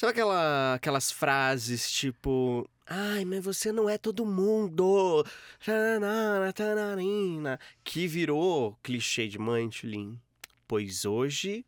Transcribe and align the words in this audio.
Sabe 0.00 0.12
aquela, 0.12 0.74
aquelas 0.76 1.12
frases 1.12 1.90
tipo. 1.90 2.66
Ai, 2.86 3.22
mas 3.26 3.44
você 3.44 3.70
não 3.70 3.86
é 3.86 3.98
todo 3.98 4.24
mundo. 4.24 5.26
Tanana, 5.62 6.50
tanarina", 6.54 7.60
Que 7.84 8.06
virou 8.06 8.78
clichê 8.82 9.28
de 9.28 9.38
mãe, 9.38 9.68
Tulin. 9.68 10.18
Pois 10.66 11.04
hoje 11.04 11.66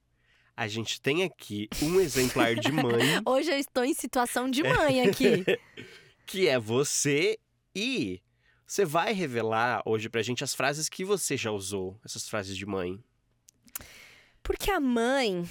a 0.56 0.66
gente 0.66 0.98
tem 0.98 1.24
aqui 1.24 1.68
um 1.82 2.00
exemplar 2.00 2.54
de 2.54 2.72
mãe, 2.72 3.20
Hoje 3.26 3.50
eu 3.50 3.58
estou 3.58 3.84
em 3.84 3.92
situação 3.92 4.50
de 4.50 4.62
mãe 4.62 5.02
aqui. 5.02 5.44
que 6.24 6.48
é 6.48 6.58
você, 6.58 7.38
e 7.76 8.18
você 8.66 8.86
vai 8.86 9.12
revelar 9.12 9.82
hoje 9.84 10.08
pra 10.08 10.22
gente 10.22 10.42
as 10.42 10.54
frases 10.54 10.88
que 10.88 11.04
você 11.04 11.36
já 11.36 11.50
usou, 11.50 12.00
essas 12.02 12.26
frases 12.26 12.56
de 12.56 12.64
mãe. 12.64 12.98
Porque 14.42 14.70
a 14.70 14.80
mãe, 14.80 15.46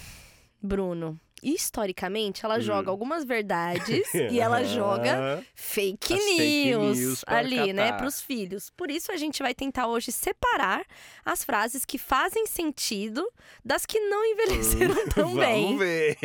Bruno, 0.59 1.19
historicamente, 1.41 2.45
ela 2.45 2.57
Hum. 2.57 2.61
joga 2.61 2.89
algumas 2.91 3.23
verdades 3.23 4.03
e 4.13 4.39
ela 4.39 4.63
joga 4.63 5.43
fake 5.55 6.13
As 6.13 6.19
fake 6.23 6.65
news, 6.65 6.97
news 6.97 7.23
pra 7.23 7.37
ali, 7.39 7.73
né, 7.73 7.85
catar. 7.91 7.97
pros 7.99 8.21
filhos. 8.21 8.69
Por 8.69 8.91
isso 8.91 9.11
a 9.11 9.17
gente 9.17 9.41
vai 9.41 9.53
tentar 9.53 9.87
hoje 9.87 10.11
separar 10.11 10.85
as 11.25 11.43
frases 11.43 11.83
que 11.85 11.97
fazem 11.97 12.45
sentido 12.47 13.25
das 13.63 13.85
que 13.85 13.99
não 13.99 14.23
envelheceram 14.25 15.07
tão 15.09 15.35
bem. 15.35 15.63
Vamos 15.65 15.79
ver. 15.79 16.17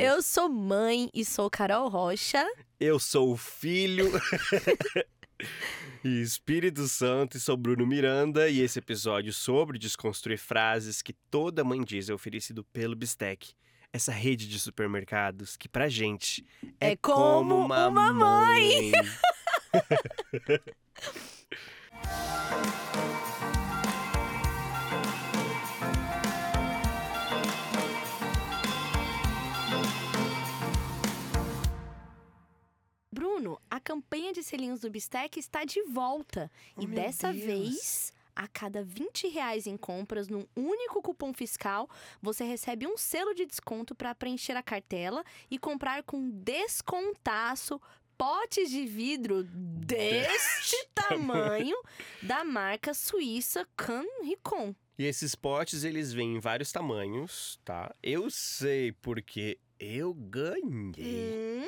Eu 0.00 0.22
sou 0.22 0.48
mãe 0.48 1.08
e 1.14 1.24
sou 1.24 1.48
Carol 1.50 1.88
Rocha. 1.88 2.44
Eu 2.78 2.98
sou 2.98 3.32
o 3.32 3.36
filho 3.36 4.10
e 6.04 6.20
Espírito 6.22 6.86
Santo 6.88 7.36
e 7.36 7.40
sou 7.40 7.56
Bruno 7.56 7.86
Miranda 7.86 8.48
e 8.48 8.60
esse 8.60 8.78
episódio 8.78 9.32
sobre 9.32 9.78
desconstruir 9.78 10.38
frases 10.38 11.02
que 11.02 11.12
toda 11.30 11.62
mãe 11.64 11.82
diz 11.82 12.08
é 12.08 12.14
oferecido 12.14 12.64
pelo 12.72 12.96
Bistec. 12.96 13.52
Essa 13.92 14.12
rede 14.12 14.46
de 14.48 14.58
supermercados 14.60 15.56
que 15.56 15.68
pra 15.68 15.88
gente 15.88 16.46
é, 16.80 16.92
É 16.92 16.96
como 16.96 17.56
uma, 17.58 17.88
uma 17.88 18.12
mãe. 18.12 18.92
mãe. 18.92 18.92
Bruno, 33.12 33.60
a 33.70 33.80
campanha 33.80 34.32
de 34.32 34.42
selinhos 34.42 34.80
do 34.80 34.90
Bistec 34.90 35.38
está 35.38 35.64
de 35.64 35.82
volta. 35.84 36.50
Oh, 36.76 36.82
e 36.82 36.86
dessa 36.86 37.32
Deus. 37.32 37.44
vez, 37.44 38.12
a 38.34 38.46
cada 38.48 38.82
20 38.82 39.28
reais 39.28 39.66
em 39.66 39.76
compras 39.76 40.28
num 40.28 40.46
único 40.56 41.02
cupom 41.02 41.32
fiscal, 41.32 41.88
você 42.20 42.44
recebe 42.44 42.86
um 42.86 42.96
selo 42.96 43.34
de 43.34 43.46
desconto 43.46 43.94
para 43.94 44.14
preencher 44.14 44.56
a 44.56 44.62
cartela 44.62 45.24
e 45.50 45.58
comprar 45.58 46.02
com 46.02 46.30
descontaço 46.30 47.80
potes 48.16 48.70
de 48.70 48.84
vidro 48.84 49.44
deste 49.44 50.76
tamanho 50.94 51.76
da 52.22 52.44
marca 52.44 52.92
suíça 52.92 53.66
Canricon. 53.76 54.74
E 54.98 55.04
esses 55.06 55.34
potes, 55.34 55.84
eles 55.84 56.12
vêm 56.12 56.36
em 56.36 56.38
vários 56.38 56.70
tamanhos, 56.70 57.58
tá? 57.64 57.94
Eu 58.02 58.28
sei 58.28 58.92
porque 58.92 59.58
eu 59.78 60.12
ganhei. 60.12 60.92
Hum, 60.98 61.66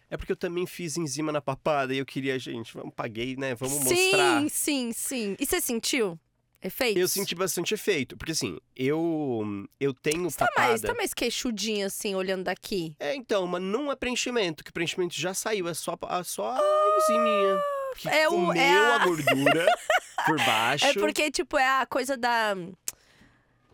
É 0.09 0.17
porque 0.17 0.31
eu 0.31 0.35
também 0.37 0.65
fiz 0.67 0.97
enzima 0.97 1.31
na 1.31 1.41
papada 1.41 1.93
e 1.93 1.97
eu 1.97 2.05
queria, 2.05 2.37
gente, 2.37 2.73
vamos, 2.73 2.93
paguei, 2.95 3.35
né? 3.35 3.55
Vamos 3.55 3.75
sim, 3.87 3.93
mostrar. 4.11 4.49
sim, 4.49 4.91
sim. 4.93 5.35
E 5.39 5.45
você 5.45 5.59
sentiu 5.59 6.19
efeitos? 6.61 7.01
Eu 7.01 7.07
senti 7.07 7.33
bastante 7.35 7.73
efeito, 7.73 8.15
porque 8.15 8.31
assim, 8.31 8.57
eu 8.75 9.65
eu 9.79 9.93
tenho 9.93 10.29
Você 10.29 10.37
tá 10.37 10.47
papada. 10.47 10.67
mais, 10.69 10.81
tá 10.81 10.93
mais 10.93 11.13
queixudinho, 11.13 11.87
assim, 11.87 12.13
olhando 12.15 12.43
daqui? 12.43 12.95
É, 12.99 13.15
então, 13.15 13.45
mas 13.47 13.61
não 13.61 13.91
é 13.91 13.95
preenchimento, 13.95 14.63
que 14.63 14.69
o 14.69 14.73
preenchimento 14.73 15.15
já 15.15 15.33
saiu, 15.33 15.67
é 15.67 15.73
só, 15.73 15.97
a- 16.03 16.23
só 16.23 16.51
a 16.51 16.97
enziminha. 16.99 17.61
Que 17.97 18.09
é 18.09 18.27
o- 18.27 18.31
comeu 18.31 18.61
é 18.61 18.77
a- 18.77 18.95
a 18.95 19.05
gordura 19.05 19.65
por 20.25 20.37
baixo 20.45 20.85
É 20.85 20.93
porque, 20.93 21.31
tipo, 21.31 21.57
é 21.57 21.67
a 21.81 21.85
coisa 21.85 22.15
da. 22.17 22.55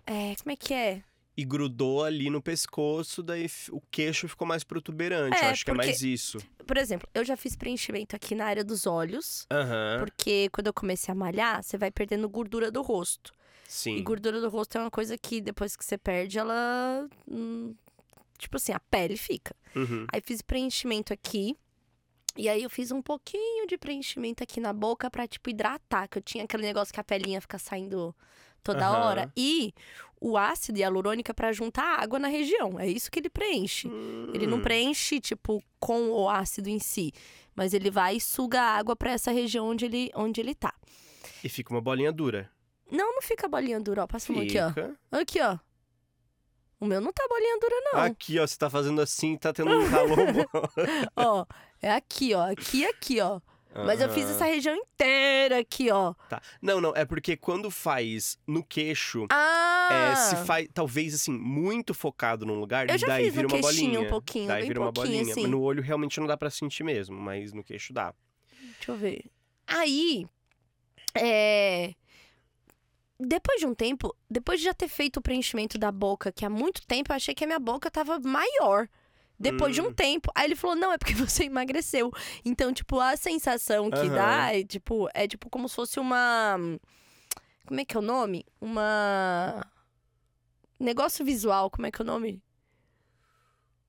É, 0.05 0.35
como 0.41 0.51
é 0.51 0.55
que 0.55 0.73
é? 0.73 1.01
E 1.35 1.45
grudou 1.45 2.03
ali 2.03 2.29
no 2.29 2.41
pescoço, 2.41 3.23
daí 3.23 3.47
o 3.71 3.81
queixo 3.89 4.27
ficou 4.27 4.45
mais 4.47 4.63
protuberante. 4.63 5.37
É, 5.37 5.45
eu 5.45 5.49
acho 5.49 5.63
que 5.63 5.71
é 5.71 5.73
mais 5.73 6.01
isso. 6.01 6.37
Por 6.67 6.77
exemplo, 6.77 7.07
eu 7.13 7.23
já 7.23 7.37
fiz 7.37 7.55
preenchimento 7.55 8.15
aqui 8.15 8.35
na 8.35 8.45
área 8.45 8.63
dos 8.63 8.85
olhos. 8.85 9.45
Aham. 9.51 9.99
Porque 9.99 10.49
quando 10.51 10.67
eu 10.67 10.73
comecei 10.73 11.11
a 11.11 11.15
malhar, 11.15 11.63
você 11.63 11.77
vai 11.77 11.89
perdendo 11.89 12.27
gordura 12.27 12.69
do 12.69 12.81
rosto. 12.81 13.33
Sim. 13.67 13.95
E 13.95 14.01
gordura 14.01 14.41
do 14.41 14.49
rosto 14.49 14.77
é 14.77 14.81
uma 14.81 14.91
coisa 14.91 15.17
que 15.17 15.39
depois 15.39 15.75
que 15.75 15.85
você 15.85 15.97
perde, 15.97 16.37
ela. 16.37 17.07
hum, 17.27 17.73
tipo 18.37 18.57
assim, 18.57 18.73
a 18.73 18.79
pele 18.79 19.15
fica. 19.15 19.55
Uhum. 19.75 20.05
Aí 20.11 20.21
fiz 20.21 20.41
preenchimento 20.41 21.13
aqui. 21.13 21.55
E 22.35 22.47
aí 22.47 22.63
eu 22.63 22.69
fiz 22.69 22.91
um 22.91 23.01
pouquinho 23.01 23.67
de 23.67 23.77
preenchimento 23.77 24.43
aqui 24.43 24.59
na 24.59 24.73
boca 24.73 25.09
pra, 25.09 25.27
tipo, 25.27 25.49
hidratar. 25.49 26.07
Que 26.09 26.17
eu 26.17 26.21
tinha 26.21 26.43
aquele 26.43 26.63
negócio 26.63 26.93
que 26.93 26.99
a 26.99 27.03
pelinha 27.03 27.39
fica 27.39 27.57
saindo 27.57 28.15
toda 28.63 28.85
Aham. 28.87 29.05
hora. 29.05 29.33
E 29.35 29.73
o 30.21 30.37
ácido 30.37 30.77
hialurônico 30.79 31.33
pra 31.33 31.51
juntar 31.51 31.99
água 31.99 32.19
na 32.19 32.27
região. 32.27 32.79
É 32.79 32.87
isso 32.87 33.09
que 33.11 33.19
ele 33.19 33.29
preenche. 33.29 33.89
Ele 34.33 34.45
não 34.45 34.59
Hum. 34.59 34.61
preenche, 34.61 35.19
tipo, 35.19 35.61
com 35.79 36.11
o 36.11 36.29
ácido 36.29 36.69
em 36.69 36.77
si. 36.79 37.11
Mas 37.55 37.73
ele 37.73 37.89
vai 37.89 38.17
e 38.17 38.21
suga 38.21 38.61
a 38.61 38.77
água 38.77 38.95
pra 38.95 39.11
essa 39.11 39.31
região 39.31 39.67
onde 39.67 39.85
ele, 39.85 40.11
onde 40.15 40.39
ele 40.39 40.53
tá. 40.55 40.73
E 41.43 41.49
fica 41.49 41.73
uma 41.73 41.81
bolinha 41.81 42.11
dura. 42.11 42.49
Não, 42.89 43.13
não 43.15 43.21
fica 43.21 43.47
bolinha 43.47 43.79
dura, 43.79 44.03
ó. 44.03 44.07
Passa 44.07 44.31
uma 44.31 44.43
aqui, 44.43 44.57
ó. 44.59 45.17
Aqui, 45.19 45.41
ó. 45.41 45.57
O 46.79 46.85
meu 46.85 46.99
não 47.01 47.11
tá 47.13 47.25
bolinha 47.29 47.57
dura, 47.59 47.75
não. 47.91 47.99
Aqui, 48.01 48.39
ó, 48.39 48.45
você 48.47 48.57
tá 48.57 48.69
fazendo 48.69 49.01
assim, 49.01 49.37
tá 49.37 49.51
tendo 49.53 49.71
um 49.71 49.89
calor 49.89 50.17
ó, 51.15 51.45
é 51.81 51.91
aqui, 51.91 52.33
ó. 52.33 52.49
Aqui 52.51 52.79
e 52.79 52.85
aqui, 52.85 53.19
ó. 53.21 53.39
Mas 53.73 54.01
eu 54.01 54.09
fiz 54.09 54.29
essa 54.29 54.43
região 54.45 54.75
inteira 54.75 55.59
aqui, 55.59 55.89
ó. 55.91 56.13
Tá. 56.29 56.41
Não, 56.61 56.81
não, 56.81 56.93
é 56.95 57.05
porque 57.05 57.37
quando 57.37 57.71
faz 57.71 58.37
no 58.45 58.63
queixo, 58.63 59.25
Ah! 59.31 59.89
é, 60.11 60.15
se 60.15 60.35
faz, 60.45 60.67
talvez 60.73 61.13
assim, 61.13 61.31
muito 61.31 61.93
focado 61.93 62.45
num 62.45 62.59
lugar, 62.59 62.89
Eu 62.89 62.97
já 62.97 63.07
daí 63.07 63.25
fiz 63.25 63.33
no 63.35 63.41
vira 63.41 63.47
uma 63.55 63.61
bolinha. 63.61 64.01
um 64.01 64.09
pouquinho, 64.09 64.47
daí 64.47 64.59
bem 64.61 64.67
vira 64.67 64.81
uma 64.81 64.91
bolinha. 64.91 65.21
assim. 65.31 65.41
Mas 65.43 65.51
no 65.51 65.61
olho 65.61 65.81
realmente 65.81 66.19
não 66.19 66.27
dá 66.27 66.35
pra 66.35 66.49
sentir 66.49 66.83
mesmo, 66.83 67.17
mas 67.19 67.53
no 67.53 67.63
queixo 67.63 67.93
dá. 67.93 68.13
Deixa 68.77 68.91
eu 68.91 68.95
ver. 68.97 69.25
Aí, 69.67 70.25
é... 71.15 71.93
Depois 73.19 73.59
de 73.59 73.67
um 73.67 73.75
tempo, 73.75 74.15
depois 74.29 74.59
de 74.59 74.65
já 74.65 74.73
ter 74.73 74.87
feito 74.87 75.17
o 75.17 75.21
preenchimento 75.21 75.77
da 75.77 75.91
boca, 75.91 76.31
que 76.31 76.43
há 76.43 76.49
muito 76.49 76.81
tempo 76.87 77.11
eu 77.11 77.15
achei 77.15 77.35
que 77.35 77.43
a 77.43 77.47
minha 77.47 77.59
boca 77.59 77.89
tava 77.91 78.19
maior. 78.19 78.87
Depois 79.41 79.73
de 79.75 79.81
um 79.81 79.87
Hum. 79.87 79.93
tempo. 79.93 80.31
Aí 80.35 80.45
ele 80.45 80.55
falou: 80.55 80.75
não, 80.75 80.91
é 80.93 80.97
porque 80.97 81.13
você 81.15 81.45
emagreceu. 81.45 82.11
Então, 82.45 82.71
tipo, 82.71 82.99
a 82.99 83.17
sensação 83.17 83.89
que 83.89 83.97
Aham. 83.99 84.13
dá 84.15 84.55
é 84.55 84.63
tipo, 84.63 85.09
é 85.13 85.27
tipo 85.27 85.49
como 85.49 85.67
se 85.67 85.75
fosse 85.75 85.99
uma. 85.99 86.57
Como 87.65 87.79
é 87.79 87.85
que 87.85 87.95
é 87.95 87.99
o 87.99 88.03
nome? 88.03 88.45
Uma. 88.59 89.65
Negócio 90.79 91.23
visual, 91.23 91.69
como 91.69 91.85
é 91.87 91.91
que 91.91 92.01
é 92.01 92.03
o 92.03 92.05
nome? 92.05 92.41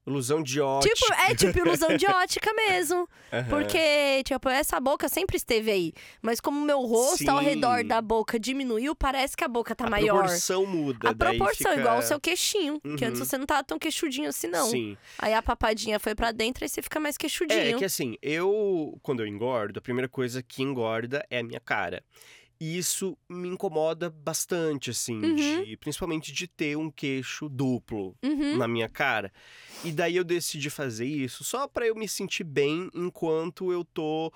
Ilusão 0.04 0.42
de 0.42 0.60
ótica. 0.60 0.92
Tipo, 0.94 1.12
é 1.14 1.34
tipo 1.34 1.58
ilusão 1.58 1.96
de 1.96 2.04
ótica 2.10 2.52
mesmo. 2.54 3.08
Aham. 3.32 3.44
Porque, 3.48 4.22
tipo, 4.24 4.48
essa 4.48 4.80
boca 4.80 5.08
sempre 5.08 5.36
esteve 5.36 5.70
aí. 5.70 5.92
Mas 6.20 6.40
como 6.40 6.58
o 6.58 6.64
meu 6.64 6.80
rosto 6.80 7.28
ao 7.30 7.38
Sim. 7.38 7.44
redor 7.44 7.84
da 7.84 8.00
boca 8.02 8.38
diminuiu, 8.38 8.96
parece 8.96 9.36
que 9.36 9.44
a 9.44 9.48
boca 9.48 9.76
tá 9.76 9.86
a 9.86 9.90
maior. 9.90 10.18
proporção 10.18 10.66
muda. 10.66 11.10
A 11.10 11.14
proporção, 11.14 11.70
fica- 11.70 11.80
igual 11.80 11.98
o 11.98 12.02
seu 12.02 12.18
queixinho. 12.18 12.80
Que 12.98 13.04
antes 13.04 13.20
Uhum. 13.20 13.26
você 13.26 13.38
não 13.38 13.46
tava 13.46 13.62
tão 13.62 13.78
queixudinho 13.78 14.28
assim, 14.28 14.48
não. 14.48 14.66
Sim. 14.68 14.96
Aí 15.18 15.32
a 15.34 15.40
papadinha 15.42 16.00
foi 16.00 16.16
pra 16.16 16.32
dentro, 16.32 16.64
aí 16.64 16.68
você 16.68 16.82
fica 16.82 16.98
mais 16.98 17.16
queixudinho. 17.16 17.60
É, 17.60 17.70
é 17.70 17.78
que 17.78 17.84
assim, 17.84 18.16
eu, 18.20 18.98
quando 19.02 19.20
eu 19.22 19.26
engordo, 19.28 19.78
a 19.78 19.82
primeira 19.82 20.08
coisa 20.08 20.42
que 20.42 20.62
engorda 20.64 21.24
é 21.30 21.38
a 21.38 21.42
minha 21.44 21.60
cara. 21.60 22.02
E 22.64 22.78
isso 22.78 23.18
me 23.28 23.48
incomoda 23.48 24.08
bastante, 24.08 24.90
assim, 24.90 25.16
Uhum. 25.20 25.34
de- 25.64 25.76
principalmente 25.78 26.30
de 26.32 26.46
ter 26.46 26.76
um 26.76 26.88
queixo 26.92 27.48
duplo 27.48 28.14
Uhum. 28.22 28.56
na 28.56 28.68
minha 28.68 28.88
cara. 28.88 29.32
E 29.84 29.90
daí 29.90 30.14
eu 30.14 30.22
decidi 30.22 30.70
fazer 30.70 31.06
isso 31.06 31.42
só 31.42 31.66
pra 31.66 31.88
eu 31.88 31.96
me 31.96 32.06
sentir 32.06 32.44
bem 32.44 32.88
enquanto 32.94 33.72
eu 33.72 33.84
tô 33.84 34.32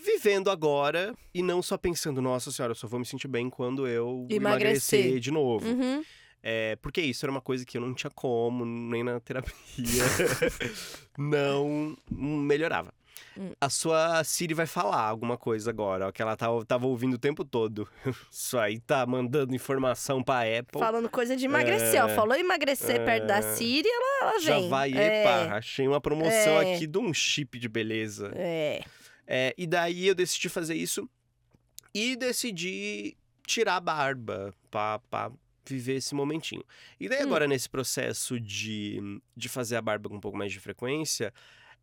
vivendo 0.00 0.50
agora 0.50 1.16
e 1.34 1.42
não 1.42 1.60
só 1.62 1.76
pensando, 1.76 2.22
nossa 2.22 2.52
senhora, 2.52 2.70
eu 2.70 2.76
só 2.76 2.86
vou 2.86 3.00
me 3.00 3.06
sentir 3.06 3.26
bem 3.26 3.50
quando 3.50 3.88
eu 3.88 4.24
Emagrecer. 4.30 5.00
emagrecer 5.00 5.18
de 5.20 5.30
novo. 5.32 5.66
Uhum. 5.68 6.04
É, 6.44 6.76
porque 6.76 7.00
isso 7.00 7.24
era 7.24 7.30
uma 7.32 7.40
coisa 7.40 7.64
que 7.64 7.76
eu 7.76 7.80
não 7.80 7.92
tinha 7.92 8.10
como, 8.10 8.64
nem 8.64 9.02
na 9.02 9.18
terapia. 9.18 9.52
não 11.18 11.96
melhorava. 12.10 12.92
Hum. 13.36 13.52
A 13.60 13.68
sua 13.68 14.22
Siri 14.24 14.54
vai 14.54 14.66
falar 14.66 15.00
alguma 15.02 15.36
coisa 15.36 15.70
agora, 15.70 16.08
ó, 16.08 16.12
que 16.12 16.22
ela 16.22 16.36
tava, 16.36 16.64
tava 16.64 16.86
ouvindo 16.86 17.14
o 17.14 17.18
tempo 17.18 17.44
todo. 17.44 17.88
Isso 18.30 18.56
aí 18.58 18.78
tá 18.80 19.04
mandando 19.06 19.54
informação 19.54 20.22
pra 20.22 20.40
Apple. 20.42 20.78
Falando 20.78 21.08
coisa 21.08 21.36
de 21.36 21.44
emagrecer, 21.46 22.04
ó. 22.04 22.08
É. 22.08 22.14
Falou 22.14 22.36
emagrecer 22.36 23.04
perto 23.04 23.26
da 23.26 23.38
É. 23.38 23.42
Siri, 23.54 23.88
ela, 23.88 24.30
ela 24.30 24.40
Já 24.40 24.58
vem. 24.58 24.68
vai, 24.68 24.92
é. 24.92 25.22
epa, 25.22 25.56
achei 25.56 25.86
uma 25.88 26.00
promoção 26.00 26.60
É. 26.60 26.74
aqui 26.74 26.86
de 26.86 26.98
um 26.98 27.12
chip 27.12 27.58
de 27.58 27.68
beleza. 27.68 28.30
É. 28.36 28.82
É, 29.26 29.54
e 29.58 29.66
daí 29.66 30.06
eu 30.06 30.14
decidi 30.14 30.48
fazer 30.48 30.74
isso 30.74 31.08
e 31.94 32.14
decidi 32.16 33.16
tirar 33.46 33.76
a 33.76 33.80
barba 33.80 34.54
pra, 34.70 34.98
pra 35.10 35.30
viver 35.66 35.94
esse 35.96 36.14
momentinho. 36.14 36.62
E 37.00 37.08
daí 37.08 37.20
Hum. 37.22 37.26
agora, 37.26 37.46
nesse 37.48 37.68
processo 37.68 38.38
de, 38.38 39.00
de 39.36 39.48
fazer 39.48 39.76
a 39.76 39.82
barba 39.82 40.08
com 40.08 40.16
um 40.16 40.20
pouco 40.20 40.36
mais 40.36 40.52
de 40.52 40.60
frequência, 40.60 41.32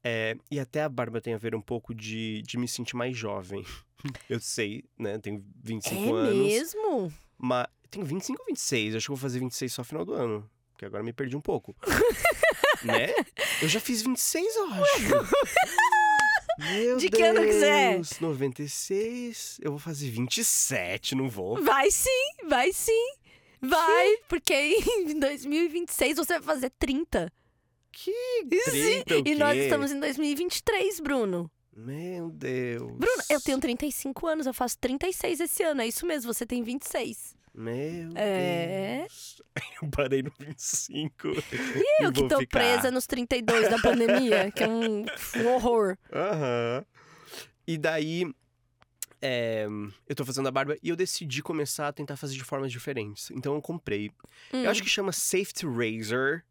é, 0.03 0.36
e 0.50 0.59
até 0.59 0.81
a 0.83 0.89
barba 0.89 1.21
tem 1.21 1.33
a 1.33 1.38
ver 1.38 1.53
um 1.56 1.62
pouco 1.62 1.94
de, 1.94 2.42
de 2.44 2.57
me 2.57 2.68
sentir 2.68 2.95
mais 2.95 3.15
jovem. 3.15 3.63
Eu 4.30 4.39
sei, 4.39 4.83
né? 4.98 5.18
Tenho 5.19 5.44
25 5.63 5.95
É 6.18 6.19
anos. 6.21 6.36
mesmo? 6.48 7.13
Mas 7.38 7.68
tenho 7.89 8.06
25 8.06 8.39
ou 8.42 8.45
26? 8.48 8.95
Acho 8.95 9.06
que 9.06 9.09
vou 9.09 9.18
fazer 9.18 9.39
26 9.39 9.74
só 9.74 9.81
no 9.81 9.86
final 9.86 10.06
do 10.06 10.13
ano. 10.13 10.50
Porque 10.71 10.86
agora 10.86 11.03
me 11.03 11.13
perdi 11.13 11.36
um 11.38 11.42
pouco. 11.42 11.75
né? 12.83 13.13
Eu 13.62 13.68
já 13.68 13.80
fiz 13.80 14.01
26, 14.01 14.56
eu 14.56 14.65
acho. 14.71 15.31
Meu 16.59 16.97
De 16.97 17.09
que 17.09 17.21
ano 17.21 17.42
você 17.42 17.65
é? 17.65 17.94
Deus, 17.94 18.19
96. 18.19 19.59
Eu 19.62 19.71
vou 19.71 19.80
fazer 19.80 20.09
27, 20.09 21.15
não 21.15 21.30
vou. 21.30 21.62
Vai 21.63 21.89
sim, 21.92 22.47
vai 22.47 22.71
sim. 22.74 23.13
Vai, 23.62 24.18
porque 24.27 24.54
em 24.54 25.19
2026 25.19 26.18
você 26.18 26.39
vai 26.39 26.56
fazer 26.56 26.71
30. 26.80 27.31
Que 27.92 28.12
Sim, 28.70 29.04
30 29.04 29.16
o 29.16 29.28
E 29.28 29.36
nós 29.36 29.58
estamos 29.58 29.92
em 29.92 30.00
2023, 30.00 31.00
Bruno. 31.00 31.52
Meu 31.76 32.30
Deus. 32.30 32.92
Bruno, 32.98 33.24
eu 33.30 33.40
tenho 33.42 33.60
35 33.60 34.28
anos, 34.28 34.46
eu 34.46 34.54
faço 34.54 34.78
36 34.80 35.40
esse 35.40 35.64
ano. 35.64 35.82
É 35.82 35.88
isso 35.88 36.06
mesmo, 36.06 36.34
você 36.34 36.46
tem 36.46 36.62
26. 36.64 37.36
Meu 37.54 38.12
É. 38.16 39.00
Deus. 39.02 39.42
Eu 39.82 39.90
parei 39.90 40.22
no 40.24 40.32
25. 40.40 41.28
E 41.28 42.04
eu 42.06 42.12
que 42.14 42.26
tô 42.28 42.40
ficar. 42.40 42.60
presa 42.60 42.90
nos 42.90 43.06
32 43.06 43.70
da 43.70 43.78
pandemia, 43.80 44.50
que 44.52 44.64
é 44.64 44.68
um, 44.70 45.06
um 45.44 45.48
horror. 45.48 45.98
Aham. 46.14 46.86
E 47.68 47.78
daí, 47.78 48.26
é, 49.22 49.68
eu 50.08 50.16
tô 50.16 50.24
fazendo 50.24 50.48
a 50.48 50.52
barba 50.52 50.78
e 50.82 50.88
eu 50.90 50.96
decidi 50.96 51.44
começar 51.44 51.90
a 51.90 51.94
tentar 51.94 52.16
fazer 52.16 52.36
de 52.36 52.44
formas 52.44 52.72
diferentes. 52.72 53.30
Então 53.32 53.54
eu 53.54 53.62
comprei. 53.62 54.10
Hum. 54.54 54.64
Eu 54.64 54.70
acho 54.72 54.82
que 54.82 54.90
chama 54.90 55.12
Safety 55.12 55.66
Razor, 55.66 56.44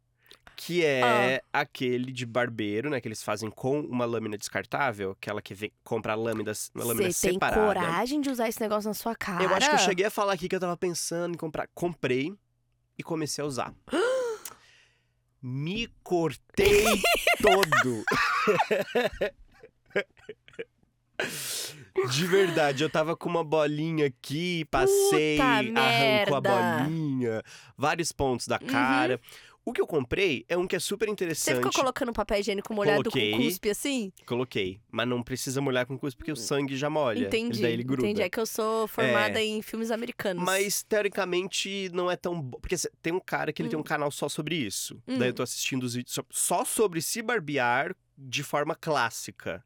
que 0.55 0.85
é 0.85 1.41
aquele 1.51 2.11
de 2.11 2.25
barbeiro, 2.25 2.89
né? 2.89 3.01
Que 3.01 3.07
eles 3.07 3.23
fazem 3.23 3.49
com 3.49 3.79
uma 3.81 4.05
lâmina 4.05 4.37
descartável, 4.37 5.11
aquela 5.11 5.41
que 5.41 5.53
vem, 5.53 5.71
compra 5.83 6.13
lâminas, 6.15 6.71
uma 6.75 6.83
lâmina 6.85 7.11
Você 7.11 7.27
tem 7.27 7.33
separada. 7.33 7.61
coragem 7.61 8.21
de 8.21 8.29
usar 8.29 8.47
esse 8.47 8.61
negócio 8.61 8.87
na 8.87 8.93
sua 8.93 9.15
cara? 9.15 9.43
Eu 9.43 9.53
acho 9.53 9.69
que 9.69 9.75
eu 9.75 9.79
cheguei 9.79 10.05
a 10.05 10.11
falar 10.11 10.33
aqui 10.33 10.47
que 10.47 10.55
eu 10.55 10.59
tava 10.59 10.77
pensando 10.77 11.33
em 11.33 11.37
comprar. 11.37 11.67
Comprei 11.73 12.33
e 12.97 13.03
comecei 13.03 13.43
a 13.43 13.47
usar. 13.47 13.73
Me 15.41 15.87
cortei 16.03 16.85
todo. 17.41 18.03
De 22.09 22.25
verdade, 22.25 22.83
eu 22.83 22.89
tava 22.89 23.15
com 23.15 23.29
uma 23.29 23.43
bolinha 23.43 24.07
aqui, 24.07 24.65
passei, 24.65 25.37
Puta 25.37 25.81
arrancou 25.81 26.35
a 26.35 26.41
merda. 26.41 26.49
Uhum. 26.51 26.83
bolinha, 26.83 27.43
vários 27.77 28.11
pontos 28.11 28.47
da 28.47 28.57
cara. 28.57 29.19
O 29.63 29.71
que 29.71 29.79
eu 29.79 29.85
comprei 29.85 30.43
é 30.49 30.57
um 30.57 30.65
que 30.65 30.75
é 30.75 30.79
super 30.79 31.05
Você 31.05 31.11
interessante. 31.11 31.57
ficou 31.57 31.71
colocando 31.71 32.11
papel 32.11 32.39
higiênico 32.39 32.73
molhado 32.73 33.03
Coloquei. 33.03 33.31
com 33.31 33.37
cuspe 33.37 33.69
assim? 33.69 34.11
Coloquei, 34.25 34.81
mas 34.89 35.07
não 35.07 35.21
precisa 35.21 35.61
molhar 35.61 35.85
com 35.85 35.97
cuspe 35.99 36.17
porque 36.17 36.31
o 36.31 36.35
sangue 36.35 36.75
já 36.75 36.89
molha. 36.89 37.27
entendi. 37.27 37.61
Daí 37.61 37.73
ele 37.73 37.83
gruda. 37.83 38.07
Entendi. 38.07 38.23
É 38.23 38.29
que 38.29 38.39
eu 38.39 38.45
sou 38.47 38.87
formada 38.87 39.39
em 39.39 39.61
filmes 39.61 39.91
americanos. 39.91 40.43
Mas 40.43 40.81
teoricamente 40.81 41.89
não 41.93 42.09
é 42.09 42.15
tão 42.15 42.41
bom. 42.41 42.59
Porque 42.59 42.75
cê- 42.75 42.91
tem 43.03 43.13
um 43.13 43.19
cara 43.19 43.53
que 43.53 43.61
ele 43.61 43.69
tem 43.69 43.77
um 43.77 43.83
canal 43.83 44.09
só 44.09 44.27
sobre 44.27 44.55
isso. 44.55 44.95
Hum. 45.07 45.19
Daí 45.19 45.29
eu 45.29 45.33
tô 45.33 45.43
assistindo 45.43 45.83
os 45.83 45.93
vídeos 45.93 46.17
só- 46.31 46.65
sobre 46.65 46.99
se 46.99 47.21
barbear 47.21 47.95
de 48.17 48.41
forma 48.41 48.73
clássica. 48.75 49.63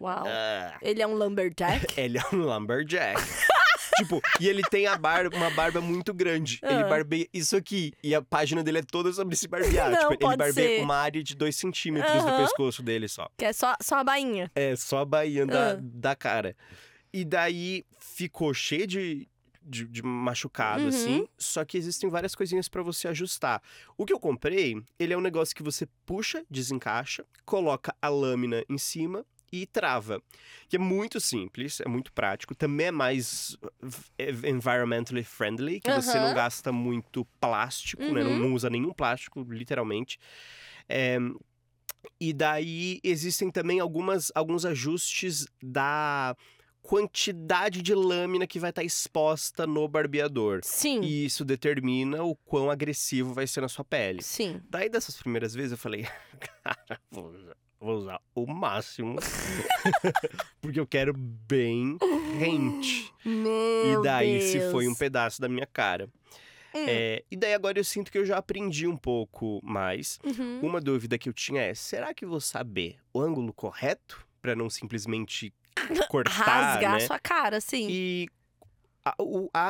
Uau. 0.00 0.24
Ah, 0.26 0.78
Ele 0.80 1.02
é 1.02 1.06
um 1.06 1.14
lumberjack? 1.14 1.86
ele 2.00 2.16
é 2.18 2.22
um 2.34 2.38
lumberjack. 2.38 3.20
tipo, 3.96 4.20
e 4.40 4.48
ele 4.48 4.62
tem 4.70 4.86
a 4.86 4.96
barba, 4.96 5.36
uma 5.36 5.50
barba 5.50 5.80
muito 5.80 6.12
grande. 6.14 6.58
Ele 6.62 6.82
Ah. 6.82 6.88
barbeia 6.88 7.26
isso 7.32 7.56
aqui. 7.56 7.92
E 8.02 8.14
a 8.14 8.22
página 8.22 8.62
dele 8.62 8.78
é 8.78 8.82
toda 8.82 9.12
sobre 9.12 9.34
se 9.36 9.48
barbear. 9.48 9.90
Não, 9.90 10.10
tipo, 10.10 10.24
ele 10.28 10.36
barbeia 10.36 10.76
ser. 10.78 10.82
uma 10.82 10.96
área 10.96 11.22
de 11.22 11.34
2 11.34 11.54
centímetros 11.56 12.12
do 12.22 12.28
Aham. 12.28 12.42
pescoço 12.42 12.82
dele 12.82 13.08
só. 13.08 13.28
que 13.36 13.44
é 13.44 13.52
só, 13.52 13.74
só 13.80 13.96
a 13.98 14.04
bainha. 14.04 14.50
É, 14.54 14.74
só 14.76 14.98
a 15.00 15.04
bainha 15.04 15.46
da, 15.46 15.72
Ah. 15.72 15.78
da 15.80 16.14
cara. 16.16 16.56
E 17.12 17.24
daí 17.24 17.84
ficou 17.98 18.52
cheio 18.52 18.86
de, 18.86 19.26
de, 19.62 19.84
de 19.86 20.02
machucado, 20.02 20.82
Uhum. 20.82 20.88
assim. 20.88 21.28
Só 21.38 21.64
que 21.64 21.76
existem 21.78 22.08
várias 22.10 22.34
coisinhas 22.34 22.68
pra 22.68 22.82
você 22.82 23.08
ajustar. 23.08 23.62
O 23.96 24.04
que 24.04 24.12
eu 24.12 24.20
comprei, 24.20 24.76
ele 24.98 25.12
é 25.14 25.16
um 25.16 25.20
negócio 25.22 25.54
que 25.56 25.62
você 25.62 25.88
puxa, 26.04 26.44
desencaixa, 26.50 27.24
coloca 27.44 27.94
a 28.02 28.08
lâmina 28.08 28.62
em 28.68 28.78
cima 28.78 29.24
e 29.52 29.66
trava. 29.66 30.20
Que 30.68 30.76
é 30.76 30.78
muito 30.78 31.20
simples, 31.20 31.80
é 31.80 31.88
muito 31.88 32.12
prático. 32.12 32.54
Também 32.54 32.86
é 32.88 32.90
mais 32.90 33.56
eh, 34.18 34.30
environmentally 34.48 35.22
friendly, 35.22 35.80
que 35.80 35.90
você 35.92 36.18
não 36.18 36.34
gasta 36.34 36.72
muito 36.72 37.24
plástico, 37.40 38.02
né? 38.02 38.22
Não, 38.24 38.30
Uhum. 38.32 38.38
não 38.38 38.54
usa 38.54 38.68
nenhum 38.70 38.92
plástico, 38.92 39.42
literalmente. 39.48 40.18
É, 40.88 41.18
e 42.20 42.32
daí 42.32 43.00
existem 43.02 43.50
também 43.50 43.80
algumas, 43.80 44.30
alguns 44.34 44.64
ajustes 44.64 45.46
da 45.62 46.36
quantidade 46.80 47.82
de 47.82 47.92
lâmina 47.94 48.46
que 48.46 48.60
vai 48.60 48.70
estar 48.70 48.84
exposta 48.84 49.66
no 49.66 49.88
barbeador. 49.88 50.60
Sim. 50.62 51.00
E 51.02 51.24
isso 51.24 51.44
determina 51.44 52.22
o 52.22 52.36
quão 52.36 52.70
agressivo 52.70 53.34
vai 53.34 53.44
ser 53.44 53.60
na 53.60 53.68
sua 53.68 53.84
pele. 53.84 54.22
Sim. 54.22 54.60
Daí 54.70 54.88
dessas 54.88 55.16
primeiras 55.16 55.52
vezes 55.52 55.72
eu 55.72 55.78
falei, 55.78 56.06
cara, 56.62 57.00
vou 57.86 57.96
usar, 57.96 58.20
o 58.34 58.46
máximo. 58.46 59.16
porque 60.60 60.78
eu 60.78 60.86
quero 60.86 61.14
bem 61.14 61.96
rente. 62.38 63.12
Meu 63.24 64.00
e 64.00 64.02
daí 64.02 64.42
se 64.42 64.70
foi 64.70 64.84
um 64.84 64.88
Deus. 64.88 64.98
pedaço 64.98 65.40
da 65.40 65.48
minha 65.48 65.66
cara. 65.66 66.08
Hum. 66.74 66.84
É, 66.86 67.24
e 67.30 67.36
daí 67.36 67.54
agora 67.54 67.78
eu 67.78 67.84
sinto 67.84 68.12
que 68.12 68.18
eu 68.18 68.26
já 68.26 68.36
aprendi 68.36 68.86
um 68.86 68.96
pouco 68.96 69.60
mais. 69.62 70.18
Uhum. 70.22 70.60
Uma 70.62 70.80
dúvida 70.80 71.16
que 71.16 71.28
eu 71.28 71.32
tinha 71.32 71.62
é: 71.62 71.74
será 71.74 72.12
que 72.12 72.26
vou 72.26 72.40
saber 72.40 72.96
o 73.14 73.20
ângulo 73.20 73.52
correto 73.52 74.26
Pra 74.46 74.54
não 74.54 74.70
simplesmente 74.70 75.52
cortar, 76.08 76.74
Rasgar 76.74 76.92
né? 76.92 76.96
a 76.98 77.06
sua 77.06 77.18
cara, 77.18 77.60
sim. 77.60 77.88
E 77.90 78.28
a, 79.06 79.14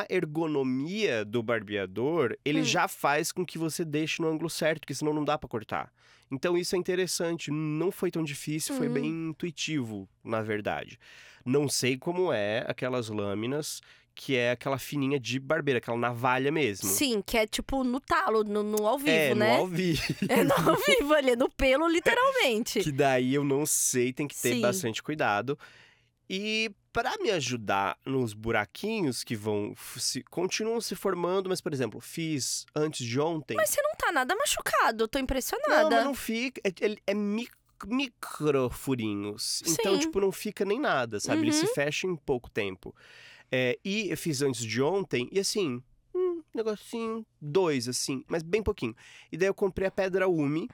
a 0.00 0.06
ergonomia 0.08 1.24
do 1.24 1.42
barbeador, 1.42 2.36
ele 2.44 2.60
Hum. 2.60 2.64
já 2.64 2.88
faz 2.88 3.32
com 3.32 3.44
que 3.44 3.58
você 3.58 3.84
deixe 3.84 4.22
no 4.22 4.28
ângulo 4.28 4.48
certo, 4.48 4.80
porque 4.80 4.94
senão 4.94 5.12
não 5.12 5.24
dá 5.24 5.36
pra 5.36 5.48
cortar. 5.48 5.92
Então 6.30 6.56
isso 6.56 6.74
é 6.74 6.78
interessante, 6.78 7.50
não 7.50 7.92
foi 7.92 8.10
tão 8.10 8.24
difícil, 8.24 8.74
foi 8.74 8.88
bem 8.88 9.06
intuitivo, 9.06 10.08
na 10.24 10.42
verdade. 10.42 10.98
Não 11.44 11.68
sei 11.68 11.96
como 11.96 12.32
é 12.32 12.64
aquelas 12.66 13.08
lâminas 13.08 13.80
que 14.18 14.34
é 14.34 14.50
aquela 14.52 14.78
fininha 14.78 15.20
de 15.20 15.38
barbeira, 15.38 15.76
aquela 15.76 15.98
navalha 15.98 16.50
mesmo. 16.50 16.88
Sim, 16.88 17.20
que 17.24 17.36
é 17.36 17.46
tipo 17.46 17.84
no 17.84 18.00
talo, 18.00 18.42
no, 18.42 18.62
no 18.62 18.86
ao 18.86 18.98
vivo, 18.98 19.10
é, 19.10 19.34
né? 19.34 19.54
no 19.56 19.60
ao 19.60 19.66
vivo. 19.68 20.02
É 20.26 20.42
no 20.42 20.54
ao 20.54 20.76
vivo 20.76 21.12
ali, 21.14 21.36
no 21.36 21.50
pelo, 21.50 21.86
literalmente. 21.86 22.80
Que 22.82 22.90
daí 22.90 23.34
eu 23.34 23.44
não 23.44 23.66
sei, 23.66 24.14
tem 24.14 24.26
que 24.26 24.34
ter 24.34 24.54
Sim. 24.54 24.60
bastante 24.62 25.02
cuidado. 25.02 25.58
E 26.28 26.70
para 26.92 27.16
me 27.18 27.30
ajudar 27.30 27.98
nos 28.04 28.32
buraquinhos 28.32 29.22
que 29.22 29.36
vão 29.36 29.74
se, 29.98 30.22
continuam 30.24 30.80
se 30.80 30.96
formando, 30.96 31.48
mas 31.48 31.60
por 31.60 31.72
exemplo, 31.72 32.00
fiz 32.00 32.64
antes 32.74 33.06
de 33.06 33.20
ontem. 33.20 33.54
Mas 33.56 33.70
você 33.70 33.82
não 33.82 33.94
tá 33.96 34.10
nada 34.10 34.34
machucado, 34.34 35.06
tô 35.06 35.18
não, 35.18 35.22
impressionada. 35.24 35.94
mas 35.96 36.04
não 36.04 36.14
fica. 36.14 36.60
É, 36.64 36.68
é, 36.86 36.96
é 37.08 37.14
mic- 37.14 37.52
micro 37.86 38.70
furinhos. 38.70 39.62
Então, 39.66 39.94
Sim. 39.94 40.00
tipo, 40.00 40.20
não 40.20 40.32
fica 40.32 40.64
nem 40.64 40.80
nada, 40.80 41.20
sabe? 41.20 41.42
Ele 41.42 41.52
se 41.52 41.66
Uhum. 41.66 41.74
fecha 41.74 42.06
em 42.06 42.16
pouco 42.16 42.50
tempo. 42.50 42.94
É, 43.52 43.78
e 43.84 44.10
eu 44.10 44.16
fiz 44.16 44.42
antes 44.42 44.64
de 44.64 44.82
ontem, 44.82 45.28
e 45.30 45.38
assim, 45.38 45.80
um 46.14 46.42
negocinho, 46.54 47.24
dois, 47.40 47.86
assim, 47.88 48.24
mas 48.26 48.42
bem 48.42 48.62
pouquinho. 48.62 48.96
E 49.30 49.36
daí 49.36 49.48
eu 49.48 49.54
comprei 49.54 49.86
a 49.86 49.90
pedra 49.90 50.28
Umi, 50.28 50.68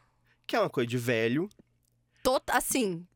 que 0.47 0.56
é 0.56 0.61
uma 0.61 0.71
coisa 0.71 0.87
de 0.88 0.97
velho. 0.97 1.49
Tô, 2.23 2.40
assim, 2.47 3.06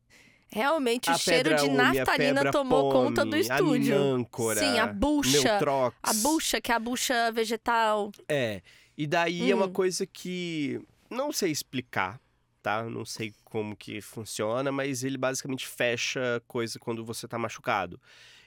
realmente 0.49 1.09
a 1.09 1.13
o 1.15 1.17
cheiro 1.17 1.55
de 1.55 1.63
Umi, 1.65 1.79
a 1.79 1.93
naftalina 1.93 2.51
tomou 2.51 2.91
Pome, 2.91 3.05
conta 3.07 3.25
do 3.25 3.35
A 3.35 3.39
estúdio. 3.39 3.95
minâncora, 3.95 4.59
Sim, 4.59 4.79
a 4.79 4.87
bucha. 4.87 5.41
Neutrox. 5.43 5.97
A 6.03 6.13
bucha, 6.13 6.61
que 6.61 6.71
é 6.71 6.75
a 6.75 6.79
bucha 6.79 7.31
vegetal. 7.31 8.11
É. 8.27 8.61
E 8.97 9.05
daí 9.05 9.51
é 9.51 9.55
uma 9.55 9.65
Hum. 9.67 9.73
coisa 9.73 10.05
que 10.05 10.81
não 11.09 11.31
sei 11.31 11.51
explicar, 11.51 12.19
tá? 12.63 12.83
Não 12.83 13.05
sei 13.05 13.33
como 13.45 13.75
que 13.75 14.01
funciona, 14.01 14.71
mas 14.71 15.03
ele 15.03 15.17
basicamente 15.17 15.67
fecha 15.67 16.41
coisa 16.47 16.79
quando 16.79 17.05
você 17.05 17.27
tá 17.27 17.37
machucado. 17.37 17.99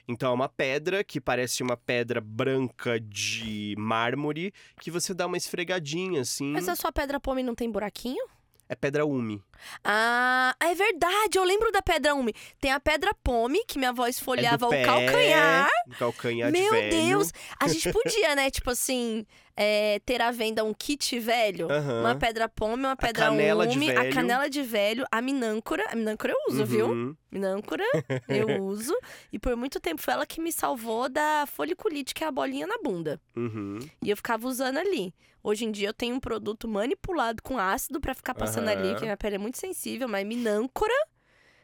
Então 0.07 0.31
é 0.31 0.33
uma 0.33 0.49
pedra 0.49 1.03
que 1.03 1.21
parece 1.21 1.63
uma 1.63 1.77
pedra 1.77 2.19
branca 2.19 2.99
de 2.99 3.75
mármore 3.77 4.51
que 4.81 4.91
você 4.91 5.13
dá 5.13 5.25
uma 5.27 5.37
esfregadinha 5.37 6.21
assim. 6.21 6.51
Mas 6.51 6.67
a 6.67 6.75
sua 6.75 6.91
pedra 6.91 7.19
pome 7.19 7.43
não 7.43 7.55
tem 7.55 7.71
buraquinho? 7.71 8.25
É 8.71 8.75
pedra 8.75 9.05
umi. 9.05 9.43
Ah, 9.83 10.55
é 10.57 10.73
verdade, 10.73 11.37
eu 11.37 11.43
lembro 11.43 11.73
da 11.73 11.81
pedra 11.81 12.15
umi. 12.15 12.33
Tem 12.57 12.71
a 12.71 12.79
pedra 12.79 13.13
pome, 13.21 13.65
que 13.65 13.77
minha 13.77 13.89
avó 13.89 14.07
esfolhava 14.07 14.63
é 14.63 14.67
o 14.67 14.69
pé, 14.69 14.85
calcanhar. 14.85 15.69
do 15.87 15.95
calcanhar 15.97 16.49
de 16.49 16.57
Meu 16.57 16.71
velho. 16.71 16.89
Deus! 16.89 17.33
A 17.59 17.67
gente 17.67 17.91
podia, 17.91 18.33
né, 18.33 18.49
tipo 18.49 18.69
assim, 18.69 19.25
é, 19.57 19.99
ter 20.05 20.21
à 20.21 20.31
venda 20.31 20.63
um 20.63 20.73
kit 20.73 21.19
velho. 21.19 21.67
Uma 21.99 22.15
pedra 22.15 22.47
pome, 22.47 22.85
uma 22.85 22.95
pedra 22.95 23.25
canela 23.25 23.67
de 23.67 23.75
umi, 23.75 23.91
a 23.91 24.03
velho. 24.03 24.13
canela 24.13 24.49
de 24.49 24.63
velho, 24.63 25.05
a 25.11 25.21
minâncora. 25.21 25.83
A 25.91 25.95
minâncora 25.97 26.31
eu 26.31 26.53
uso, 26.53 26.65
viu? 26.65 26.87
Uhum. 26.87 27.15
Minâncora 27.29 27.83
eu 28.29 28.63
uso. 28.63 28.97
E 29.33 29.37
por 29.37 29.53
muito 29.57 29.81
tempo 29.81 30.01
foi 30.01 30.13
ela 30.13 30.25
que 30.25 30.39
me 30.39 30.53
salvou 30.53 31.09
da 31.09 31.45
foliculite, 31.45 32.13
que 32.13 32.23
é 32.23 32.27
a 32.27 32.31
bolinha 32.31 32.65
na 32.65 32.77
bunda. 32.81 33.19
Uhum. 33.35 33.79
E 34.01 34.09
eu 34.09 34.15
ficava 34.15 34.47
usando 34.47 34.77
ali. 34.77 35.13
Hoje 35.43 35.65
em 35.65 35.71
dia 35.71 35.89
eu 35.89 35.93
tenho 35.93 36.15
um 36.15 36.19
produto 36.19 36.67
manipulado 36.67 37.41
com 37.41 37.57
ácido 37.57 37.99
pra 37.99 38.13
ficar 38.13 38.33
passando 38.35 38.69
ali, 38.69 38.89
Aham. 38.89 38.95
que 38.95 39.01
minha 39.03 39.17
pele 39.17 39.35
é 39.35 39.39
muito 39.39 39.57
sensível, 39.57 40.07
mas 40.07 40.25
minâncora 40.25 40.93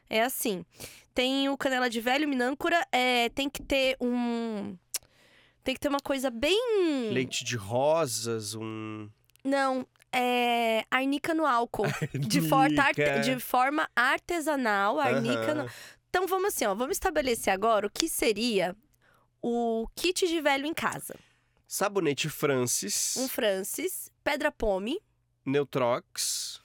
é 0.10 0.24
assim. 0.24 0.66
Tem 1.14 1.50
o 1.50 1.58
canela 1.58 1.90
de 1.90 2.00
velho, 2.02 2.28
minâncora, 2.28 2.86
é, 2.92 3.30
tem 3.30 3.50
que 3.50 3.62
ter 3.62 3.96
um. 4.00 4.76
Tem 5.64 5.74
que 5.76 5.80
ter 5.82 5.90
uma 5.90 6.00
coisa 6.00 6.30
bem. 6.30 7.10
Leite 7.12 7.44
de 7.44 7.56
rosas, 7.58 8.56
um. 8.56 9.10
Não, 9.44 9.86
é 10.14 10.84
arnica 10.90 11.34
no 11.34 11.46
álcool. 11.46 11.86
De, 12.14 12.42
forma 12.42 12.82
arte- 12.82 13.02
Arnica. 13.02 13.20
de 13.22 13.40
forma 13.40 13.90
artesanal, 13.96 15.00
arnica 15.00 15.54
no... 15.54 15.62
Aham. 15.62 15.72
Então 16.10 16.26
vamos 16.26 16.48
assim, 16.48 16.66
ó, 16.66 16.74
vamos 16.74 16.96
estabelecer 16.96 17.54
agora 17.54 17.86
o 17.86 17.90
que 17.90 18.08
seria 18.10 18.76
o 19.42 19.88
kit 19.96 20.28
de 20.28 20.42
velho 20.42 20.66
em 20.66 20.74
casa. 20.74 21.16
Sabonete 21.68 22.30
Francis, 22.30 23.18
Um 23.18 23.28
Francis, 23.28 24.10
pedra 24.24 24.50
pome, 24.52 25.02
Neutrox, 25.46 26.62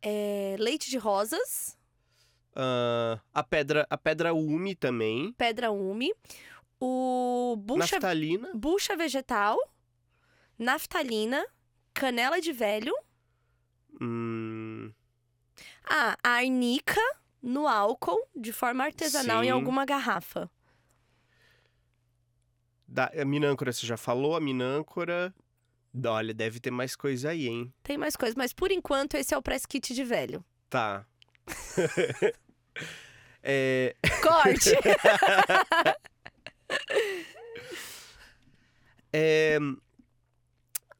é, 0.00 0.54
leite 0.60 0.88
de 0.88 0.96
rosas, 0.96 1.76
ah, 2.54 3.20
a 3.34 3.42
pedra 3.42 3.84
a 3.90 3.98
pedra 3.98 4.32
Umi 4.32 4.76
também, 4.76 5.32
pedra 5.32 5.72
ume, 5.72 6.14
o 6.80 7.56
bucha, 7.58 7.96
naftalina, 7.96 8.50
bucha 8.54 8.96
vegetal, 8.96 9.58
naftalina, 10.56 11.44
canela 11.92 12.40
de 12.40 12.52
velho, 12.52 12.94
hum, 14.00 14.92
ah, 15.84 16.16
a 16.22 16.28
arnica 16.28 17.00
no 17.42 17.66
álcool 17.66 18.24
de 18.36 18.52
forma 18.52 18.84
artesanal 18.84 19.42
em 19.42 19.46
Sim. 19.46 19.50
alguma 19.50 19.84
garrafa. 19.84 20.48
Da, 22.86 23.06
a 23.06 23.24
minâncora 23.24 23.72
você 23.72 23.86
já 23.86 23.96
falou, 23.96 24.36
a 24.36 24.40
minâncora. 24.40 25.34
Olha, 26.04 26.34
deve 26.34 26.60
ter 26.60 26.70
mais 26.70 26.94
coisa 26.94 27.30
aí, 27.30 27.48
hein? 27.48 27.72
Tem 27.82 27.96
mais 27.96 28.16
coisas, 28.16 28.34
mas 28.36 28.52
por 28.52 28.70
enquanto 28.70 29.14
esse 29.14 29.32
é 29.32 29.38
o 29.38 29.42
press 29.42 29.64
kit 29.64 29.94
de 29.94 30.04
velho. 30.04 30.44
Tá. 30.68 31.06
é, 33.42 33.96
Corte! 34.22 34.72
é, 39.12 39.58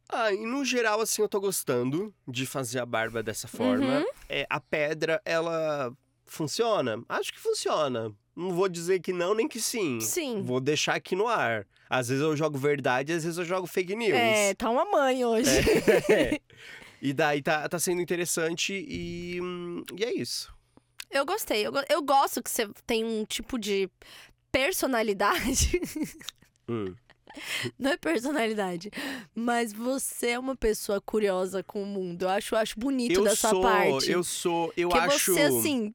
ah, 0.09 0.33
e 0.33 0.47
no 0.47 0.64
geral, 0.64 1.00
assim, 1.00 1.21
eu 1.21 1.28
tô 1.28 1.40
gostando 1.40 2.14
de 2.26 2.47
fazer 2.47 2.78
a 2.78 2.87
barba 2.87 3.23
dessa 3.23 3.49
forma. 3.49 3.99
Uhum. 3.99 4.07
É, 4.28 4.47
a 4.49 4.61
pedra, 4.61 5.21
ela 5.25 5.93
funciona? 6.25 7.02
Acho 7.09 7.33
que 7.33 7.40
funciona. 7.40 8.14
Não 8.37 8.50
vou 8.52 8.69
dizer 8.69 9.00
que 9.00 9.12
não, 9.12 9.35
nem 9.35 9.49
que 9.49 9.61
sim. 9.61 9.99
Sim. 10.00 10.43
Vou 10.43 10.61
deixar 10.61 10.95
aqui 10.95 11.16
no 11.16 11.26
ar. 11.26 11.66
Às 11.88 12.09
vezes 12.09 12.23
eu 12.23 12.37
jogo 12.37 12.59
verdade, 12.59 13.12
às 13.12 13.25
vezes 13.25 13.38
eu 13.38 13.45
jogo 13.45 13.66
fake 13.66 13.97
news. 13.97 14.12
É, 14.12 14.52
tá 14.55 14.69
uma 14.69 14.85
mãe 14.85 15.25
hoje. 15.25 15.50
É. 16.11 16.40
E 17.00 17.12
daí 17.12 17.43
tá, 17.43 17.69
tá 17.69 17.78
sendo 17.78 18.00
interessante 18.00 18.73
e, 18.73 19.38
e 19.97 20.02
é 20.05 20.14
isso. 20.14 20.52
Eu 21.11 21.26
gostei. 21.26 21.64
Eu, 21.64 21.73
eu 21.90 22.02
gosto 22.02 22.43
que 22.43 22.50
você 22.50 22.69
tem 22.87 23.05
um 23.05 23.25
tipo 23.25 23.59
de 23.59 23.88
personalidade. 24.50 25.81
Hum. 26.69 26.97
Não 27.78 27.93
é 27.93 27.97
personalidade. 27.97 28.90
Mas 29.33 29.73
você 29.73 30.31
é 30.31 30.38
uma 30.38 30.57
pessoa 30.57 31.00
curiosa 31.00 31.62
com 31.62 31.81
o 31.81 31.87
mundo. 31.87 32.23
Eu 32.25 32.28
acho, 32.31 32.57
eu 32.57 32.59
acho 32.59 32.76
bonito 32.76 33.21
Eu 33.21 33.23
da 33.23 33.37
sua 33.37 33.50
sou, 33.50 33.62
parte. 33.62 34.11
eu 34.11 34.25
sou, 34.25 34.73
eu 34.76 34.88
Porque 34.88 35.07
acho. 35.14 35.33
você, 35.33 35.43
assim, 35.43 35.95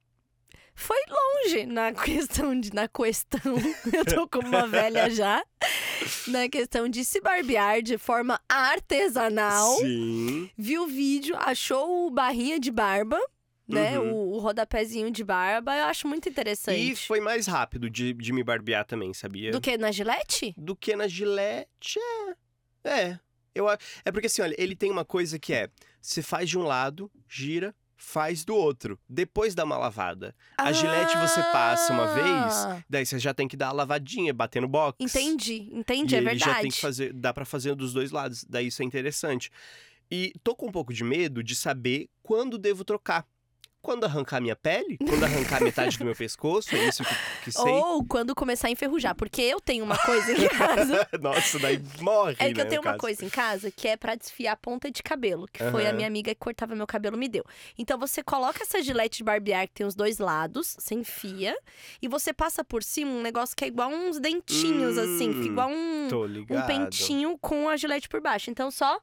foi 0.82 0.98
longe 1.08 1.66
na 1.66 1.94
questão 1.94 2.60
de. 2.60 2.74
Na 2.74 2.88
questão. 2.88 3.56
eu 3.94 4.06
tô 4.06 4.28
como 4.28 4.48
uma 4.48 4.68
velha 4.68 5.10
já. 5.10 5.44
Na 6.28 6.50
questão 6.50 6.90
de 6.90 7.06
se 7.06 7.22
barbear 7.22 7.82
de 7.82 7.98
forma 7.98 8.42
artesanal. 8.50 9.78
Sim. 9.78 10.50
Viu 10.58 10.84
o 10.84 10.88
vídeo, 10.88 11.36
achou 11.38 12.08
o 12.08 12.10
barrinha 12.10 12.60
de 12.60 12.72
barba, 12.72 13.20
né? 13.68 14.00
Uhum. 14.00 14.12
O, 14.12 14.34
o 14.34 14.40
rodapézinho 14.40 15.12
de 15.12 15.24
barba. 15.24 15.76
Eu 15.78 15.86
acho 15.86 16.08
muito 16.08 16.28
interessante. 16.28 16.92
E 16.92 16.96
foi 16.96 17.22
mais 17.22 17.46
rápido 17.46 17.90
de, 17.90 18.14
de 18.14 18.34
me 18.34 18.44
barbear 18.44 18.86
também, 18.86 19.14
sabia? 19.14 19.52
Do 19.52 19.62
que 19.62 19.78
na 19.78 19.92
Gillette? 19.92 20.54
Do 20.58 20.76
que 20.76 20.96
na 20.96 21.08
Gillette, 21.08 22.00
é. 22.00 22.36
É. 22.84 23.20
Eu, 23.54 23.70
é 23.70 24.12
porque 24.12 24.28
assim, 24.28 24.42
olha, 24.42 24.56
ele 24.58 24.76
tem 24.76 24.90
uma 24.90 25.06
coisa 25.06 25.38
que 25.38 25.54
é: 25.54 25.70
você 26.02 26.22
faz 26.22 26.50
de 26.50 26.58
um 26.58 26.64
lado, 26.64 27.12
gira, 27.28 27.76
faz 28.02 28.44
do 28.44 28.56
outro. 28.56 29.00
Depois 29.08 29.54
dá 29.54 29.64
uma 29.64 29.78
lavada. 29.78 30.36
A 30.58 30.72
Gillette 30.72 31.16
você 31.18 31.42
passa 31.52 31.94
uma 31.94 32.08
vez, 32.08 32.26
Ah, 32.26 32.84
daí 32.90 33.06
você 33.06 33.20
já 33.20 33.34
tem 33.34 33.48
que 33.48 33.56
dar 33.56 33.68
a 33.68 33.72
lavadinha, 33.72 34.34
bater 34.34 34.60
no 34.62 34.68
box. 34.68 34.98
Entendi, 35.00 35.70
entendi, 35.72 36.16
e 36.16 36.18
é 36.18 36.22
verdade. 36.22 36.52
já 36.52 36.60
tem 36.62 36.72
que 36.72 36.82
fazer, 36.82 37.14
dá 37.14 37.32
pra 37.32 37.46
fazer 37.46 37.76
dos 37.76 37.94
dois 37.94 38.12
lados, 38.12 38.44
daí 38.50 38.68
isso 38.68 38.82
é 38.82 38.86
interessante. 38.86 39.52
E 40.10 40.34
tô 40.44 40.56
com 40.56 40.68
um 40.68 40.72
pouco 40.72 40.92
de 40.94 41.04
medo 41.04 41.42
de 41.44 41.56
saber 41.56 42.10
quando 42.24 42.58
devo 42.58 42.84
trocar. 42.84 43.26
Quando 43.82 44.04
arrancar 44.04 44.40
minha 44.40 44.56
pele, 44.56 44.98
quando 44.98 45.24
arrancar 45.24 45.62
metade 45.64 45.98
do 45.98 46.06
meu 46.06 46.16
pescoço, 46.16 46.76
é 46.76 46.88
isso 46.88 47.04
que, 47.04 47.16
que 47.46 47.52
sei. 47.52 47.72
Ou 47.72 48.06
quando 48.06 48.36
começar 48.36 48.68
a 48.68 48.72
enferrujar, 48.72 49.16
porque 49.16 49.42
eu 49.42 49.60
tenho 49.60 49.84
uma 49.84 49.98
coisa 49.98 50.32
em 50.34 50.48
casa. 50.48 51.08
Nossa, 51.20 51.58
daí 51.60 51.82
morre, 52.00 52.36
É 52.40 52.50
que 52.50 52.54
né, 52.54 52.62
eu 52.64 52.70
tenho 52.70 52.82
uma 52.82 52.92
caso. 52.92 53.00
coisa 53.00 53.26
em 53.26 53.30
casa 53.30 53.72
que 53.72 53.88
é 53.88 53.98
pra 53.98 54.16
desfiar 54.16 54.54
a 54.54 54.56
ponta 54.56 54.92
de 54.92 55.02
cabelo, 55.02 55.48
que 55.52 55.64
foi 55.72 55.88
a 55.88 55.94
minha 55.94 56.08
amiga 56.08 56.30
que 56.34 56.40
cortava 56.40 56.76
meu 56.76 56.86
cabelo 56.86 57.18
me 57.18 57.28
deu. 57.28 57.44
Então 57.78 57.98
você 57.98 58.22
coloca 58.22 58.62
essa 58.62 58.82
gilete 58.84 59.18
de 59.18 59.24
barbear 59.24 59.68
que 59.68 59.74
tem 59.74 59.86
os 59.86 59.96
dois 59.96 60.20
lados, 60.20 60.76
você 60.78 60.94
enfia, 60.96 61.58
e 62.02 62.08
você 62.08 62.32
passa 62.32 62.64
por 62.64 62.84
cima 62.84 63.12
um 63.12 63.22
negócio 63.22 63.56
que 63.56 63.66
é 63.66 63.68
igual 63.68 63.90
uns 63.90 64.20
dentinhos 64.20 64.98
assim, 64.98 65.30
Hum, 65.32 65.44
igual 65.44 65.70
um 65.70 66.08
um 66.50 66.62
pentinho 66.68 67.38
com 67.40 67.68
a 67.70 67.78
gilete 67.78 68.08
por 68.08 68.22
baixo. 68.22 68.50
Então 68.52 68.70
só 68.70 69.00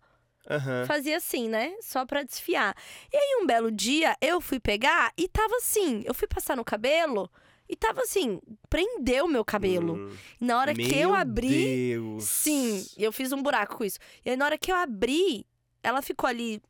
Aham. 0.50 0.84
fazia 0.86 1.16
assim, 1.16 1.48
né? 1.48 1.74
Só 1.80 2.06
pra 2.06 2.22
desfiar. 2.22 2.74
E 3.12 3.16
aí, 3.16 3.38
um 3.42 3.46
belo 3.46 3.70
dia, 3.70 4.16
eu 4.20 4.40
fui 4.40 4.58
pegar 4.58 5.12
e 5.16 5.28
tava 5.28 5.54
assim. 5.56 6.02
Eu 6.06 6.14
fui 6.14 6.26
passar 6.28 6.56
no 6.56 6.64
cabelo 6.64 7.30
e 7.68 7.76
tava 7.76 8.00
assim, 8.00 8.40
prendeu 8.70 9.26
o 9.26 9.28
meu 9.28 9.44
cabelo. 9.44 9.96
Hum. 9.96 10.16
Na 10.40 10.58
hora 10.58 10.72
que 10.74 10.94
eu 10.96 11.10
Meu 11.10 11.14
abri. 11.14 11.92
Deus. 11.92 12.24
Sim, 12.24 12.86
eu 12.96 13.12
fiz 13.12 13.30
um 13.32 13.42
buraco 13.42 13.76
com 13.76 13.84
isso. 13.84 13.98
E 14.24 14.30
aí, 14.30 14.36
na 14.36 14.46
hora 14.46 14.56
que 14.58 14.72
eu 14.72 14.76
abri, 14.76 15.44
ela 15.82 16.00
ficou 16.00 16.26
ali, 16.28 16.62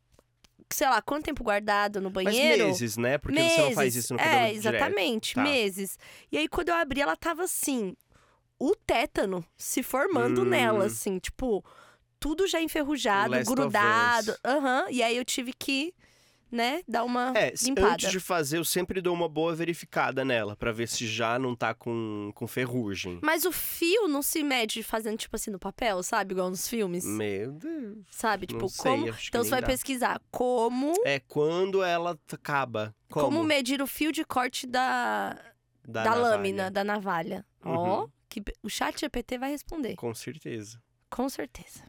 sei 0.70 0.88
lá, 0.88 1.00
quanto 1.00 1.24
tempo 1.26 1.44
guardado 1.44 2.00
no 2.00 2.10
Mas 2.10 2.24
banheiro? 2.24 2.66
meses, 2.66 2.96
né? 2.96 3.16
Porque 3.16 3.40
você 3.40 3.62
não 3.62 3.70
faz 3.70 3.94
isso 3.94 4.12
no 4.12 4.18
cabelo 4.18 4.34
É, 4.42 4.46
direto. 4.52 4.56
exatamente, 4.58 5.34
Tá. 5.36 5.42
meses. 5.42 5.98
E 6.32 6.36
aí, 6.38 6.48
quando 6.48 6.70
eu 6.70 6.74
abri, 6.74 7.00
ela 7.00 7.14
tava 7.16 7.44
assim, 7.44 7.94
o 8.58 8.74
tétano 8.74 9.44
se 9.56 9.84
formando 9.84 10.42
Hum. 10.42 10.46
nela, 10.46 10.86
assim, 10.86 11.18
tipo, 11.20 11.64
tudo 12.20 12.46
já 12.46 12.60
enferrujado, 12.60 13.34
grudado. 13.44 14.36
Aham. 14.44 14.86
E 14.90 15.02
aí 15.02 15.16
eu 15.16 15.24
tive 15.24 15.52
que 15.52 15.94
né, 16.50 16.80
dar 16.88 17.04
uma 17.04 17.34
É, 17.36 17.52
limpada. 17.62 17.92
antes 17.92 18.10
de 18.10 18.18
fazer, 18.18 18.56
eu 18.56 18.64
sempre 18.64 19.02
dou 19.02 19.12
uma 19.14 19.28
boa 19.28 19.54
verificada 19.54 20.24
nela, 20.24 20.56
pra 20.56 20.72
ver 20.72 20.88
se 20.88 21.06
já 21.06 21.38
não 21.38 21.54
tá 21.54 21.74
com, 21.74 22.32
com 22.34 22.46
ferrugem. 22.46 23.18
Mas 23.22 23.44
o 23.44 23.52
fio 23.52 24.08
não 24.08 24.22
se 24.22 24.42
mede 24.42 24.82
fazendo, 24.82 25.18
tipo 25.18 25.36
assim, 25.36 25.50
no 25.50 25.58
papel, 25.58 26.02
sabe? 26.02 26.32
Igual 26.32 26.48
nos 26.48 26.66
filmes. 26.66 27.04
Meu 27.04 27.52
Deus. 27.52 27.98
Sabe? 28.10 28.46
Tipo, 28.46 28.62
Não 28.62 28.68
como. 28.78 29.08
Então 29.28 29.44
você 29.44 29.50
vai 29.50 29.60
dá. 29.60 29.66
pesquisar 29.66 30.22
como. 30.30 30.94
É 31.04 31.20
quando 31.20 31.82
ela 31.82 32.18
acaba. 32.32 32.94
Como? 33.10 33.26
Como 33.26 33.44
medir 33.44 33.82
o 33.82 33.86
fio 33.86 34.10
de 34.10 34.24
corte 34.24 34.66
da, 34.66 35.38
Da, 35.86 36.02
da, 36.04 36.14
lâmina, 36.14 36.70
da 36.70 36.82
navalha. 36.82 37.44
Ó, 37.62 38.00
Uhum. 38.04 38.08
que 38.26 38.42
o 38.62 38.70
chat 38.70 38.98
GPT 39.00 39.36
vai 39.36 39.50
responder. 39.50 39.96
Com 39.96 40.14
certeza. 40.14 40.80
Com 41.10 41.28
certeza. 41.28 41.82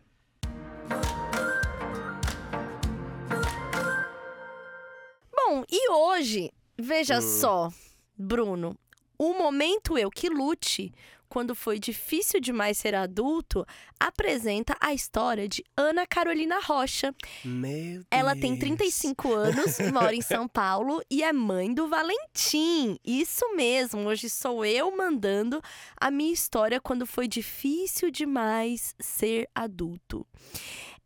Bom, 5.36 5.64
e 5.70 5.90
hoje, 5.92 6.52
veja 6.78 7.18
Hum. 7.18 7.22
só, 7.22 7.70
Bruno, 8.18 8.76
o 9.20 9.34
momento 9.34 9.98
eu 9.98 10.10
que 10.10 10.30
lute, 10.30 10.92
quando 11.28 11.54
foi 11.54 11.78
difícil 11.78 12.40
demais 12.40 12.76
ser 12.80 12.96
adulto, 12.96 13.64
apresenta 14.00 14.76
a 14.80 14.96
história 14.96 15.48
de 15.48 15.64
Ana 15.78 16.08
Carolina 16.08 16.60
Rocha. 16.60 17.14
Meu 17.46 17.98
Deus. 17.98 18.06
Ela 18.10 18.36
tem 18.36 18.58
35 18.58 19.32
anos, 19.36 19.78
mora 19.94 20.16
em 20.16 20.22
São 20.24 20.48
Paulo 20.48 21.04
e 21.08 21.22
é 21.22 21.32
mãe 21.32 21.72
do 21.72 21.88
Valentim. 21.88 22.98
Isso 23.06 23.46
mesmo, 23.56 24.08
hoje 24.08 24.28
sou 24.28 24.66
eu 24.66 24.90
mandando 24.98 25.62
a 26.02 26.10
minha 26.10 26.34
história 26.34 26.82
quando 26.82 27.06
foi 27.06 27.28
difícil 27.28 28.10
demais 28.10 28.96
ser 29.00 29.48
adulto. 29.54 30.26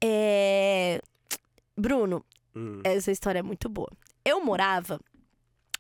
É... 0.02 1.02
Bruno, 1.76 2.24
Hum. 2.56 2.80
essa 2.84 3.12
história 3.12 3.40
é 3.40 3.44
muito 3.44 3.68
boa. 3.68 3.90
Eu 4.24 4.46
morava 4.46 5.00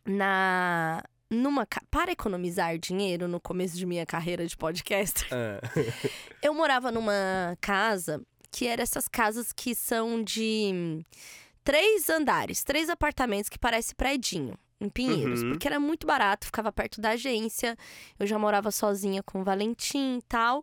na 0.05 1.01
numa 1.33 1.67
para 1.89 2.11
economizar 2.11 2.77
dinheiro 2.77 3.27
no 3.27 3.39
começo 3.39 3.75
de 3.75 3.85
minha 3.85 4.05
carreira 4.05 4.45
de 4.47 4.55
podcaster. 4.55 5.27
Ah. 5.31 5.59
Eu 6.41 6.53
morava 6.53 6.91
numa 6.91 7.57
casa 7.59 8.21
que 8.51 8.67
era 8.67 8.81
essas 8.83 9.07
casas 9.07 9.51
que 9.51 9.73
são 9.73 10.23
de 10.23 11.03
três 11.63 12.09
andares, 12.09 12.63
três 12.63 12.89
apartamentos 12.89 13.49
que 13.49 13.57
parece 13.59 13.95
predinho. 13.95 14.57
Em 14.81 14.89
Pinheiros, 14.89 15.41
Uhum. 15.43 15.51
porque 15.51 15.65
era 15.67 15.79
muito 15.79 16.05
barato, 16.05 16.45
ficava 16.45 16.69
perto 16.69 16.99
da 16.99 17.11
agência. 17.11 17.77
Eu 18.19 18.27
já 18.27 18.37
morava 18.37 18.69
sozinha 18.69 19.23
com 19.23 19.39
o 19.39 19.43
Valentim 19.43 20.17
e 20.17 20.21
tal. 20.27 20.61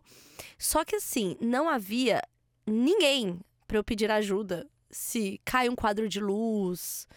Só 0.59 0.85
que 0.85 0.95
assim, 0.97 1.35
não 1.41 1.67
havia 1.67 2.21
ninguém 2.67 3.39
para 3.67 3.77
eu 3.77 3.83
pedir 3.83 4.11
ajuda 4.11 4.67
se 4.91 5.41
cai 5.43 5.67
um 5.69 5.75
quadro 5.75 6.07
de 6.07 6.19
luz, 6.19 7.07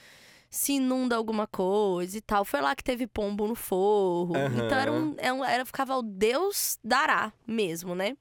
se 0.55 0.75
inunda 0.75 1.17
alguma 1.17 1.47
coisa 1.47 2.17
e 2.17 2.21
tal. 2.21 2.45
Foi 2.45 2.61
lá 2.61 2.75
que 2.77 2.85
teve 2.85 3.07
pombo 3.07 3.47
no 3.49 3.57
forro. 3.57 4.37
Aham. 4.37 4.65
Então 4.65 4.79
era 4.79 4.93
um, 4.93 5.15
era, 5.19 5.51
era 5.53 5.65
ficava 5.65 5.97
o 5.97 6.03
Deus 6.03 6.79
dará 6.83 7.33
mesmo, 7.47 7.95
né? 7.95 8.17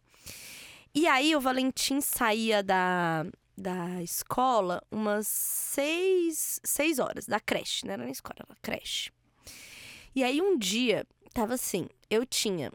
E 0.95 1.07
aí 1.07 1.35
o 1.35 1.39
Valentim 1.39 2.01
saía 2.01 2.63
da, 2.63 3.25
da 3.57 4.01
escola 4.01 4.81
umas 4.91 5.27
seis, 5.27 6.59
seis 6.63 6.99
horas, 6.99 7.27
da 7.27 7.39
creche, 7.39 7.85
não 7.85 7.93
era 7.93 8.03
na 8.03 8.11
escola, 8.11 8.35
era 8.39 8.47
na 8.49 8.57
creche. 8.61 9.11
E 10.15 10.23
aí 10.23 10.41
um 10.41 10.57
dia, 10.57 11.05
tava 11.33 11.53
assim, 11.53 11.87
eu 12.09 12.25
tinha 12.25 12.71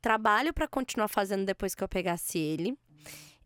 trabalho 0.00 0.52
pra 0.52 0.68
continuar 0.68 1.08
fazendo 1.08 1.44
depois 1.44 1.74
que 1.74 1.82
eu 1.82 1.88
pegasse 1.88 2.38
ele. 2.38 2.78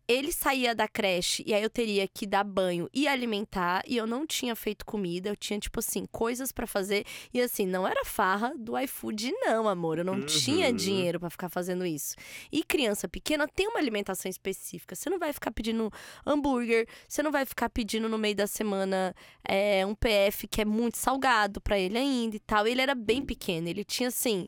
Ele 0.07 0.31
saía 0.31 0.75
da 0.75 0.87
creche 0.87 1.41
e 1.47 1.53
aí 1.53 1.63
eu 1.63 1.69
teria 1.69 2.05
que 2.07 2.25
dar 2.27 2.43
banho 2.43 2.89
e 2.93 3.07
alimentar 3.07 3.81
e 3.87 3.95
eu 3.95 4.05
não 4.05 4.25
tinha 4.27 4.55
feito 4.55 4.85
comida, 4.85 5.29
eu 5.29 5.35
tinha 5.37 5.57
tipo 5.59 5.79
assim, 5.79 6.05
coisas 6.11 6.51
pra 6.51 6.67
fazer 6.67 7.05
e 7.33 7.39
assim, 7.39 7.65
não 7.65 7.87
era 7.87 8.03
farra 8.03 8.51
do 8.57 8.77
iFood 8.79 9.31
não, 9.39 9.69
amor, 9.69 9.99
eu 9.99 10.03
não 10.03 10.15
Uhum. 10.15 10.25
tinha 10.25 10.73
dinheiro 10.73 11.19
pra 11.19 11.29
ficar 11.29 11.47
fazendo 11.49 11.85
isso. 11.85 12.15
E 12.51 12.63
criança 12.63 13.07
pequena 13.07 13.47
tem 13.47 13.67
uma 13.69 13.79
alimentação 13.79 14.29
específica. 14.29 14.95
Você 14.95 15.09
não 15.09 15.17
vai 15.19 15.31
ficar 15.31 15.51
pedindo 15.51 15.89
hambúrguer, 16.25 16.87
você 17.07 17.23
não 17.23 17.31
vai 17.31 17.45
ficar 17.45 17.69
pedindo 17.69 18.09
no 18.09 18.17
meio 18.17 18.35
da 18.35 18.47
semana 18.47 19.15
é, 19.47 19.85
um 19.85 19.95
PF 19.95 20.47
que 20.47 20.61
é 20.61 20.65
muito 20.65 20.97
salgado 20.97 21.61
pra 21.61 21.79
ele 21.79 21.97
ainda 21.97 22.35
e 22.35 22.39
tal. 22.39 22.67
Ele 22.67 22.81
era 22.81 22.95
bem 22.95 23.23
pequeno, 23.25 23.69
ele 23.69 23.85
tinha 23.85 24.09
assim. 24.09 24.47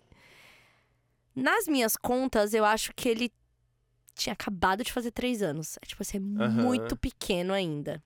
Nas 1.35 1.67
minhas 1.67 1.95
contas, 1.95 2.53
eu 2.53 2.63
acho 2.65 2.91
que 2.95 3.07
ele 3.09 3.31
tinha 4.15 4.33
acabado 4.33 4.83
de 4.83 4.91
fazer 4.91 5.11
três 5.11 5.41
anos. 5.41 5.77
É 5.81 5.85
tipo 5.85 6.01
assim, 6.01 6.17
é 6.17 6.19
Aham. 6.43 6.49
muito 6.49 6.95
pequeno 6.97 7.53
ainda. 7.53 8.01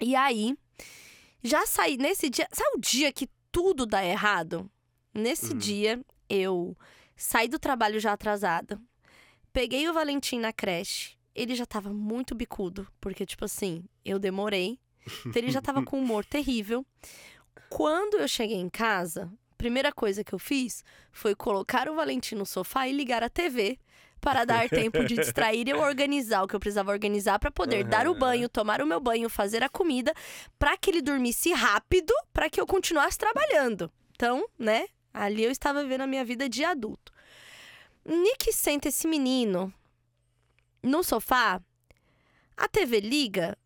E 0.00 0.14
aí, 0.14 0.56
já 1.42 1.66
saí 1.66 1.96
nesse 1.96 2.28
dia. 2.30 2.48
Sabe 2.52 2.76
o 2.76 2.80
dia 2.80 3.12
que 3.12 3.28
tudo 3.50 3.84
dá 3.86 4.04
errado? 4.04 4.70
Nesse 5.14 5.52
Uhum. 5.52 5.58
dia, 5.58 6.00
eu 6.28 6.76
saí 7.16 7.48
do 7.48 7.58
trabalho 7.58 7.98
já 7.98 8.12
atrasada. 8.12 8.80
Peguei 9.52 9.88
o 9.88 9.92
Valentim 9.94 10.38
na 10.38 10.52
creche. 10.52 11.16
Ele 11.34 11.54
já 11.54 11.64
tava 11.66 11.92
muito 11.92 12.34
bicudo, 12.34 12.86
porque, 13.00 13.24
tipo 13.24 13.44
assim, 13.44 13.84
eu 14.04 14.18
demorei. 14.18 14.78
Então 15.26 15.40
ele 15.40 15.50
já 15.50 15.62
tava 15.62 15.82
com 15.84 15.98
um 15.98 16.02
humor 16.02 16.24
terrível. 16.24 16.84
Quando 17.68 18.16
eu 18.18 18.28
cheguei 18.28 18.56
em 18.56 18.68
casa, 18.68 19.30
a 19.52 19.54
primeira 19.56 19.92
coisa 19.92 20.24
que 20.24 20.32
eu 20.34 20.38
fiz 20.38 20.82
foi 21.12 21.34
colocar 21.34 21.88
o 21.88 21.94
Valentim 21.94 22.34
no 22.34 22.46
sofá 22.46 22.88
e 22.88 22.92
ligar 22.92 23.22
a 23.22 23.28
TV 23.28 23.78
para 24.20 24.44
dar 24.44 24.68
tempo 24.70 25.04
de 25.04 25.16
distrair 25.16 25.66
e 25.66 25.70
eu 25.70 25.80
organizar 25.80 26.42
o 26.42 26.48
que 26.48 26.54
eu 26.54 26.60
precisava 26.60 26.90
organizar 26.90 27.38
para 27.38 27.50
poder 27.50 27.84
dar 27.84 28.06
o 28.06 28.14
banho, 28.14 28.48
tomar 28.48 28.80
o 28.80 28.86
meu 28.86 29.00
banho, 29.00 29.28
fazer 29.28 29.62
a 29.62 29.68
comida, 29.68 30.12
para 30.58 30.76
que 30.76 30.90
ele 30.90 31.02
dormisse 31.02 31.52
rápido, 31.52 32.12
para 32.32 32.50
que 32.50 32.60
eu 32.60 32.66
continuasse 32.66 33.18
trabalhando. 33.18 33.90
Então, 34.12 34.46
né? 34.58 34.86
Ali 35.12 35.44
eu 35.44 35.50
estava 35.50 35.82
vivendo 35.82 36.02
a 36.02 36.06
minha 36.06 36.24
vida 36.24 36.48
de 36.48 36.64
adulto. 36.64 37.12
Nick 38.04 38.52
senta 38.52 38.88
esse 38.88 39.06
menino 39.06 39.72
no 40.82 41.02
sofá, 41.02 41.60
a 42.56 42.68
TV 42.68 43.00
liga, 43.00 43.56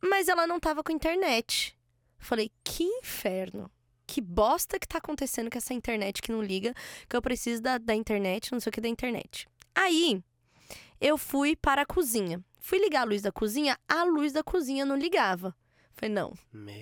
mas 0.00 0.28
ela 0.28 0.46
não 0.46 0.58
tava 0.58 0.82
com 0.82 0.92
internet. 0.92 1.76
Falei, 2.18 2.50
que 2.64 2.84
inferno. 2.84 3.70
Que 4.06 4.20
bosta 4.20 4.78
que 4.78 4.86
tá 4.86 4.98
acontecendo 4.98 5.50
com 5.50 5.56
essa 5.56 5.72
internet 5.72 6.20
que 6.20 6.32
não 6.32 6.42
liga, 6.42 6.74
que 7.08 7.16
eu 7.16 7.22
preciso 7.22 7.62
da, 7.62 7.78
da 7.78 7.94
internet, 7.94 8.52
não 8.52 8.60
sei 8.60 8.70
o 8.70 8.72
que 8.72 8.80
da 8.80 8.88
internet. 8.88 9.48
Aí, 9.74 10.22
eu 11.00 11.16
fui 11.18 11.56
para 11.56 11.82
a 11.82 11.86
cozinha. 11.86 12.42
Fui 12.60 12.78
ligar 12.78 13.02
a 13.02 13.04
luz 13.04 13.22
da 13.22 13.32
cozinha, 13.32 13.76
a 13.88 14.04
luz 14.04 14.32
da 14.32 14.42
cozinha 14.42 14.84
não 14.84 14.96
ligava. 14.96 15.54
Falei, 15.94 16.14
não, 16.14 16.32
Meu 16.52 16.74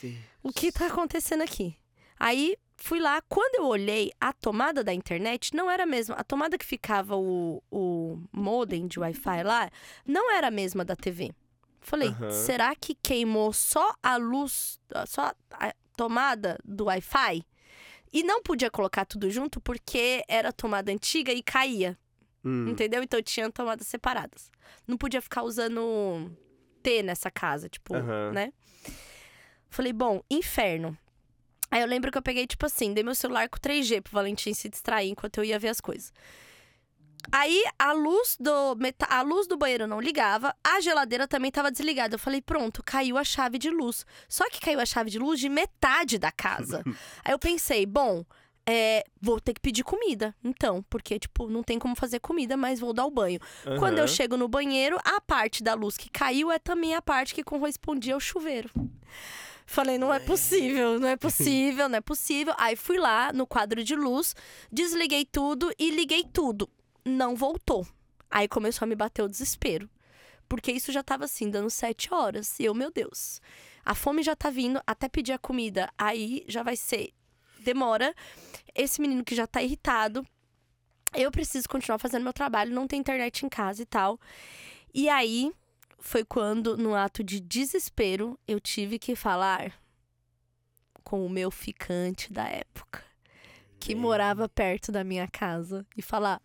Deus. 0.00 0.16
o 0.42 0.50
que 0.52 0.72
tá 0.72 0.86
acontecendo 0.86 1.42
aqui? 1.42 1.76
Aí 2.18 2.56
fui 2.78 2.98
lá, 2.98 3.20
quando 3.28 3.56
eu 3.56 3.66
olhei, 3.66 4.10
a 4.20 4.32
tomada 4.32 4.82
da 4.82 4.92
internet 4.94 5.54
não 5.54 5.70
era 5.70 5.82
a 5.82 5.86
mesma. 5.86 6.14
A 6.16 6.24
tomada 6.24 6.56
que 6.56 6.64
ficava 6.64 7.16
o, 7.16 7.62
o 7.70 8.18
modem 8.32 8.86
de 8.86 8.98
Wi-Fi 8.98 9.42
lá 9.42 9.70
não 10.06 10.32
era 10.34 10.48
a 10.48 10.50
mesma 10.50 10.84
da 10.84 10.96
TV. 10.96 11.32
Falei, 11.80 12.08
Aham. 12.08 12.30
será 12.30 12.74
que 12.74 12.94
queimou 12.94 13.52
só 13.52 13.94
a 14.02 14.16
luz, 14.16 14.80
só 15.06 15.32
a 15.52 15.74
tomada 15.96 16.58
do 16.64 16.86
Wi-Fi? 16.86 17.44
E 18.12 18.22
não 18.22 18.42
podia 18.42 18.70
colocar 18.70 19.04
tudo 19.04 19.30
junto 19.30 19.60
porque 19.60 20.24
era 20.26 20.52
tomada 20.52 20.90
antiga 20.90 21.32
e 21.32 21.42
caía. 21.42 21.98
Hum. 22.48 22.68
Entendeu? 22.68 23.02
Então 23.02 23.20
tinha 23.22 23.50
tomadas 23.50 23.86
separadas. 23.86 24.50
Não 24.86 24.96
podia 24.96 25.20
ficar 25.20 25.42
usando 25.42 26.30
T 26.82 27.02
nessa 27.02 27.30
casa, 27.30 27.68
tipo, 27.68 27.94
né? 28.32 28.52
Falei, 29.68 29.92
bom, 29.92 30.22
inferno. 30.30 30.96
Aí 31.70 31.80
eu 31.82 31.86
lembro 31.88 32.12
que 32.12 32.16
eu 32.18 32.22
peguei, 32.22 32.46
tipo 32.46 32.64
assim, 32.64 32.94
dei 32.94 33.02
meu 33.02 33.14
celular 33.14 33.48
com 33.48 33.58
3G 33.58 34.00
pro 34.00 34.12
Valentim 34.12 34.54
se 34.54 34.68
distrair 34.68 35.10
enquanto 35.10 35.38
eu 35.38 35.44
ia 35.44 35.58
ver 35.58 35.68
as 35.68 35.80
coisas. 35.80 36.12
Aí 37.32 37.64
a 37.76 37.92
luz 37.92 38.36
do 38.38 38.76
meta- 38.76 39.06
a 39.10 39.20
luz 39.22 39.48
do 39.48 39.56
banheiro 39.56 39.86
não 39.88 40.00
ligava, 40.00 40.54
a 40.62 40.80
geladeira 40.80 41.26
também 41.26 41.50
tava 41.50 41.72
desligada. 41.72 42.14
Eu 42.14 42.18
falei, 42.20 42.40
pronto, 42.40 42.82
caiu 42.84 43.18
a 43.18 43.24
chave 43.24 43.58
de 43.58 43.68
luz. 43.68 44.06
Só 44.28 44.48
que 44.48 44.60
caiu 44.60 44.78
a 44.78 44.86
chave 44.86 45.10
de 45.10 45.18
luz 45.18 45.40
de 45.40 45.48
metade 45.48 46.18
da 46.18 46.30
casa. 46.30 46.84
Aí 47.24 47.32
eu 47.32 47.38
pensei, 47.38 47.84
bom, 47.84 48.24
é, 48.68 49.04
vou 49.20 49.40
ter 49.40 49.54
que 49.54 49.60
pedir 49.60 49.84
comida, 49.84 50.34
então, 50.42 50.84
porque 50.90 51.18
tipo, 51.18 51.48
não 51.48 51.62
tem 51.62 51.78
como 51.78 51.94
fazer 51.94 52.18
comida, 52.18 52.56
mas 52.56 52.80
vou 52.80 52.92
dar 52.92 53.06
o 53.06 53.10
banho. 53.10 53.38
Quando 53.78 53.98
eu 53.98 54.08
chego 54.08 54.36
no 54.36 54.48
banheiro, 54.48 54.98
a 55.04 55.20
parte 55.20 55.62
da 55.62 55.74
luz 55.74 55.96
que 55.96 56.10
caiu 56.10 56.50
é 56.50 56.58
também 56.58 56.94
a 56.94 57.00
parte 57.02 57.34
que 57.34 57.44
correspondia 57.44 58.14
ao 58.14 58.20
chuveiro. 58.20 58.70
Falei, 59.68 59.98
não 59.98 60.14
é 60.14 60.20
possível, 60.20 60.98
não 60.98 61.08
é 61.08 61.16
possível, 61.16 61.88
não 61.88 61.98
é 61.98 62.00
possível. 62.00 62.54
Aí 62.56 62.76
fui 62.76 62.98
lá 62.98 63.32
no 63.32 63.46
quadro 63.46 63.82
de 63.82 63.96
luz, 63.96 64.34
desliguei 64.70 65.24
tudo 65.24 65.72
e 65.76 65.90
liguei 65.90 66.24
tudo. 66.24 66.70
Não 67.04 67.34
voltou. 67.34 67.86
Aí 68.30 68.46
começou 68.46 68.86
a 68.86 68.88
me 68.88 68.94
bater 68.94 69.22
o 69.22 69.28
desespero. 69.28 69.90
Porque 70.48 70.70
isso 70.70 70.92
já 70.92 71.02
tava 71.02 71.24
assim, 71.24 71.50
dando 71.50 71.68
sete 71.68 72.14
horas. 72.14 72.58
E 72.60 72.64
eu, 72.64 72.74
meu 72.74 72.92
Deus, 72.92 73.40
a 73.84 73.94
fome 73.94 74.22
já 74.22 74.36
tá 74.36 74.50
vindo, 74.50 74.80
até 74.86 75.08
pedir 75.08 75.32
a 75.32 75.38
comida. 75.38 75.90
Aí 75.98 76.44
já 76.46 76.62
vai 76.62 76.76
ser. 76.76 77.12
Demora. 77.66 78.14
Esse 78.72 79.00
menino 79.00 79.24
que 79.24 79.34
já 79.34 79.44
tá 79.44 79.60
irritado. 79.60 80.24
Eu 81.12 81.32
preciso 81.32 81.68
continuar 81.68 81.98
fazendo 81.98 82.22
meu 82.22 82.32
trabalho, 82.32 82.72
não 82.72 82.86
tem 82.86 83.00
internet 83.00 83.44
em 83.44 83.48
casa 83.48 83.82
e 83.82 83.86
tal. 83.86 84.20
E 84.94 85.08
aí 85.08 85.52
foi 85.98 86.24
quando, 86.24 86.76
no 86.76 86.94
ato 86.94 87.24
de 87.24 87.40
desespero, 87.40 88.38
eu 88.46 88.60
tive 88.60 88.98
que 88.98 89.16
falar 89.16 89.72
com 91.02 91.26
o 91.26 91.30
meu 91.30 91.50
ficante 91.50 92.32
da 92.32 92.44
época, 92.44 93.02
que 93.80 93.94
morava 93.94 94.48
perto 94.48 94.92
da 94.92 95.02
minha 95.02 95.26
casa, 95.26 95.84
e 95.96 96.02
falar: 96.02 96.40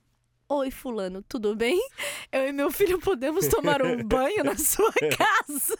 Oi, 0.49 0.71
Fulano, 0.71 1.21
tudo 1.21 1.55
bem? 1.55 1.79
Eu 2.31 2.47
e 2.47 2.51
meu 2.51 2.71
filho 2.71 2.99
podemos 2.99 3.47
tomar 3.47 3.81
um 3.83 4.01
banho 4.07 4.43
na 4.43 4.57
sua 4.57 4.91
casa. 4.93 5.77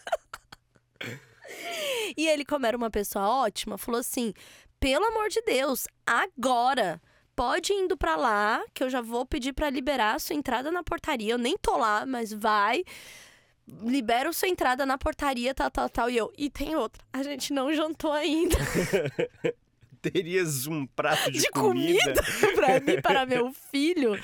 E 2.17 2.27
ele, 2.27 2.45
como 2.45 2.65
era 2.65 2.77
uma 2.77 2.89
pessoa 2.89 3.27
ótima, 3.27 3.77
falou 3.77 3.99
assim: 3.99 4.33
pelo 4.81 5.05
amor 5.05 5.29
de 5.29 5.39
Deus, 5.43 5.87
agora 6.07 6.99
pode 7.35 7.71
ir 7.71 7.75
indo 7.75 7.95
pra 7.95 8.15
lá, 8.15 8.61
que 8.73 8.83
eu 8.83 8.89
já 8.89 8.99
vou 8.99 9.25
pedir 9.27 9.53
pra 9.53 9.69
liberar 9.69 10.15
a 10.15 10.19
sua 10.19 10.35
entrada 10.35 10.71
na 10.71 10.83
portaria. 10.83 11.31
Eu 11.31 11.37
nem 11.37 11.55
tô 11.55 11.77
lá, 11.77 12.03
mas 12.03 12.33
vai. 12.33 12.83
Libera 13.83 14.29
a 14.29 14.33
sua 14.33 14.47
entrada 14.47 14.83
na 14.83 14.97
portaria, 14.97 15.53
tal, 15.53 15.69
tal, 15.69 15.87
tal. 15.87 16.09
E 16.09 16.17
eu, 16.17 16.33
e 16.35 16.49
tem 16.49 16.75
outra. 16.75 17.03
A 17.13 17.21
gente 17.21 17.53
não 17.53 17.71
jantou 17.71 18.11
ainda. 18.11 18.57
Terias 20.01 20.65
um 20.65 20.87
prato 20.87 21.31
de, 21.31 21.41
De 21.41 21.51
comida 21.51 22.23
pra 22.55 22.79
mim, 22.79 22.93
e 22.93 23.01
para 23.03 23.23
meu 23.23 23.53
filho. 23.53 24.19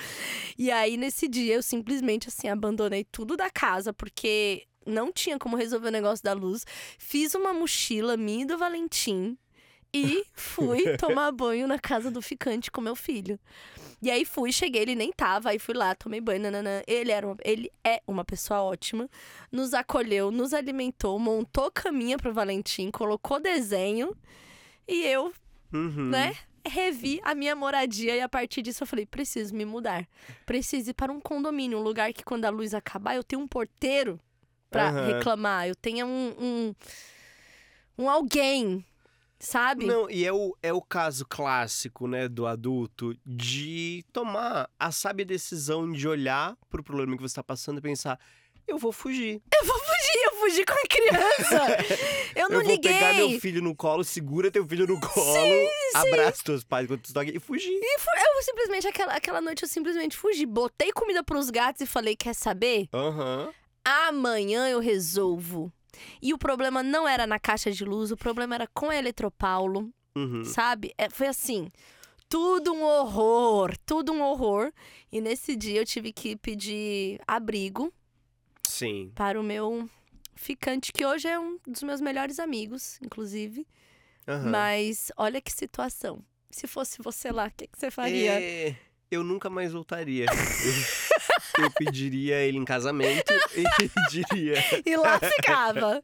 E 0.58 0.72
aí, 0.72 0.98
nesse 0.98 1.28
dia, 1.28 1.54
eu 1.54 1.62
simplesmente, 1.62 2.30
assim, 2.30 2.50
abandonei 2.50 3.04
tudo 3.04 3.38
da 3.38 3.52
casa, 3.52 3.94
porque 3.94 4.66
não 4.88 5.14
tinha 5.14 5.38
como 5.38 5.56
resolver 5.56 5.90
o 5.90 5.92
negócio 5.92 6.24
da 6.24 6.34
luz. 6.34 6.66
Fiz 6.98 7.36
uma 7.36 7.54
mochila 7.54 8.18
minha 8.18 8.42
e 8.42 8.48
do 8.48 8.58
Valentim 8.58 9.38
e 10.06 10.24
fui 10.34 10.84
tomar 10.98 11.32
banho 11.32 11.68
na 11.68 11.80
casa 11.80 12.12
do 12.12 12.22
ficante 12.22 12.70
com 12.72 12.82
meu 12.82 12.96
filho. 12.96 13.40
E 14.02 14.12
aí 14.12 14.26
fui, 14.26 14.52
cheguei, 14.52 14.84
ele 14.84 14.96
nem 14.96 15.12
tava, 15.12 15.50
aí 15.50 15.58
fui 15.60 15.74
lá, 15.74 15.96
tomei 15.96 16.22
banho, 16.22 16.40
nananã. 16.42 16.82
Ele, 16.86 17.12
era 17.12 17.26
uma, 17.26 17.38
ele 17.44 17.72
é 17.84 18.02
uma 18.08 18.24
pessoa 18.24 18.62
ótima, 18.62 19.10
nos 19.52 19.74
acolheu, 19.74 20.30
nos 20.30 20.54
alimentou, 20.54 21.18
montou 21.18 21.72
caminha 21.72 22.18
pro 22.18 22.32
Valentim, 22.34 22.92
colocou 22.92 23.40
desenho 23.40 24.16
e 24.88 25.04
eu 25.04 25.34
Uhum. 25.74 26.10
né? 26.10 26.34
Revi 26.66 27.20
a 27.24 27.34
minha 27.34 27.56
moradia 27.56 28.16
e 28.16 28.20
a 28.22 28.28
partir 28.28 28.62
disso 28.62 28.84
eu 28.84 28.88
falei: 28.88 29.06
preciso 29.06 29.56
me 29.56 29.64
mudar. 29.66 30.06
Preciso 30.46 30.90
ir 30.90 30.94
para 30.94 31.12
um 31.12 31.20
condomínio, 31.20 31.78
um 31.80 31.82
lugar 31.82 32.12
que 32.14 32.24
quando 32.24 32.44
a 32.46 32.50
luz 32.50 32.74
acabar 32.74 33.16
eu 33.16 33.24
tenho 33.24 33.42
um 33.42 33.48
porteiro 33.48 34.20
pra 34.70 34.90
Aham. 34.90 35.06
reclamar. 35.06 35.68
Eu 35.68 35.76
tenha 35.76 36.06
um, 36.06 36.36
um, 36.38 36.76
um 37.98 38.10
alguém, 38.10 38.86
sabe? 39.40 39.86
Não, 39.86 40.10
e 40.10 40.26
é 40.26 40.34
o, 40.34 40.56
é 40.62 40.74
o 40.74 40.82
caso 40.82 41.26
clássico, 41.28 42.08
né, 42.08 42.28
do 42.28 42.46
adulto 42.48 43.16
de 43.26 44.04
tomar 44.12 44.70
a 44.80 44.92
sábia 44.92 45.26
decisão 45.26 45.92
de 45.92 46.08
olhar 46.08 46.56
pro 46.70 46.84
problema 46.84 47.16
que 47.16 47.22
você 47.22 47.36
tá 47.36 47.44
passando 47.44 47.78
e 47.80 47.82
pensar: 47.82 48.20
eu 48.68 48.78
vou 48.78 48.92
fugir. 48.92 49.42
Eu 49.60 49.66
vou 49.66 49.78
fugir, 49.80 50.24
eu 50.26 50.36
fugi 50.36 50.66
com 50.66 50.74
a 50.74 50.88
criança. 50.88 51.78
eu 52.36 52.50
não 52.50 52.58
eu 52.60 52.64
vou 52.66 52.72
liguei. 52.72 52.92
pegar 52.94 53.14
meu 53.14 53.40
filho 53.40 53.62
no 53.62 53.76
colo, 53.76 54.04
segura 54.04 54.52
teu 54.52 54.68
filho 54.68 54.86
no 54.88 55.00
colo, 55.00 55.70
abraça 55.94 56.44
teus 56.44 56.64
pais 56.64 56.86
enquanto 56.86 57.02
tu 57.04 57.06
estão 57.08 57.22
aqui 57.22 57.36
e 57.36 57.40
fugir. 57.40 57.72
E 57.82 58.00
fu- 58.00 58.10
eu 58.38 58.44
simplesmente, 58.44 58.88
aquela, 58.88 59.14
aquela 59.14 59.42
noite, 59.42 59.64
eu 59.64 59.70
simplesmente 59.70 60.16
fugi. 60.18 60.46
Botei 60.46 60.92
comida 60.92 61.24
pros 61.24 61.50
gatos 61.50 61.82
e 61.82 61.86
falei: 61.86 62.16
quer 62.16 62.34
saber? 62.36 62.88
Aham. 62.94 63.50
amanhã 63.86 64.68
eu 64.68 64.80
resolvo. 64.80 65.72
E 66.22 66.34
o 66.34 66.38
problema 66.38 66.82
não 66.84 67.08
era 67.08 67.26
na 67.28 67.40
caixa 67.40 67.72
de 67.72 67.84
luz, 67.86 68.12
o 68.12 68.18
problema 68.18 68.56
era 68.56 68.68
com 68.68 68.90
a 68.90 68.96
Eletropaulo, 68.96 69.90
Uhum. 70.16 70.44
sabe? 70.44 70.94
É, 70.98 71.10
foi 71.10 71.28
assim, 71.28 71.72
tudo 72.28 72.74
um 72.74 72.84
horror, 72.84 73.78
tudo 73.86 74.12
um 74.12 74.22
horror. 74.22 74.72
E 75.12 75.22
nesse 75.22 75.56
dia 75.56 75.80
eu 75.80 75.86
tive 75.86 76.12
que 76.12 76.36
pedir 76.36 77.20
abrigo 77.28 77.94
Sim. 78.68 79.12
para 79.16 79.40
o 79.40 79.44
meu 79.44 79.88
ficante, 80.36 80.92
que 80.92 81.06
hoje 81.06 81.28
é 81.28 81.40
um 81.40 81.58
dos 81.68 81.84
meus 81.84 82.02
melhores 82.02 82.40
amigos, 82.40 83.00
inclusive. 83.02 83.66
Aham. 84.28 84.50
Mas 84.52 85.12
olha 85.18 85.40
que 85.42 85.52
situação. 85.52 86.24
Se 86.50 86.66
fosse 86.68 87.02
você 87.02 87.32
lá, 87.32 87.48
o 87.48 87.52
que, 87.56 87.68
que 87.68 87.78
você 87.78 87.92
faria? 87.92 88.42
É, 88.42 88.76
eu 89.12 89.24
nunca 89.24 89.50
mais 89.50 89.72
voltaria. 89.72 90.26
eu, 91.62 91.72
pediria 91.72 92.38
ele 92.38 92.58
em 92.58 92.66
casamento 92.66 93.34
e 93.56 93.64
diria. 94.10 94.64
E 94.86 94.96
lá 94.96 95.20
ficava. 95.20 96.04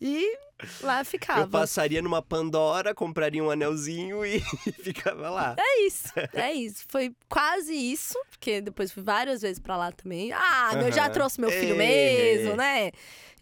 E 0.00 0.36
lá 0.82 1.00
Eu 1.00 1.04
ficava. 1.04 1.46
passaria 1.48 2.00
numa 2.02 2.22
Pandora, 2.22 2.94
compraria 2.94 3.42
um 3.42 3.50
anelzinho 3.50 4.24
e 4.24 4.40
ficava 4.82 5.30
lá. 5.30 5.56
É 5.58 5.86
isso, 5.86 6.12
é 6.32 6.52
isso. 6.52 6.84
Foi 6.88 7.12
quase 7.28 7.72
isso, 7.74 8.18
porque 8.30 8.60
depois 8.60 8.92
fui 8.92 9.02
várias 9.02 9.42
vezes 9.42 9.58
pra 9.58 9.76
lá 9.76 9.92
também. 9.92 10.32
Ah, 10.32 10.70
eu 10.74 10.90
já 10.92 11.08
trouxe 11.10 11.40
meu 11.40 11.50
filho 11.50 11.74
É. 11.74 11.76
mesmo, 11.76 12.56
né? 12.56 12.90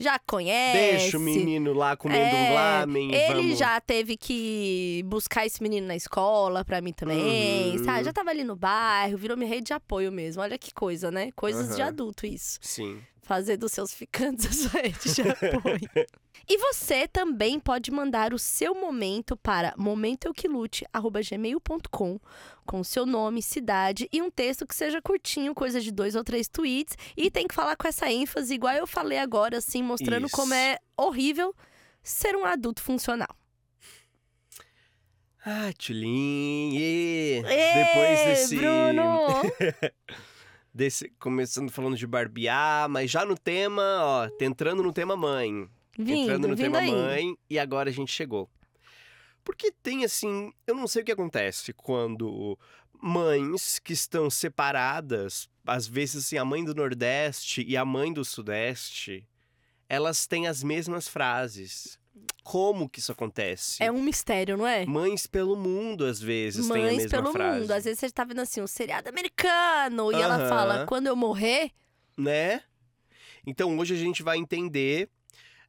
Já 0.01 0.19
conhece. 0.19 0.99
Deixa 0.99 1.17
o 1.19 1.21
menino 1.21 1.73
lá 1.73 1.97
comendo 1.97 2.25
É, 2.25 2.51
um 2.51 2.55
lamen. 2.55 3.15
Ele 3.15 3.35
vamos... 3.43 3.59
já 3.59 3.81
teve 3.81 4.17
que 4.17 5.03
buscar 5.07 5.47
esse 5.47 5.63
menino 5.63 5.87
na 5.87 5.95
escola 5.95 6.65
pra 6.65 6.81
mim 6.81 6.93
também, 6.93 7.77
Uhum. 7.79 7.85
sabe? 7.85 8.05
Já 8.05 8.13
tava 8.13 8.31
ali 8.31 8.43
no 8.43 8.57
bairro, 8.57 9.17
virou 9.17 9.37
minha 9.37 9.49
rede 9.49 9.67
de 9.67 9.73
apoio 9.73 10.11
mesmo. 10.11 10.43
Olha 10.43 10.59
que 10.59 10.73
coisa, 10.75 11.11
né? 11.11 11.31
Coisas 11.37 11.77
de 11.77 11.83
Aham. 11.83 11.89
adulto 11.91 12.27
isso. 12.27 12.59
Sim. 12.63 13.01
Fazer 13.23 13.57
dos 13.57 13.73
seus 13.73 13.95
ficantes 13.95 14.47
a 14.51 14.53
sua 14.53 14.81
rede 14.83 15.15
de 15.15 15.23
apoio. 15.31 15.89
e 16.49 16.59
você 16.59 17.07
também 17.07 17.61
pode 17.61 17.91
mandar 17.91 18.33
o 18.35 18.39
seu 18.39 18.75
momento 18.75 19.37
para 19.37 19.75
momentoeuquilute.gmail.com 19.77 22.19
com 22.65 22.85
seu 22.85 23.05
nome, 23.07 23.43
cidade 23.43 24.09
e 24.13 24.21
um 24.21 24.31
texto 24.31 24.67
que 24.67 24.75
seja 24.75 25.01
curtinho, 25.01 25.55
coisa 25.55 25.81
de 25.81 25.91
dois 25.93 26.15
ou 26.15 26.25
três 26.25 26.49
tweets. 26.49 26.97
E 27.17 27.31
tem 27.31 27.47
que 27.47 27.55
falar 27.55 27.77
com 27.77 27.87
essa 27.87 28.11
ênfase, 28.11 28.55
igual 28.55 28.75
eu 28.75 28.87
falei 28.87 29.19
agora, 29.19 29.59
assim, 29.59 29.83
mostrando 29.83 30.27
Isso. 30.27 30.37
como 30.37 30.55
é 30.55 30.79
horrível 30.97 31.55
ser 32.03 32.37
um 32.37 32.45
adulto 32.45 32.83
funcional. 32.83 33.35
Ah, 35.45 35.73
Tulin. 35.77 37.43
Depois 37.43 38.21
desse. 38.27 38.57
Bruno! 38.57 39.27
desse. 40.73 41.11
Começando 41.19 41.71
falando 41.71 41.97
de 41.97 42.07
barbear, 42.07 42.89
mas 42.89 43.11
já 43.11 43.25
no 43.25 43.37
tema, 43.37 43.83
ó, 44.01 44.29
tá 44.29 44.45
entrando 44.45 44.83
no 44.83 44.93
tema 44.93 45.17
mãe. 45.17 45.69
Vindo, 45.97 46.13
entrando 46.13 46.49
no 46.49 46.57
tema 46.57 46.79
aí. 46.79 46.91
mãe 46.91 47.39
e 47.49 47.59
agora 47.59 47.91
a 47.91 47.93
gente 47.93 48.13
chegou. 48.13 48.49
Porque 49.45 49.73
tem 49.83 50.05
assim, 50.05 50.53
eu 50.67 50.75
não 50.75 50.87
sei 50.87 51.03
o 51.03 51.05
que 51.05 51.13
acontece 51.13 51.73
quando 51.73 52.59
mães 53.03 53.81
que 53.81 53.93
estão 53.93 54.31
separadas, 54.31 55.49
às 55.67 55.87
vezes 55.87 56.25
assim, 56.25 56.39
a 56.39 56.45
mãe 56.45 56.65
do 56.65 56.75
Nordeste 56.75 57.65
e 57.67 57.77
a 57.77 57.85
mãe 57.85 58.13
do 58.13 58.25
Sudeste, 58.25 59.27
elas 59.89 60.27
têm 60.27 60.47
as 60.47 60.63
mesmas 60.63 61.09
frases. 61.09 61.99
Como 62.43 62.89
que 62.89 62.99
isso 62.99 63.13
acontece? 63.13 63.83
É 63.83 63.91
um 63.91 64.03
mistério, 64.03 64.57
não 64.57 64.67
é? 64.67 64.85
Mães 64.85 65.27
pelo 65.27 65.57
mundo, 65.57 66.05
às 66.05 66.21
vezes, 66.21 66.67
têm 66.69 66.83
a 66.83 66.87
Mães 66.87 66.97
mesma 66.97 67.19
pelo 67.23 67.33
frase. 67.33 67.61
mundo. 67.61 67.71
Às 67.71 67.85
vezes 67.85 68.01
você 68.01 68.11
tá 68.11 68.25
vendo 68.25 68.41
assim, 68.41 68.61
um 68.61 68.67
seriado 68.67 69.09
americano. 69.09 70.11
E 70.13 70.17
ela 70.17 70.37
Aham. 70.37 70.49
fala, 70.49 70.87
quando 70.87 71.07
eu 71.07 71.15
morrer, 71.15 71.71
né? 72.19 72.63
Então 73.47 73.77
hoje 73.79 73.95
a 73.95 73.99
gente 73.99 74.23
vai 74.23 74.39
entender 74.39 75.09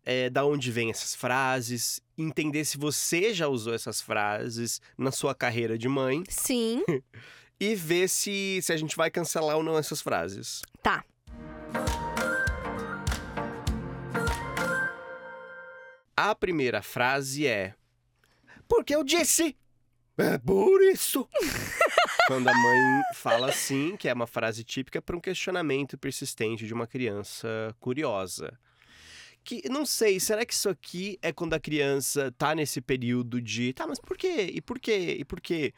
é, 0.06 0.30
da 0.30 0.46
onde 0.46 0.72
vêm 0.72 0.89
essas 0.89 1.16
frases, 1.16 2.02
entender 2.18 2.66
se 2.66 2.78
você 2.78 3.34
já 3.34 3.48
usou 3.48 3.74
essas 3.74 4.02
frases 4.02 4.82
na 4.98 5.12
sua 5.12 5.34
carreira 5.34 5.78
de 5.78 5.88
mãe 5.88 6.24
sim, 6.28 6.84
e 7.60 7.76
ver 7.76 8.08
se, 8.10 8.60
se 8.62 8.74
a 8.74 8.78
gente 8.78 8.96
vai 8.96 9.10
cancelar 9.10 9.58
ou 9.58 9.63
não 9.63 9.78
essas 9.78 10.02
frases. 10.02 10.62
tá. 10.82 11.04
A 16.26 16.34
primeira 16.34 16.82
frase 16.82 17.46
é: 17.46 17.76
Porque 18.66 18.96
eu 18.96 19.04
disse! 19.04 19.58
É 20.18 20.38
por 20.38 20.82
isso! 20.82 21.28
Quando 22.28 22.48
a 22.48 22.54
mãe 22.54 23.02
fala 23.14 23.50
assim, 23.50 23.98
que 23.98 24.08
é 24.08 24.14
uma 24.14 24.26
frase 24.26 24.64
típica 24.64 25.02
para 25.02 25.18
um 25.18 25.20
questionamento 25.20 25.98
persistente 25.98 26.66
de 26.66 26.74
uma 26.74 26.88
criança 26.88 27.76
curiosa. 27.78 28.58
Que 29.44 29.68
não 29.68 29.86
sei, 29.86 30.18
será 30.18 30.46
que 30.46 30.54
isso 30.54 30.70
aqui 30.70 31.20
é 31.22 31.34
quando 31.34 31.56
a 31.56 31.60
criança 31.60 32.34
tá 32.38 32.56
nesse 32.56 32.80
período 32.80 33.42
de, 33.42 33.74
tá, 33.74 33.86
mas 33.86 34.00
por 34.00 34.16
quê? 34.16 34.50
E 34.54 34.62
por 34.62 34.80
quê? 34.80 35.18
E 35.20 35.26
por 35.26 35.42
quê? 35.42 35.74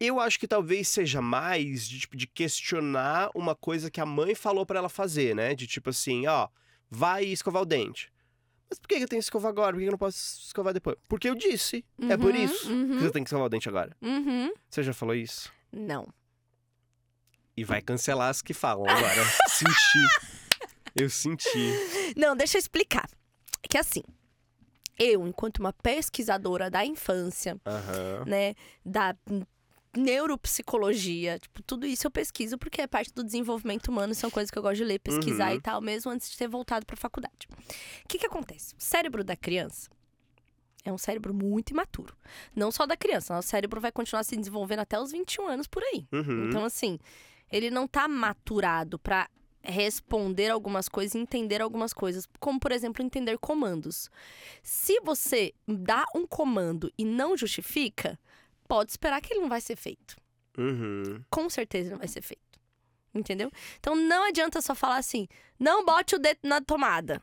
Eu 0.00 0.18
acho 0.18 0.40
que 0.40 0.48
talvez 0.48 0.88
seja 0.88 1.22
mais 1.22 1.88
de 1.88 2.00
tipo 2.00 2.16
de 2.16 2.26
questionar 2.26 3.30
uma 3.36 3.54
coisa 3.54 3.88
que 3.88 4.00
a 4.00 4.06
mãe 4.06 4.34
falou 4.34 4.66
para 4.66 4.80
ela 4.80 4.88
fazer, 4.88 5.36
né? 5.36 5.54
De 5.54 5.68
tipo 5.68 5.90
assim, 5.90 6.26
ó, 6.26 6.48
vai 6.90 7.24
escovar 7.24 7.62
o 7.62 7.66
dente. 7.66 8.10
Mas 8.70 8.78
por 8.78 8.86
que 8.88 8.94
eu 8.94 9.08
tenho 9.08 9.20
que 9.20 9.24
escovar 9.24 9.50
agora? 9.50 9.72
Por 9.72 9.80
que 9.80 9.86
eu 9.86 9.90
não 9.92 9.98
posso 9.98 10.40
escovar 10.46 10.74
depois? 10.74 10.96
Porque 11.08 11.28
eu 11.28 11.34
disse. 11.34 11.84
é 12.08 12.16
por 12.16 12.34
Uhum, 12.34 12.44
isso 12.44 12.66
que 12.66 12.72
uhum. 12.72 12.98
você 13.00 13.10
tem 13.10 13.24
que 13.24 13.28
escovar 13.28 13.46
o 13.46 13.48
dente 13.48 13.68
agora. 13.68 13.96
Uhum. 14.02 14.52
Você 14.68 14.82
já 14.82 14.92
falou 14.92 15.14
isso? 15.14 15.50
Não. 15.72 16.06
E 17.56 17.64
vai 17.64 17.80
cancelar 17.82 18.28
as 18.28 18.42
que 18.42 18.52
falam 18.54 18.86
agora. 18.88 19.24
senti. 19.48 20.06
Eu 20.94 21.08
senti. 21.10 21.72
Não, 22.16 22.36
deixa 22.36 22.56
eu 22.56 22.60
explicar. 22.60 23.08
Que 23.68 23.78
assim, 23.78 24.02
eu, 24.98 25.26
enquanto 25.26 25.58
uma 25.58 25.72
pesquisadora 25.72 26.70
da 26.70 26.84
infância, 26.84 27.56
né, 28.26 28.54
da 28.84 29.14
neuropsicologia, 29.98 31.38
tipo, 31.38 31.62
tudo 31.62 31.86
isso 31.86 32.06
eu 32.06 32.10
pesquiso 32.10 32.56
porque 32.58 32.80
é 32.82 32.86
parte 32.86 33.12
do 33.12 33.22
desenvolvimento 33.24 33.88
humano, 33.88 34.14
são 34.14 34.30
coisas 34.30 34.50
que 34.50 34.58
eu 34.58 34.62
gosto 34.62 34.76
de 34.76 34.84
ler, 34.84 34.98
pesquisar 34.98 35.50
Uhum. 35.50 35.56
e 35.56 35.60
tal, 35.60 35.80
mesmo 35.80 36.10
antes 36.10 36.30
de 36.30 36.36
ter 36.36 36.48
voltado 36.48 36.86
pra 36.86 36.96
faculdade. 36.96 37.48
O 38.04 38.08
que 38.08 38.18
que 38.18 38.26
acontece? 38.26 38.74
O 38.74 38.82
cérebro 38.82 39.22
da 39.24 39.36
criança 39.36 39.90
é 40.84 40.92
um 40.92 40.98
cérebro 40.98 41.34
muito 41.34 41.70
imaturo. 41.70 42.16
Não 42.54 42.70
só 42.70 42.86
da 42.86 42.96
criança, 42.96 43.34
nosso 43.34 43.48
cérebro 43.48 43.80
vai 43.80 43.92
continuar 43.92 44.24
se 44.24 44.36
desenvolvendo 44.36 44.80
até 44.80 44.98
os 45.00 45.12
21 45.12 45.46
anos 45.48 45.66
por 45.66 45.82
aí. 45.82 46.06
Uhum. 46.12 46.48
Então, 46.48 46.64
assim, 46.64 46.98
ele 47.50 47.70
não 47.70 47.86
tá 47.86 48.08
maturado 48.08 48.98
pra 48.98 49.28
responder 49.60 50.48
algumas 50.50 50.88
coisas 50.88 51.14
entender 51.14 51.60
algumas 51.60 51.92
coisas, 51.92 52.26
como 52.38 52.58
por 52.60 52.72
exemplo 52.72 53.04
entender 53.04 53.36
comandos. 53.38 54.08
Se 54.62 54.98
você 55.00 55.52
dá 55.66 56.04
um 56.14 56.26
comando 56.26 56.90
e 56.96 57.04
não 57.04 57.36
justifica, 57.36 58.18
pode 58.68 58.92
esperar 58.92 59.20
que 59.20 59.32
ele 59.32 59.40
não 59.40 59.48
vai 59.48 59.60
ser 59.60 59.76
feito. 59.76 60.16
Uhum. 60.56 61.22
Com 61.30 61.48
certeza 61.48 61.90
não 61.90 61.98
vai 61.98 62.08
ser 62.08 62.20
feito. 62.22 62.42
Entendeu? 63.14 63.50
Então 63.80 63.96
não 63.96 64.28
adianta 64.28 64.60
só 64.60 64.74
falar 64.74 64.98
assim, 64.98 65.26
não 65.58 65.84
bote 65.84 66.14
o 66.14 66.18
dedo 66.18 66.40
na 66.42 66.60
tomada. 66.60 67.22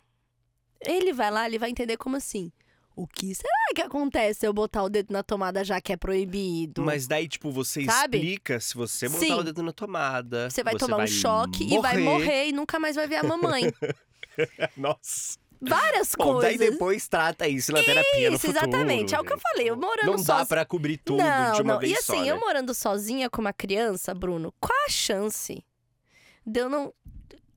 Ele 0.81 1.13
vai 1.13 1.31
lá, 1.31 1.45
ele 1.45 1.59
vai 1.59 1.69
entender 1.69 1.95
como 1.97 2.17
assim. 2.17 2.51
O 2.95 3.05
que 3.05 3.35
será 3.35 3.49
que 3.75 3.81
acontece 3.81 4.39
se 4.39 4.47
eu 4.47 4.53
botar 4.53 4.83
o 4.83 4.89
dedo 4.89 5.11
na 5.11 5.21
tomada 5.21 5.63
já 5.65 5.81
que 5.81 5.91
é 5.91 5.97
proibido? 5.97 6.81
Mas 6.81 7.07
daí, 7.07 7.27
tipo, 7.27 7.51
você 7.51 7.83
Sabe? 7.83 8.17
explica 8.17 8.59
se 8.59 8.73
você 8.73 9.09
botar 9.09 9.25
Sim. 9.25 9.33
o 9.33 9.43
dedo 9.43 9.61
na 9.61 9.73
tomada. 9.73 10.49
Você 10.49 10.63
vai 10.63 10.75
tomar 10.75 11.03
um 11.03 11.07
choque 11.07 11.65
e 11.65 11.77
vai 11.79 11.97
morrer 11.97 12.47
e 12.47 12.51
nunca 12.53 12.79
mais 12.79 12.95
vai 12.95 13.05
ver 13.05 13.17
a 13.17 13.23
mamãe. 13.23 13.63
Nossa. 14.77 15.37
Várias 15.69 16.13
Bom, 16.17 16.39
daí 16.39 16.57
coisas. 16.57 16.71
depois 16.73 17.07
trata 17.07 17.47
isso 17.47 17.71
na 17.71 17.83
terapia 17.83 18.29
Isso, 18.29 18.39
futuro. 18.47 18.57
exatamente. 18.57 19.15
É 19.15 19.19
o 19.19 19.23
que 19.23 19.33
eu 19.33 19.39
falei. 19.39 19.69
Eu 19.69 19.75
morando 19.77 20.05
Não 20.05 20.15
dá 20.17 20.23
sozinha. 20.23 20.45
pra 20.45 20.65
cobrir 20.65 20.97
tudo 20.97 21.17
não, 21.23 21.53
de 21.53 21.61
uma 21.61 21.73
não. 21.73 21.79
vez 21.79 21.91
E 21.93 21.95
assim, 21.97 22.05
só, 22.17 22.21
né? 22.21 22.27
eu 22.31 22.39
morando 22.39 22.73
sozinha 22.73 23.29
com 23.29 23.41
uma 23.41 23.53
criança, 23.53 24.13
Bruno, 24.13 24.53
qual 24.59 24.77
a 24.85 24.89
chance 24.89 25.63
de 26.45 26.59
eu 26.59 26.69
não 26.69 26.93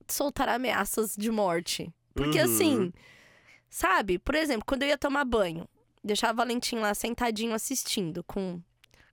soltar 0.07 0.49
ameaças 0.49 1.15
de 1.15 1.29
morte? 1.31 1.93
Porque 2.13 2.39
Uhum. 2.39 2.45
assim, 2.45 2.93
sabe? 3.69 4.17
Por 4.19 4.35
exemplo, 4.35 4.63
quando 4.65 4.83
eu 4.83 4.89
ia 4.89 4.97
tomar 4.97 5.23
banho, 5.25 5.67
deixava 6.03 6.33
o 6.33 6.37
Valentim 6.37 6.77
lá 6.77 6.93
sentadinho 6.93 7.53
assistindo 7.53 8.23
com 8.23 8.61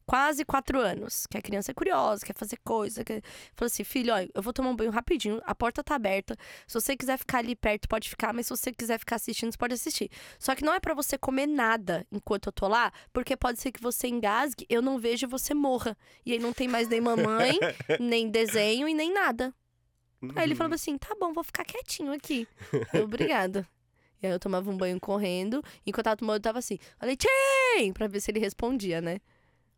quase 0.06 0.44
quatro 0.44 0.78
anos, 0.80 1.26
que 1.26 1.36
a 1.36 1.42
criança 1.42 1.72
é 1.72 1.74
curiosa, 1.74 2.24
quer 2.24 2.34
fazer 2.36 2.56
coisa. 2.64 3.04
Quer... 3.04 3.22
Falou 3.54 3.66
assim, 3.66 3.82
filho, 3.84 4.14
ó, 4.14 4.18
eu 4.34 4.40
vou 4.42 4.52
tomar 4.52 4.70
um 4.70 4.76
banho 4.76 4.90
rapidinho, 4.90 5.40
a 5.44 5.54
porta 5.54 5.82
tá 5.82 5.96
aberta. 5.96 6.36
Se 6.66 6.74
você 6.74 6.96
quiser 6.96 7.18
ficar 7.18 7.38
ali 7.38 7.56
perto, 7.56 7.88
pode 7.88 8.08
ficar, 8.08 8.32
mas 8.32 8.46
se 8.46 8.50
você 8.56 8.72
quiser 8.72 8.98
ficar 8.98 9.16
assistindo, 9.16 9.50
você 9.52 9.58
pode 9.58 9.74
assistir. 9.74 10.10
Só 10.38 10.54
que 10.54 10.64
não 10.64 10.72
é 10.72 10.80
pra 10.80 10.94
você 10.94 11.18
comer 11.18 11.46
nada 11.46 12.06
enquanto 12.12 12.46
eu 12.46 12.52
tô 12.52 12.68
lá, 12.68 12.92
porque 13.12 13.36
pode 13.36 13.58
ser 13.60 13.72
que 13.72 13.82
você 13.82 14.06
engasgue, 14.08 14.64
eu 14.68 14.80
não 14.80 14.98
vejo 14.98 15.26
e 15.26 15.28
você 15.28 15.52
morra. 15.52 15.96
E 16.24 16.32
aí 16.32 16.38
não 16.38 16.52
tem 16.52 16.68
mais 16.68 16.88
nem 16.88 17.00
mamãe, 17.00 17.58
nem 18.00 18.30
desenho 18.30 18.88
e 18.88 18.94
nem 18.94 19.12
nada. 19.12 19.52
Aí 20.34 20.44
ele 20.44 20.52
Uhum. 20.52 20.56
falava 20.56 20.74
assim: 20.76 20.96
tá 20.96 21.14
bom, 21.20 21.32
vou 21.32 21.44
ficar 21.44 21.64
quietinho 21.64 22.12
aqui. 22.12 22.48
Obrigada. 23.02 23.66
E 24.22 24.26
aí 24.26 24.32
eu 24.32 24.38
tomava 24.40 24.70
um 24.70 24.76
banho 24.76 24.98
correndo. 24.98 25.62
Enquanto 25.86 25.98
eu 25.98 26.04
tava 26.04 26.16
tomando, 26.16 26.36
eu 26.36 26.40
tava 26.42 26.58
assim, 26.58 26.78
Valentim! 26.98 27.92
Pra 27.92 28.06
ver 28.06 28.20
se 28.20 28.30
ele 28.30 28.40
respondia, 28.40 29.00
né? 29.00 29.20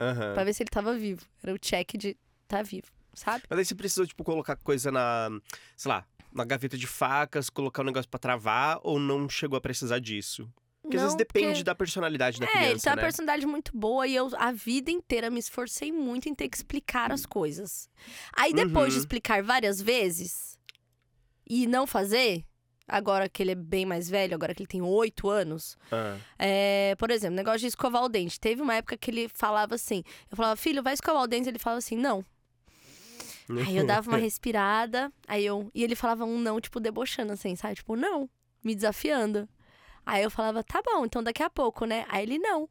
Aham. 0.00 0.34
Pra 0.34 0.44
ver 0.44 0.52
se 0.54 0.62
ele 0.62 0.70
tava 0.70 0.94
vivo. 0.96 1.26
Era 1.42 1.52
o 1.54 1.58
check 1.58 1.96
de 1.96 2.16
tá 2.46 2.62
vivo, 2.62 2.86
sabe? 3.14 3.44
Mas 3.50 3.58
aí 3.58 3.64
você 3.64 3.74
precisou, 3.74 4.06
tipo, 4.06 4.22
colocar 4.24 4.56
coisa 4.56 4.90
na, 4.90 5.28
sei 5.76 5.88
lá, 5.90 6.06
na 6.32 6.44
gaveta 6.44 6.76
de 6.78 6.86
facas, 6.86 7.50
colocar 7.50 7.82
um 7.82 7.86
negócio 7.86 8.08
pra 8.08 8.18
travar, 8.18 8.78
ou 8.82 8.98
não 8.98 9.28
chegou 9.28 9.56
a 9.56 9.60
precisar 9.60 9.98
disso? 9.98 10.48
Porque 10.80 10.96
às 10.96 11.02
vezes 11.02 11.14
Não, 11.14 11.18
depende 11.18 11.46
porque- 11.48 11.64
da 11.64 11.74
personalidade 11.74 12.40
da 12.40 12.46
É, 12.46 12.48
ele 12.50 12.58
criança, 12.66 12.84
tem 12.84 12.90
uma 12.92 12.96
né? 12.96 13.02
personalidade 13.02 13.46
muito 13.46 13.76
boa 13.76 14.06
e 14.06 14.14
eu 14.14 14.30
a 14.38 14.52
vida 14.52 14.90
inteira 14.90 15.28
me 15.28 15.38
esforcei 15.38 15.92
muito 15.92 16.28
em 16.28 16.34
ter 16.34 16.48
que 16.48 16.56
explicar 16.56 17.12
as 17.12 17.26
coisas. 17.26 17.90
Aí 18.34 18.54
depois 18.54 18.92
de 18.92 18.98
Uhum. 18.98 19.02
explicar 19.04 19.42
várias 19.42 19.82
vezes 19.82 20.58
e 21.50 21.66
não 21.66 21.86
fazer, 21.86 22.44
agora 22.88 23.28
que 23.28 23.42
ele 23.42 23.52
é 23.52 23.54
bem 23.54 23.84
mais 23.84 24.08
velho, 24.08 24.34
agora 24.34 24.54
que 24.54 24.62
ele 24.62 24.68
tem 24.68 24.80
oito 24.82 25.28
anos, 25.28 25.76
Ah. 25.92 26.16
É, 26.38 26.94
por 26.98 27.10
exemplo, 27.10 27.36
negócio 27.36 27.60
de 27.60 27.66
escovar 27.66 28.02
o 28.02 28.08
dente. 28.08 28.40
Teve 28.40 28.62
uma 28.62 28.74
época 28.74 28.96
que 28.96 29.10
ele 29.10 29.28
falava 29.28 29.74
assim: 29.74 30.02
eu 30.30 30.36
falava, 30.36 30.56
filho, 30.56 30.82
vai 30.82 30.94
escovar 30.94 31.22
o 31.22 31.26
dente. 31.26 31.48
Ele 31.48 31.58
falava 31.58 31.78
assim, 31.78 31.96
não. 31.96 32.24
Aí 33.66 33.76
eu 33.76 33.86
dava 33.86 34.10
uma 34.10 34.18
respirada, 34.18 35.12
aí 35.26 35.44
eu. 35.44 35.70
E 35.74 35.82
ele 35.84 35.94
falava 35.94 36.24
um 36.24 36.38
não, 36.38 36.60
tipo, 36.60 36.80
debochando, 36.80 37.32
assim, 37.32 37.54
sabe? 37.56 37.76
Tipo, 37.76 37.96
não, 37.96 38.28
me 38.64 38.74
desafiando. 38.74 39.48
Aí 40.04 40.22
eu 40.22 40.30
falava, 40.30 40.64
tá 40.64 40.80
bom, 40.82 41.04
então 41.04 41.22
daqui 41.22 41.42
a 41.42 41.50
pouco, 41.50 41.84
né? 41.84 42.06
Aí 42.08 42.22
ele 42.24 42.38
não. 42.38 42.68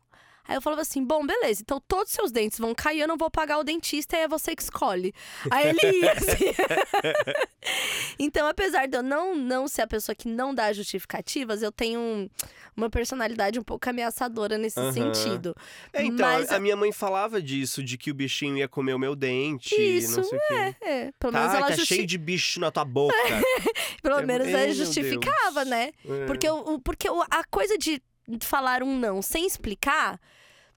Aí 0.48 0.56
eu 0.56 0.62
falava 0.62 0.82
assim, 0.82 1.04
bom, 1.04 1.26
beleza, 1.26 1.62
então 1.62 1.82
todos 1.88 2.10
os 2.12 2.16
seus 2.16 2.32
dentes 2.32 2.58
vão 2.60 2.74
cair, 2.74 3.02
eu 3.02 3.08
não 3.08 3.18
vou 3.18 3.30
pagar 3.30 3.58
o 3.60 3.64
dentista 3.64 4.16
e 4.16 4.22
é 4.22 4.28
você 4.28 4.56
que 4.56 4.62
escolhe. 4.64 5.14
Aí 5.52 5.68
ele 5.70 6.00
ia, 6.02 6.12
assim. 6.18 6.54
então, 8.20 8.48
apesar 8.48 8.88
de 8.88 8.98
eu 8.98 9.04
não, 9.04 9.36
não 9.36 9.68
ser 9.68 9.82
a 9.84 9.88
pessoa 9.88 10.16
que 10.16 10.28
não 10.28 10.54
dá 10.54 10.72
justificativas, 10.74 11.62
eu 11.62 11.72
tenho 11.72 12.00
um- 12.00 12.30
uma 12.76 12.90
personalidade 12.90 13.60
um 13.60 13.64
pouco 13.64 13.90
ameaçadora 13.90 14.58
nesse 14.58 14.80
Aham. 14.80 14.92
sentido. 14.94 15.56
É, 15.92 16.04
então, 16.04 16.26
Mas- 16.28 16.52
a 16.52 16.60
minha 16.60 16.76
mãe 16.76 16.92
falava 16.92 17.42
disso, 17.42 17.84
de 17.84 17.98
que 17.98 18.12
o 18.12 18.14
bichinho 18.14 18.58
ia 18.58 18.68
comer 18.68 18.94
o 18.94 19.00
meu 19.00 19.16
dente, 19.16 19.74
Isso, 19.76 20.18
não 20.18 20.24
sei 20.24 20.38
o 20.38 20.42
quê. 20.48 20.76
É, 20.82 21.12
pelo 21.20 21.34
menos 21.34 21.52
Tá, 21.52 21.58
ela 21.58 21.68
tá 21.68 21.76
justi... 21.76 21.96
cheio 21.96 22.06
de 22.08 22.18
bicho 22.18 22.60
na 22.60 22.72
tua 22.72 22.86
boca. 22.86 23.16
Pelo 24.02 24.20
É, 24.20 24.26
menos 24.26 24.48
ela 24.48 24.72
justificava, 24.74 25.66
Deus. 25.66 25.68
né? 25.68 25.92
É. 26.08 26.26
Porque, 26.26 26.50
o, 26.50 26.80
porque 26.80 27.08
a 27.08 27.44
coisa 27.50 27.78
de 27.78 28.02
falar 28.42 28.84
um 28.84 28.98
não 28.98 29.22
sem 29.22 29.46
explicar 29.46 30.20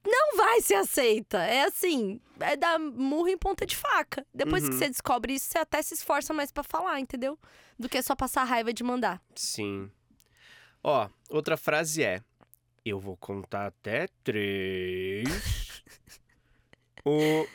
não 0.05 0.37
vai 0.37 0.61
ser 0.61 0.75
aceita. 0.75 1.39
É 1.39 1.65
assim, 1.65 2.21
é 2.41 2.57
dar 2.57 2.79
murro 2.79 3.29
em 3.29 3.37
ponta 3.39 3.67
de 3.67 3.77
faca. 3.77 4.27
Depois 4.35 4.65
que 4.65 4.71
Uhum. 4.73 4.79
você 4.79 4.89
descobre 4.89 5.35
isso, 5.35 5.47
você 5.51 5.59
até 5.59 5.83
se 5.83 5.95
esforça 5.95 6.33
mais 6.33 6.51
pra 6.51 6.63
falar, 6.63 6.99
entendeu? 7.01 7.39
Do 7.79 7.89
que 7.89 8.01
só 8.03 8.15
passar 8.17 8.45
raiva 8.45 8.73
de 8.73 8.83
mandar. 8.83 9.23
Sim. 9.35 9.91
Ó, 10.83 11.09
outra 11.29 11.57
frase 11.57 12.03
é: 12.03 12.23
Eu 12.85 12.99
vou 12.99 13.17
contar 13.17 13.67
até 13.67 14.07
três. 14.25 15.25
o... 17.05 17.47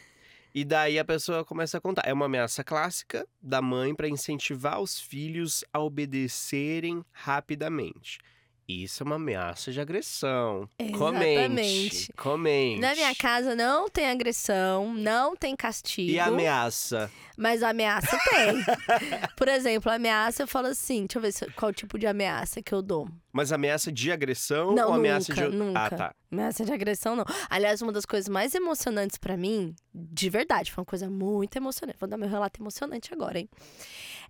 E 0.53 0.63
daí 0.63 0.97
a 0.97 1.03
pessoa 1.03 1.43
começa 1.43 1.77
a 1.77 1.81
contar. 1.81 2.03
É 2.05 2.13
uma 2.13 2.27
ameaça 2.27 2.63
clássica 2.63 3.27
da 3.41 3.61
mãe 3.61 3.93
para 3.93 4.07
incentivar 4.07 4.79
os 4.79 4.97
filhos 4.99 5.65
a 5.73 5.79
obedecerem 5.79 7.03
rapidamente. 7.11 8.19
Isso 8.67 9.03
é 9.03 9.05
uma 9.05 9.15
ameaça 9.17 9.71
de 9.71 9.79
agressão. 9.79 10.67
Comente. 10.97 11.29
Exatamente. 11.29 12.13
Comente. 12.13 12.81
Na 12.81 12.95
minha 12.95 13.13
casa 13.15 13.55
não 13.55 13.87
tem 13.87 14.09
agressão, 14.09 14.91
não 14.93 15.35
tem 15.35 15.55
castigo. 15.55 16.09
E 16.11 16.19
ameaça? 16.19 17.11
Mas 17.37 17.61
ameaça 17.61 18.17
tem. 18.29 18.55
Por 19.37 19.47
exemplo, 19.47 19.91
ameaça 19.91 20.43
eu 20.43 20.47
falo 20.47 20.67
assim, 20.67 21.05
deixa 21.05 21.17
eu 21.17 21.21
ver 21.21 21.53
qual 21.53 21.71
tipo 21.71 21.99
de 21.99 22.07
ameaça 22.07 22.61
que 22.61 22.73
eu 22.73 22.81
dou. 22.81 23.07
Mas 23.31 23.51
ameaça 23.51 23.91
de 23.91 24.11
agressão 24.11 24.73
Não, 24.73 24.87
ou 24.87 24.93
ameaça 24.95 25.33
nunca, 25.33 25.49
de. 25.49 25.55
nunca. 25.55 25.79
Ah, 25.79 25.89
tá. 25.89 26.15
Ameaça 26.31 26.65
de 26.65 26.73
agressão, 26.73 27.15
não. 27.15 27.25
Aliás, 27.49 27.81
uma 27.81 27.91
das 27.91 28.05
coisas 28.05 28.27
mais 28.27 28.55
emocionantes 28.55 29.17
pra 29.17 29.37
mim, 29.37 29.75
de 29.93 30.29
verdade, 30.29 30.71
foi 30.71 30.81
uma 30.81 30.85
coisa 30.85 31.09
muito 31.09 31.55
emocionante. 31.55 31.99
Vou 31.99 32.09
dar 32.09 32.17
meu 32.17 32.29
relato 32.29 32.61
emocionante 32.61 33.13
agora, 33.13 33.37
hein? 33.37 33.49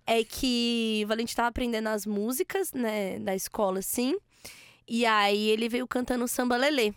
É 0.06 0.22
que 0.22 1.02
o 1.04 1.08
Valentim 1.08 1.34
tava 1.34 1.48
aprendendo 1.48 1.88
as 1.88 2.06
músicas, 2.06 2.72
né, 2.72 3.18
da 3.18 3.34
escola, 3.34 3.80
assim. 3.80 4.16
E 4.88 5.04
aí 5.04 5.48
ele 5.48 5.68
veio 5.68 5.86
cantando 5.86 6.28
samba 6.28 6.56
lelê. 6.56 6.94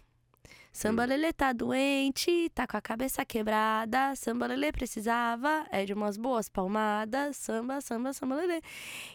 Samba 0.71 1.05
lelê 1.05 1.33
tá 1.33 1.51
doente, 1.51 2.49
tá 2.53 2.67
com 2.67 2.77
a 2.77 2.81
cabeça 2.81 3.25
quebrada. 3.25 4.15
Samba 4.15 4.45
lelê 4.45 4.71
precisava 4.71 5.65
é 5.71 5.83
de 5.85 5.93
umas 5.93 6.15
boas 6.15 6.47
palmadas. 6.47 7.37
Samba, 7.37 7.81
samba, 7.81 8.13
samba 8.13 8.35
lelê. 8.35 8.61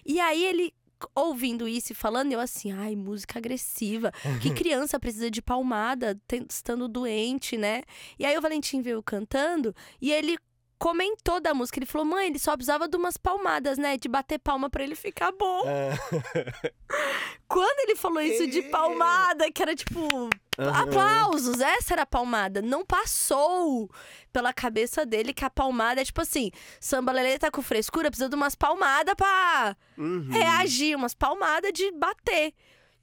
E 0.05 0.19
aí 0.19 0.45
ele 0.45 0.75
ouvindo 1.15 1.69
isso 1.69 1.93
e 1.93 1.95
falando, 1.95 2.33
eu 2.33 2.41
assim, 2.41 2.73
ai, 2.73 2.97
música 2.97 3.39
agressiva. 3.39 4.13
Que 4.41 4.51
criança 4.55 4.99
precisa 4.99 5.31
de 5.31 5.43
palmada, 5.43 6.19
estando 6.49 6.89
doente, 6.89 7.57
né? 7.57 7.83
E 8.19 8.25
aí 8.25 8.37
o 8.37 8.41
Valentim 8.41 8.81
veio 8.81 9.03
cantando 9.03 9.75
e 10.01 10.13
ele 10.13 10.37
comentou 10.85 11.41
da 11.41 11.55
música. 11.55 11.79
Ele 11.79 11.87
falou, 11.87 12.07
mãe, 12.07 12.27
ele 12.27 12.39
só 12.39 12.53
precisava 12.55 12.87
de 12.87 12.95
umas 12.95 13.17
palmadas, 13.17 13.79
né? 13.79 13.97
De 13.97 14.07
bater 14.07 14.39
palma 14.39 14.69
pra 14.69 14.83
ele 14.85 14.95
ficar 14.95 15.33
bom. 15.33 15.63
Quando 17.49 17.81
ele 17.89 17.97
falou 17.97 18.21
isso 18.21 18.47
de 18.47 18.59
É. 18.61 18.69
palmada, 18.69 19.51
que 19.51 19.63
era 19.63 19.75
tipo, 19.75 20.29
Aham. 20.59 20.83
aplausos, 20.83 21.59
essa 21.61 21.95
era 21.95 22.03
a 22.03 22.07
palmada. 22.07 22.61
Não 22.61 22.85
passou 22.85 23.91
pela 24.31 24.53
cabeça 24.53 25.07
dele 25.07 25.33
que 25.33 25.45
a 25.45 25.49
palmada 25.51 26.03
é 26.03 26.05
tipo 26.05 26.21
assim: 26.21 26.51
samba 26.81 27.13
lelê 27.13 27.39
tá 27.39 27.51
com 27.51 27.63
frescura, 27.63 28.11
precisa 28.11 28.29
de 28.29 28.37
umas 28.37 28.55
palmadas 28.55 29.15
pra 29.15 29.77
Uhum. 29.97 30.29
reagir, 30.31 30.97
umas 30.97 31.15
palmadas 31.15 31.73
de 31.73 31.91
bater. 31.93 32.53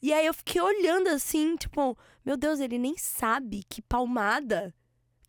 E 0.02 0.13
aí 0.13 0.26
eu 0.26 0.34
fiquei 0.34 0.62
olhando 0.62 1.08
assim, 1.10 1.56
tipo, 1.56 1.98
meu 2.26 2.38
Deus, 2.38 2.60
ele 2.60 2.78
nem 2.78 2.96
sabe 2.98 3.63
que 3.70 3.82
palmada. 3.82 4.74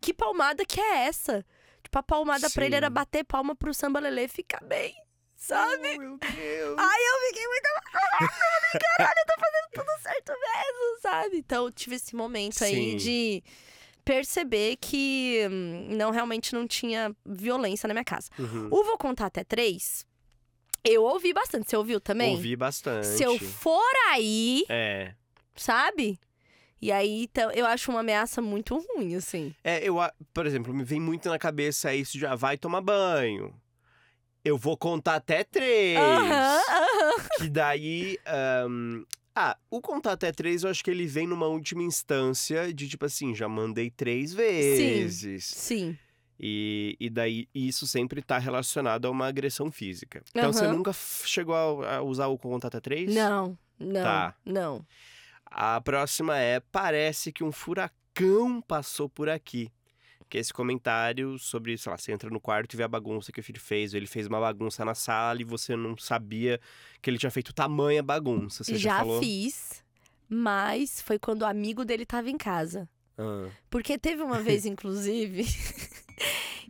Que 0.01 0.13
palmada 0.13 0.65
que 0.65 0.79
é 0.81 1.05
essa? 1.05 1.45
Tipo, 1.93 1.99
a 1.99 2.03
palmada 2.03 2.49
pra 2.49 2.65
ele 2.65 2.73
Sim. 2.73 2.77
era 2.77 2.89
bater 2.89 3.23
palma 3.23 3.55
pro 3.55 3.71
samba 3.71 3.99
lelê 3.99 4.27
ficar 4.27 4.63
bem, 4.63 4.95
sabe? 5.35 5.93
Oh, 5.95 5.99
meu 5.99 6.17
Deus. 6.17 6.75
Ai, 6.79 6.99
eu 6.99 7.27
fiquei 7.27 7.47
muito 7.47 7.69
Caralho, 8.97 9.19
eu 9.19 9.25
tô 9.27 9.33
fazendo 9.39 9.69
tudo 9.85 10.01
certo 10.01 10.31
mesmo, 10.31 11.01
sabe? 11.01 11.37
Então 11.37 11.65
eu 11.65 11.71
tive 11.71 11.95
esse 11.97 12.15
momento 12.15 12.63
aí 12.63 12.91
Sim. 12.91 12.97
de 12.97 13.43
perceber 14.03 14.77
que 14.77 15.47
hum, 15.51 15.89
não 15.95 16.09
realmente 16.09 16.53
não 16.55 16.67
tinha 16.67 17.15
violência 17.23 17.87
na 17.87 17.93
minha 17.93 18.03
casa. 18.03 18.29
Uhum. 18.39 18.69
O 18.71 18.83
Vou 18.83 18.97
Contar 18.97 19.27
Até 19.27 19.43
Três, 19.43 20.03
eu 20.83 21.03
ouvi 21.03 21.31
bastante. 21.31 21.69
Você 21.69 21.77
ouviu 21.77 22.01
também? 22.01 22.31
Ouvi 22.35 22.55
bastante. 22.55 23.05
Se 23.05 23.21
eu 23.23 23.37
for 23.37 23.93
aí, 24.09 24.65
É. 24.67 25.13
sabe? 25.55 26.19
E 26.83 26.91
aí, 26.91 27.23
então, 27.23 27.49
eu 27.51 27.65
acho 27.65 27.89
uma 27.91 28.01
ameaça 28.01 28.41
muito 28.41 28.75
ruim, 28.77 29.15
assim. 29.15 29.55
É, 29.63 29.87
eu, 29.87 29.95
por 30.33 30.45
exemplo, 30.45 30.73
me 30.73 30.83
vem 30.83 30.99
muito 30.99 31.29
na 31.29 31.39
cabeça 31.39 31.95
isso 31.95 32.17
de 32.17 32.25
ah, 32.25 32.35
vai 32.35 32.57
tomar 32.57 32.81
banho. 32.81 33.53
Eu 34.43 34.57
vou 34.57 34.75
contar 34.75 35.15
até 35.15 35.45
três. 35.45 35.97
Aham, 35.97 36.61
aham. 36.69 37.13
Que 37.37 37.49
daí. 37.49 38.17
ahn, 38.25 39.03
ah, 39.33 39.57
o 39.71 39.79
contar 39.79 40.11
até 40.11 40.31
três 40.33 40.63
eu 40.65 40.69
acho 40.69 40.83
que 40.83 40.91
ele 40.91 41.07
vem 41.07 41.25
numa 41.25 41.47
última 41.47 41.81
instância 41.83 42.73
de 42.73 42.89
tipo 42.89 43.05
assim, 43.05 43.33
já 43.33 43.47
mandei 43.47 43.89
três 43.89 44.33
vezes. 44.33 45.45
Sim. 45.45 45.97
E, 46.37 46.97
e 46.99 47.09
daí 47.09 47.47
isso 47.55 47.87
sempre 47.87 48.21
tá 48.21 48.37
relacionado 48.37 49.05
a 49.05 49.09
uma 49.09 49.27
agressão 49.27 49.71
física. 49.71 50.21
Então 50.31 50.51
você 50.51 50.67
nunca 50.67 50.91
chegou 50.91 51.55
a, 51.55 51.95
a 51.95 52.01
usar 52.01 52.27
o 52.27 52.37
contar 52.37 52.67
até 52.67 52.81
três? 52.81 53.15
Não, 53.15 53.57
não, 53.79 54.03
Tá. 54.03 54.35
não. 54.45 54.85
A 55.53 55.79
próxima 55.79 56.37
é: 56.37 56.59
parece 56.59 57.31
que 57.31 57.43
um 57.43 57.51
furacão 57.51 58.61
passou 58.61 59.07
por 59.07 59.29
aqui. 59.29 59.71
Que 60.29 60.39
é 60.39 60.41
esse 60.41 60.51
comentário 60.51 61.37
sobre, 61.37 61.77
sei 61.77 61.91
lá, 61.91 61.97
você 61.97 62.11
entra 62.11 62.27
no 62.29 62.39
quarto 62.39 62.73
e 62.73 62.77
vê 62.77 62.81
a 62.81 62.87
bagunça 62.87 63.31
que 63.31 63.39
o 63.39 63.43
filho 63.43 63.59
fez. 63.59 63.93
ou 63.93 63.99
Ele 63.99 64.07
fez 64.07 64.25
uma 64.25 64.39
bagunça 64.39 64.83
na 64.83 64.95
sala 64.95 65.39
e 65.39 65.43
você 65.43 65.75
não 65.75 65.95
sabia 65.95 66.59
que 67.01 67.09
ele 67.09 67.19
tinha 67.19 67.29
feito 67.29 67.53
tamanha 67.53 68.01
bagunça. 68.01 68.63
Você 68.63 68.75
já, 68.75 68.93
já 68.93 68.97
falou? 68.99 69.19
fiz, 69.19 69.83
mas 70.27 71.01
foi 71.01 71.19
quando 71.19 71.43
o 71.43 71.45
amigo 71.45 71.85
dele 71.85 72.03
tava 72.03 72.31
em 72.31 72.37
casa. 72.37 72.89
Ah, 73.15 73.47
Porque 73.69 73.95
teve 73.99 74.23
uma 74.23 74.39
vez, 74.39 74.65
inclusive. 74.65 75.45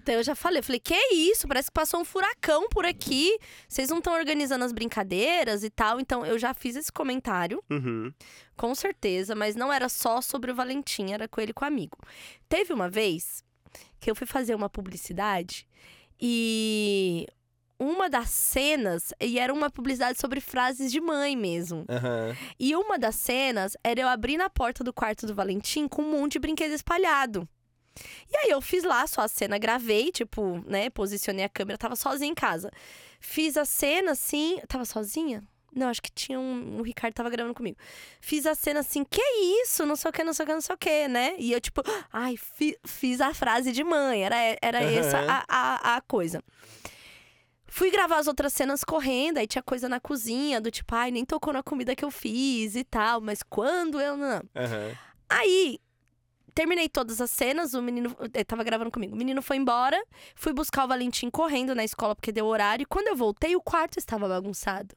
Então 0.04 0.16
eu 0.16 0.24
já 0.24 0.36
falei, 0.36 0.60
eu 0.60 0.64
falei, 0.64 0.80
que 0.82 0.94
isso? 1.14 1.48
Parece 1.48 1.70
que 1.70 1.74
passou 1.74 2.02
um 2.02 2.06
furacão 2.06 2.68
por 2.68 2.86
aqui. 2.86 3.38
Vocês 3.70 3.90
não 3.90 4.00
estão 4.00 4.14
organizando 4.14 4.66
as 4.66 4.74
brincadeiras 4.74 5.64
e 5.64 5.70
tal. 5.70 5.98
Então 6.00 6.26
eu 6.26 6.38
já 6.38 6.54
fiz 6.54 6.76
esse 6.76 6.92
comentário, 6.92 7.64
uhum. 7.70 8.14
com 8.58 8.76
certeza, 8.76 9.34
mas 9.34 9.56
não 9.56 9.72
era 9.72 9.88
só 9.88 10.20
sobre 10.20 10.52
o 10.52 10.56
Valentim, 10.56 11.12
era 11.12 11.26
com 11.28 11.40
ele 11.40 11.54
com 11.54 11.64
o 11.64 11.68
amigo. 11.68 11.98
Teve 12.50 12.74
uma 12.74 12.90
vez 12.90 13.42
que 14.00 14.12
eu 14.12 14.16
fui 14.16 14.28
fazer 14.28 14.54
uma 14.54 14.70
publicidade 14.70 15.66
e 16.20 17.26
uma 17.80 18.10
das 18.10 18.30
cenas, 18.30 19.14
e 19.22 19.40
era 19.40 19.54
uma 19.54 19.70
publicidade 19.70 20.20
sobre 20.20 20.42
frases 20.42 20.92
de 20.92 21.00
mãe 21.00 21.36
mesmo. 21.36 21.86
Aham. 21.90 22.36
E 22.60 22.76
uma 22.76 23.00
das 23.00 23.16
cenas 23.16 23.78
era 23.84 24.02
eu 24.02 24.08
abrir 24.08 24.36
na 24.36 24.50
porta 24.50 24.84
do 24.84 24.92
quarto 24.92 25.26
do 25.26 25.34
Valentim 25.34 25.88
com 25.88 26.02
um 26.02 26.12
monte 26.12 26.34
de 26.34 26.40
brinquedo 26.40 26.74
espalhado. 26.74 27.48
E 28.32 28.38
aí 28.38 28.50
eu 28.50 28.62
fiz 28.62 28.84
lá 28.84 29.06
só 29.08 29.22
a 29.22 29.28
cena, 29.28 29.58
gravei, 29.58 30.12
tipo, 30.12 30.64
né, 30.68 30.90
posicionei 30.90 31.46
a 31.46 31.50
câmera, 31.50 31.78
tava 31.78 31.96
sozinha 31.96 32.32
em 32.32 32.36
casa. 32.36 32.72
Fiz 33.20 33.56
a 33.58 33.66
cena 33.66 34.12
assim, 34.12 34.60
tava 34.68 34.84
sozinha? 34.86 35.44
Não, 35.76 35.88
acho 35.88 36.02
que 36.04 36.12
tinha 36.12 36.40
um, 36.40 36.78
o 36.80 36.84
Ricardo 36.84 37.16
tava 37.16 37.30
gravando 37.32 37.56
comigo. 37.56 37.78
Fiz 38.22 38.46
a 38.46 38.54
cena 38.54 38.82
assim, 38.82 39.04
que 39.04 39.22
isso? 39.64 39.86
Não 39.88 39.96
sei 39.96 40.10
o 40.10 40.14
que, 40.14 40.24
não 40.24 40.34
sei 40.34 40.44
o 40.44 40.48
que, 40.48 40.54
não 40.54 40.62
sei 40.62 40.76
o 40.76 40.78
que, 40.78 41.08
né? 41.08 41.36
E 41.40 41.52
eu 41.52 41.60
tipo, 41.60 41.82
ai, 42.12 42.38
fi- 42.38 42.78
fiz 42.86 43.20
a 43.22 43.34
frase 43.34 43.72
de 43.72 43.84
mãe, 43.84 44.24
era, 44.24 44.36
era 44.62 44.80
Aham. 44.84 44.92
essa 45.00 45.18
a, 45.28 45.46
a, 45.48 45.96
a 45.98 46.02
coisa. 46.02 46.44
Fui 47.66 47.90
gravar 47.90 48.18
as 48.18 48.28
outras 48.28 48.54
cenas 48.54 48.84
correndo, 48.84 49.40
aí 49.40 49.48
tinha 49.48 49.64
coisa 49.64 49.90
na 49.90 50.00
cozinha, 50.00 50.62
do 50.62 50.70
tipo, 50.70 50.94
ai, 50.94 51.10
nem 51.10 51.26
tocou 51.26 51.52
na 51.52 51.64
comida 51.64 51.96
que 51.96 52.06
eu 52.06 52.12
fiz 52.12 52.76
e 52.76 52.84
tal, 52.84 53.20
mas 53.20 53.42
quando 53.42 54.00
eu. 54.00 54.16
Não. 54.16 54.44
Aham. 54.56 54.92
Aí, 55.28 55.80
terminei 56.54 56.90
todas 56.90 57.20
as 57.20 57.32
cenas, 57.32 57.74
o 57.74 57.82
menino. 57.82 58.16
Ele 58.34 58.44
tava 58.44 58.64
gravando 58.64 58.92
comigo. 58.92 59.14
O 59.14 59.18
menino 59.18 59.42
foi 59.42 59.58
embora, 59.58 60.02
fui 60.36 60.54
buscar 60.54 60.86
o 60.86 60.88
Valentim 60.88 61.30
correndo 61.30 61.76
na 61.76 61.84
escola 61.84 62.16
porque 62.16 62.32
deu 62.32 62.46
horário. 62.46 62.84
E 62.84 62.86
quando 62.86 63.08
eu 63.08 63.16
voltei, 63.16 63.56
o 63.56 63.62
quarto 63.62 63.98
estava 63.98 64.28
bagunçado. 64.28 64.96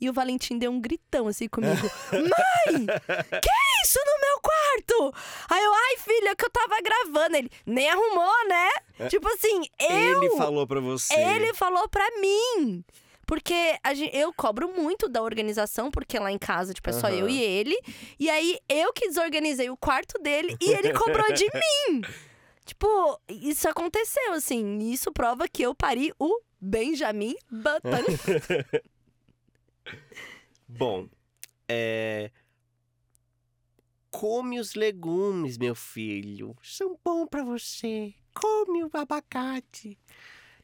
E 0.00 0.08
o 0.08 0.12
Valentim 0.12 0.58
deu 0.58 0.70
um 0.70 0.80
gritão 0.80 1.28
assim 1.28 1.48
comigo: 1.48 1.82
Mãe! 2.12 2.86
Que 2.86 3.84
isso 3.84 3.98
no 3.98 4.20
meu 4.20 4.40
quarto? 4.40 5.14
Aí 5.50 5.62
eu, 5.62 5.72
ai, 5.74 5.96
filha, 5.98 6.36
que 6.36 6.44
eu 6.44 6.50
tava 6.50 6.80
gravando. 6.80 7.36
Ele, 7.36 7.50
nem 7.66 7.88
arrumou, 7.90 8.48
né? 8.48 9.08
Tipo 9.08 9.28
assim, 9.28 9.62
eu. 9.78 10.22
Ele 10.22 10.36
falou 10.36 10.66
pra 10.66 10.80
você. 10.80 11.14
Ele 11.14 11.54
falou 11.54 11.88
pra 11.88 12.08
mim. 12.20 12.84
Porque 13.28 13.78
a 13.84 13.92
gen- 13.92 14.08
eu 14.14 14.32
cobro 14.32 14.72
muito 14.74 15.06
da 15.06 15.22
organização, 15.22 15.90
porque 15.90 16.18
lá 16.18 16.32
em 16.32 16.38
casa, 16.38 16.72
tipo, 16.72 16.88
é 16.88 16.94
só 16.94 17.10
eu 17.10 17.26
Aham. 17.26 17.28
e 17.30 17.42
ele. 17.42 17.78
E 18.18 18.30
aí, 18.30 18.58
eu 18.66 18.90
que 18.90 19.06
desorganizei 19.06 19.68
o 19.68 19.76
quarto 19.76 20.18
dele 20.22 20.56
e 20.58 20.70
ele 20.70 20.94
cobrou 20.94 21.30
de 21.34 21.44
mim. 21.54 22.00
Tipo, 22.64 23.20
isso 23.28 23.68
aconteceu, 23.68 24.32
assim. 24.32 24.78
e 24.78 24.94
Isso 24.94 25.12
prova 25.12 25.46
que 25.46 25.60
eu 25.62 25.74
pari 25.74 26.10
o 26.18 26.40
Benjamin 26.58 27.36
Button. 27.50 28.80
Bom, 30.66 31.06
é. 31.68 32.30
Come 34.10 34.58
os 34.58 34.74
legumes, 34.74 35.58
meu 35.58 35.74
filho. 35.74 36.56
São 36.62 36.98
bons 37.04 37.26
pra 37.28 37.44
você. 37.44 38.14
Come 38.34 38.84
o 38.84 38.90
abacate. 38.94 39.98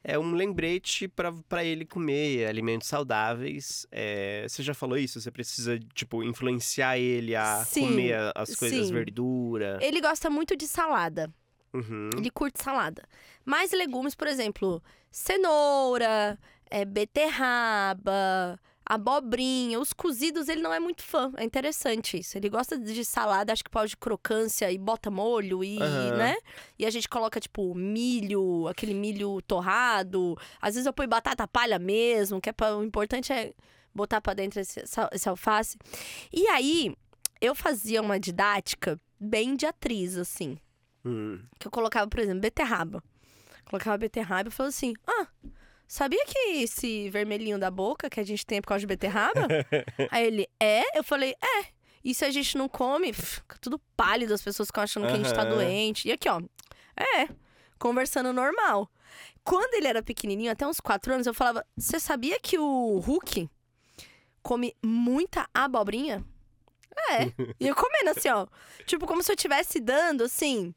É 0.07 0.19
um 0.19 0.33
lembrete 0.35 1.09
pra 1.09 1.33
pra 1.49 1.65
ele 1.65 1.87
comer 1.87 2.47
alimentos 2.47 2.87
saudáveis. 2.89 3.87
É, 3.91 4.45
Você 4.47 4.63
já 4.63 4.75
falou 4.75 4.99
isso? 4.99 5.19
Você 5.19 5.31
precisa, 5.31 5.79
tipo, 5.95 6.23
influenciar 6.23 6.99
ele 6.99 7.35
a 7.35 7.65
Sim, 7.65 7.89
comer 7.89 8.33
as 8.35 8.55
coisas, 8.55 8.89
sim. 8.89 8.93
verdura. 8.93 9.79
ele 9.81 10.03
gosta 10.03 10.29
muito 10.29 10.55
de 10.57 10.67
salada. 10.67 11.33
Uhum. 11.73 12.11
Ele 12.19 12.31
curte 12.31 12.63
salada. 12.63 13.03
Mais 13.47 13.73
legumes, 13.73 14.15
por 14.15 14.29
exemplo, 14.29 14.83
cenoura, 15.11 16.39
é, 16.71 16.85
beterraba, 16.85 18.59
abobrinha. 18.87 19.79
Os 19.81 19.93
cozidos 19.93 20.49
ele 20.49 20.61
não 20.63 20.73
é 20.73 20.81
muito 20.81 21.03
fã. 21.03 21.33
É 21.37 21.45
interessante 21.45 22.19
isso. 22.19 22.37
Ele 22.37 22.49
gosta 22.49 22.79
de 22.79 23.05
salada, 23.05 23.53
acho 23.53 23.65
que 23.65 23.71
pode 23.71 23.91
de 23.91 23.97
crocância 23.97 24.71
e 24.73 24.79
bota 24.79 25.11
molho 25.11 25.63
e, 25.65 25.81
Aham. 25.81 26.17
né? 26.17 26.37
E 26.79 26.85
a 26.87 26.91
gente 26.91 27.09
coloca, 27.09 27.39
tipo, 27.41 27.75
milho, 27.75 28.67
aquele 28.69 28.95
milho 28.95 29.41
torrado. 29.43 30.37
Às 30.61 30.75
vezes 30.75 30.87
eu 30.87 30.93
ponho 30.93 31.09
batata 31.09 31.47
palha 31.47 31.79
mesmo, 31.79 32.41
que 32.41 32.49
é 32.51 32.53
pra, 32.53 32.77
o 32.77 32.85
importante 32.85 33.33
é 33.33 33.53
botar 33.95 34.21
pra 34.21 34.35
dentro 34.35 34.61
esse, 34.61 34.83
esse 35.13 35.29
alface. 35.29 35.79
E 36.33 36.47
aí, 36.49 36.95
eu 37.41 37.55
fazia 37.55 38.01
uma 38.03 38.19
didática 38.19 39.01
bem 39.21 39.55
de 39.57 39.67
atriz, 39.67 40.17
assim 40.17 40.59
Hum. 41.05 41.39
que 41.59 41.67
eu 41.67 41.71
colocava, 41.71 42.09
por 42.09 42.19
exemplo, 42.19 42.41
beterraba. 42.41 43.03
Colocava 43.67 43.97
beterraba 43.99 44.49
e 44.49 44.53
falava 44.53 44.71
assim: 44.71 44.95
Ah, 45.07 45.27
sabia 45.87 46.25
que 46.27 46.39
esse 46.63 47.09
vermelhinho 47.11 47.59
da 47.59 47.71
boca 47.71 48.11
que 48.11 48.21
a 48.21 48.25
gente 48.25 48.45
tem 48.45 48.59
é 48.59 48.61
por 48.61 48.69
causa 48.69 48.81
de 48.81 48.87
beterraba? 48.87 49.47
Aí 50.11 50.27
ele, 50.27 50.49
é? 50.61 50.99
Eu 50.99 51.05
falei, 51.05 51.35
é. 51.43 51.67
E 52.05 52.15
se 52.15 52.25
a 52.25 52.31
gente 52.31 52.59
não 52.59 52.69
come, 52.69 53.13
fica 53.13 53.57
tudo 53.61 53.81
pálido, 53.97 54.35
as 54.35 54.43
pessoas 54.43 54.69
ficam 54.69 54.85
achando 54.85 55.07
que 55.07 55.13
a 55.13 55.17
gente 55.17 55.33
tá 55.33 55.45
doente. 55.45 56.09
E 56.09 56.13
aqui, 56.13 56.29
ó, 56.29 56.41
é, 56.97 57.29
conversando 57.79 58.33
normal. 58.33 58.91
Quando 59.43 59.75
ele 59.75 59.87
era 59.87 60.03
pequenininho, 60.03 60.53
até 60.53 60.67
uns 60.67 60.81
quatro 60.81 61.13
anos, 61.13 61.27
eu 61.27 61.35
falava: 61.35 61.65
Você 61.77 61.99
sabia 61.99 62.39
que 62.41 62.59
o 62.59 62.99
Hulk 62.99 63.49
come 64.43 64.77
muita 64.83 65.49
abobrinha? 65.53 66.25
É. 67.11 67.33
E 67.61 67.67
eu 67.67 67.75
comendo 67.75 68.11
assim, 68.11 68.29
ó. 68.29 68.47
Tipo, 68.87 69.07
como 69.07 69.23
se 69.23 69.31
eu 69.33 69.35
estivesse 69.35 69.81
dando, 69.81 70.25
assim, 70.25 70.75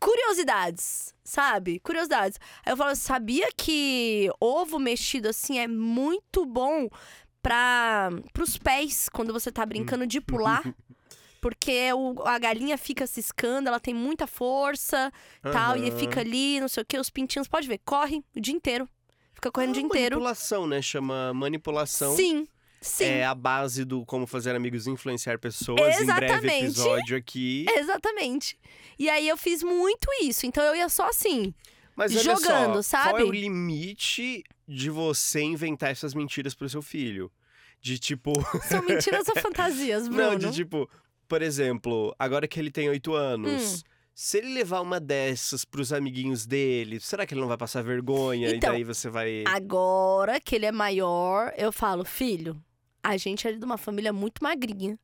curiosidades, 0.00 1.14
sabe? 1.22 1.78
Curiosidades. 1.80 2.38
Aí 2.64 2.72
eu 2.72 2.76
falo, 2.76 2.96
sabia 2.96 3.48
que 3.56 4.28
ovo 4.40 4.78
mexido 4.78 5.28
assim 5.28 5.58
é 5.58 5.68
muito 5.68 6.44
bom 6.46 6.88
para 7.42 8.10
os 8.40 8.56
pés 8.58 9.08
quando 9.10 9.32
você 9.32 9.52
tá 9.52 9.64
brincando 9.64 10.06
de 10.06 10.20
pular? 10.20 10.62
Porque 11.40 11.90
o- 11.94 12.20
a 12.26 12.38
galinha 12.38 12.76
fica 12.76 13.06
ciscando, 13.06 13.68
ela 13.68 13.80
tem 13.80 13.94
muita 13.94 14.26
força, 14.26 15.10
tal, 15.40 15.74
e 15.74 15.90
fica 15.90 16.20
ali, 16.20 16.60
não 16.60 16.68
sei 16.68 16.82
o 16.82 16.86
que, 16.86 16.98
os 16.98 17.08
pintinhos, 17.08 17.48
pode 17.48 17.66
ver, 17.66 17.78
corre 17.82 18.22
o 18.36 18.40
dia 18.40 18.52
inteiro. 18.54 18.86
Fica 19.32 19.50
correndo 19.50 19.70
o 19.70 19.72
dia 19.72 19.82
Ah, 19.82 19.86
inteiro. 19.86 20.16
Manipulação, 20.16 20.66
né? 20.66 20.82
Chama 20.82 21.32
manipulação. 21.32 22.14
Sim, 22.14 22.46
sim. 22.80 23.04
É 23.04 23.24
a 23.24 23.34
base 23.34 23.84
do 23.84 24.04
como 24.06 24.26
fazer 24.26 24.54
amigos 24.54 24.86
influenciar 24.86 25.38
pessoas. 25.38 25.80
Em 26.00 26.06
breve 26.06 26.26
Exatamente. 26.26 26.64
episódio 26.64 27.16
aqui. 27.16 27.66
Exatamente. 27.76 28.58
E 28.98 29.08
aí 29.08 29.28
eu 29.28 29.36
fiz 29.36 29.62
muito 29.62 30.08
isso. 30.22 30.46
Então 30.46 30.62
eu 30.64 30.74
ia 30.76 30.88
só 30.88 31.08
assim. 31.08 31.54
Mas 31.96 32.12
jogando, 32.12 32.82
só, 32.82 32.96
Qual 33.02 33.16
é 33.16 33.18
sabe? 33.18 33.22
o 33.24 33.30
limite 33.32 34.42
de 34.66 34.88
você 34.88 35.40
inventar 35.42 35.90
essas 35.90 36.14
mentiras 36.14 36.54
pro 36.54 36.68
seu 36.68 36.80
filho? 36.80 37.30
De 37.80 37.98
tipo. 37.98 38.32
São 38.68 38.82
mentiras 38.82 39.28
ou 39.28 39.36
fantasias, 39.36 40.08
Bruno? 40.08 40.30
Não, 40.30 40.36
de 40.38 40.50
tipo, 40.52 40.88
por 41.28 41.42
exemplo, 41.42 42.14
agora 42.18 42.46
que 42.48 42.58
ele 42.58 42.70
tem 42.70 42.88
oito 42.88 43.12
Hum. 43.12 43.16
anos. 43.16 43.84
Se 44.12 44.36
ele 44.38 44.52
levar 44.52 44.80
uma 44.82 45.00
dessas 45.00 45.64
pros 45.64 45.92
amiguinhos 45.94 46.44
dele, 46.44 47.00
será 47.00 47.24
que 47.24 47.32
ele 47.32 47.40
não 47.40 47.48
vai 47.48 47.56
passar 47.56 47.82
vergonha? 47.82 48.48
Então, 48.54 48.70
e 48.70 48.72
daí 48.74 48.84
você 48.84 49.08
vai. 49.08 49.44
Agora 49.46 50.38
que 50.38 50.54
ele 50.56 50.66
é 50.66 50.72
maior, 50.72 51.54
eu 51.56 51.72
falo, 51.72 52.04
filho, 52.04 52.60
a 53.02 53.16
gente 53.16 53.46
é 53.46 53.52
de 53.52 53.64
uma 53.64 53.78
família 53.78 54.12
muito 54.12 54.42
magrinha. 54.42 54.98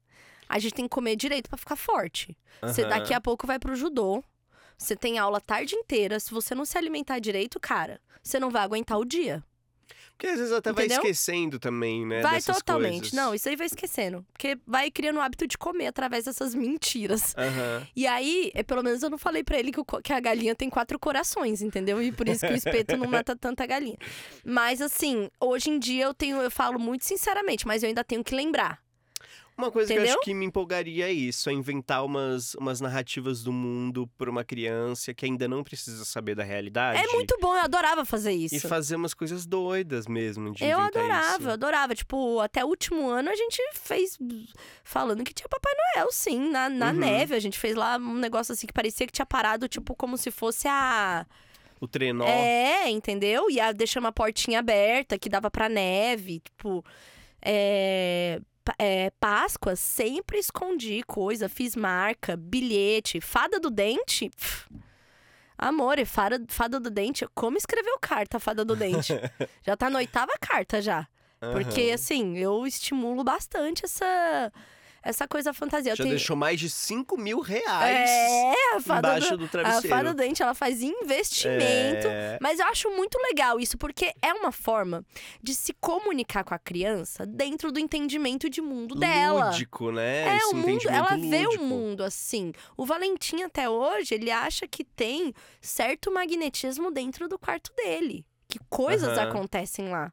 A 0.48 0.58
gente 0.58 0.74
tem 0.74 0.84
que 0.84 0.94
comer 0.94 1.16
direito 1.16 1.48
pra 1.48 1.58
ficar 1.58 1.76
forte. 1.76 2.36
Você 2.62 2.82
Aham. 2.82 2.90
daqui 2.90 3.12
a 3.12 3.20
pouco 3.20 3.46
vai 3.46 3.58
pro 3.58 3.74
judô. 3.74 4.22
Você 4.78 4.94
tem 4.94 5.18
aula 5.18 5.38
a 5.38 5.40
tarde 5.40 5.74
inteira. 5.74 6.20
Se 6.20 6.30
você 6.30 6.54
não 6.54 6.64
se 6.64 6.76
alimentar 6.78 7.18
direito, 7.18 7.58
cara, 7.58 8.00
você 8.22 8.38
não 8.38 8.50
vai 8.50 8.62
aguentar 8.62 8.98
o 8.98 9.04
dia. 9.04 9.42
Porque 10.16 10.28
às 10.28 10.38
vezes 10.38 10.52
até 10.52 10.72
vai 10.72 10.86
Entendeu? 10.86 11.02
esquecendo 11.02 11.58
também, 11.58 12.06
né? 12.06 12.22
vai 12.22 12.36
dessas 12.36 12.56
totalmente. 12.56 13.00
coisas. 13.00 13.12
Não, 13.12 13.34
isso 13.34 13.48
aí 13.50 13.54
vai 13.54 13.66
esquecendo. 13.66 14.24
Porque 14.32 14.58
vai 14.66 14.90
criando 14.90 15.16
o 15.18 15.20
hábito 15.20 15.46
de 15.46 15.58
comer 15.58 15.88
através 15.88 16.24
dessas 16.24 16.54
mentiras. 16.54 17.34
Aham. 17.36 17.86
E 17.94 18.06
aí, 18.06 18.50
é, 18.54 18.62
pelo 18.62 18.82
menos 18.82 19.02
eu 19.02 19.10
não 19.10 19.18
falei 19.18 19.44
pra 19.44 19.58
ele 19.58 19.70
que, 19.70 19.80
o 19.80 19.84
que 19.84 20.14
a 20.14 20.20
galinha 20.20 20.54
tem 20.54 20.70
quatro 20.70 20.98
corações, 20.98 21.60
entendeu? 21.60 22.00
E 22.00 22.10
por 22.12 22.26
isso 22.28 22.46
que 22.46 22.52
o 22.52 22.56
espeto 22.56 22.96
não 22.96 23.06
mata 23.06 23.36
tanta 23.36 23.66
galinha. 23.66 23.98
Mas 24.42 24.80
assim, 24.80 25.28
hoje 25.38 25.68
em 25.68 25.78
dia 25.78 26.04
eu 26.04 26.14
tenho, 26.14 26.40
eu 26.40 26.50
falo 26.50 26.78
muito 26.78 27.04
sinceramente, 27.04 27.66
mas 27.66 27.82
eu 27.82 27.88
ainda 27.88 28.02
tenho 28.02 28.24
que 28.24 28.34
lembrar. 28.34 28.85
Uma 29.58 29.70
coisa 29.70 29.88
que 29.90 29.94
eu 29.98 30.02
Entendeu? 30.02 30.18
acho 30.18 30.24
que 30.24 30.34
me 30.34 30.44
empolgaria 30.44 31.08
é 31.08 31.12
isso, 31.12 31.48
é 31.48 31.52
inventar 31.54 32.04
umas, 32.04 32.54
umas 32.56 32.78
narrativas 32.78 33.42
do 33.42 33.50
mundo 33.50 34.06
pra 34.18 34.28
uma 34.30 34.44
criança 34.44 35.14
que 35.14 35.24
ainda 35.24 35.48
não 35.48 35.64
precisa 35.64 36.04
saber 36.04 36.34
da 36.34 36.44
realidade. 36.44 37.02
É 37.02 37.06
muito 37.14 37.38
bom, 37.40 37.54
eu 37.54 37.62
adorava 37.62 38.04
fazer 38.04 38.32
isso. 38.32 38.54
E 38.54 38.60
fazer 38.60 38.96
umas 38.96 39.14
coisas 39.14 39.46
doidas 39.46 40.06
mesmo. 40.06 40.52
De 40.52 40.62
Eu 40.62 40.78
adorava, 40.78 41.38
isso. 41.38 41.48
eu 41.48 41.52
adorava. 41.52 41.94
Tipo, 41.94 42.38
até 42.40 42.62
o 42.62 42.68
último 42.68 43.08
ano 43.08 43.30
a 43.30 43.34
gente 43.34 43.62
fez 43.72 44.18
falando 44.84 45.24
que 45.24 45.32
tinha 45.32 45.48
Papai 45.48 45.72
Noel, 45.94 46.12
sim, 46.12 46.50
na, 46.50 46.68
na 46.68 46.88
Uhum. 46.88 46.92
neve. 46.98 47.34
A 47.34 47.40
gente 47.40 47.58
fez 47.58 47.74
lá 47.74 47.96
um 47.96 48.14
negócio 48.16 48.52
assim 48.52 48.66
que 48.66 48.74
parecia 48.74 49.06
que 49.06 49.12
tinha 49.12 49.24
parado, 49.24 49.66
tipo, 49.68 49.94
como 49.94 50.18
se 50.18 50.30
fosse 50.30 50.68
a. 50.68 51.24
O 51.80 51.88
trenó. 51.88 52.26
É, 52.26 52.90
entendeu? 52.90 53.50
E 53.50 53.58
a, 53.58 53.72
deixando 53.72 54.04
uma 54.04 54.12
portinha 54.12 54.58
aberta 54.58 55.18
que 55.18 55.30
dava 55.30 55.50
pra 55.50 55.66
neve. 55.68 56.40
Tipo, 56.40 56.84
é, 57.40 58.40
é, 58.78 59.10
Páscoa, 59.20 59.76
sempre 59.76 60.38
escondi 60.38 61.02
coisa, 61.04 61.48
fiz 61.48 61.76
marca, 61.76 62.36
bilhete, 62.36 63.20
fada 63.20 63.58
do 63.60 63.70
dente. 63.70 64.30
pff, 64.30 64.66
Amor, 65.58 66.04
fada, 66.04 66.44
fada 66.48 66.78
do 66.78 66.90
dente, 66.90 67.26
como 67.34 67.56
escreveu 67.56 67.98
carta, 67.98 68.38
fada 68.38 68.64
do 68.64 68.76
dente? 68.76 69.14
já 69.64 69.76
tá 69.76 69.88
na 69.88 69.98
oitava 69.98 70.32
carta 70.40 70.82
já. 70.82 71.08
Porque, 71.52 71.82
Aham. 71.82 71.94
assim, 71.94 72.38
eu 72.38 72.66
estimulo 72.66 73.22
bastante 73.24 73.84
essa, 73.84 74.52
essa 75.08 75.26
coisa 75.28 75.52
fantasia. 75.54 75.94
Já 75.94 76.02
tenho- 76.02 76.16
deixou 76.16 76.36
mais 76.36 76.58
de 76.58 76.68
5 76.68 77.16
mil 77.16 77.40
reais 77.40 78.10
É, 78.10 78.74
a 78.76 78.80
fada, 78.80 79.08
embaixo 79.08 79.30
do, 79.30 79.38
do 79.38 79.44
a 79.44 79.48
travesseiro. 79.48 79.88
fada 79.88 80.12
do 80.12 80.16
dente, 80.16 80.42
ela 80.42 80.54
faz 80.54 80.82
investimento. 80.82 82.06
É... 82.08 82.38
Mas 82.40 82.58
eu 82.58 82.66
acho 82.66 82.90
muito 82.90 83.18
legal 83.18 83.58
isso, 83.60 83.76
porque 83.78 84.12
é 84.22 84.32
uma 84.32 84.52
forma 84.52 85.04
de 85.42 85.54
se 85.54 85.72
comunicar 85.80 86.44
com 86.44 86.54
a 86.54 86.58
criança 86.58 87.24
dentro 87.26 87.70
do 87.72 87.78
entendimento 87.78 88.48
de 88.50 88.60
mundo 88.60 88.94
dela. 88.94 89.46
Lúdico, 89.50 89.90
né? 89.92 90.28
É, 90.28 90.36
Esse 90.36 90.54
o 90.54 90.56
mundo, 90.56 90.88
ela 90.88 91.16
vê 91.16 91.42
o 91.46 91.50
lúdico. 91.50 91.64
mundo 91.64 92.02
assim. 92.04 92.52
O 92.76 92.84
Valentim, 92.84 93.42
até 93.42 93.68
hoje, 93.68 94.14
ele 94.14 94.30
acha 94.30 94.66
que 94.66 94.84
tem 94.84 95.32
certo 95.60 96.12
magnetismo 96.12 96.90
dentro 96.90 97.28
do 97.28 97.38
quarto 97.38 97.72
dele. 97.76 98.24
Que 98.48 98.58
coisas 98.68 99.16
Aham. 99.18 99.28
acontecem 99.30 99.88
lá. 99.88 100.12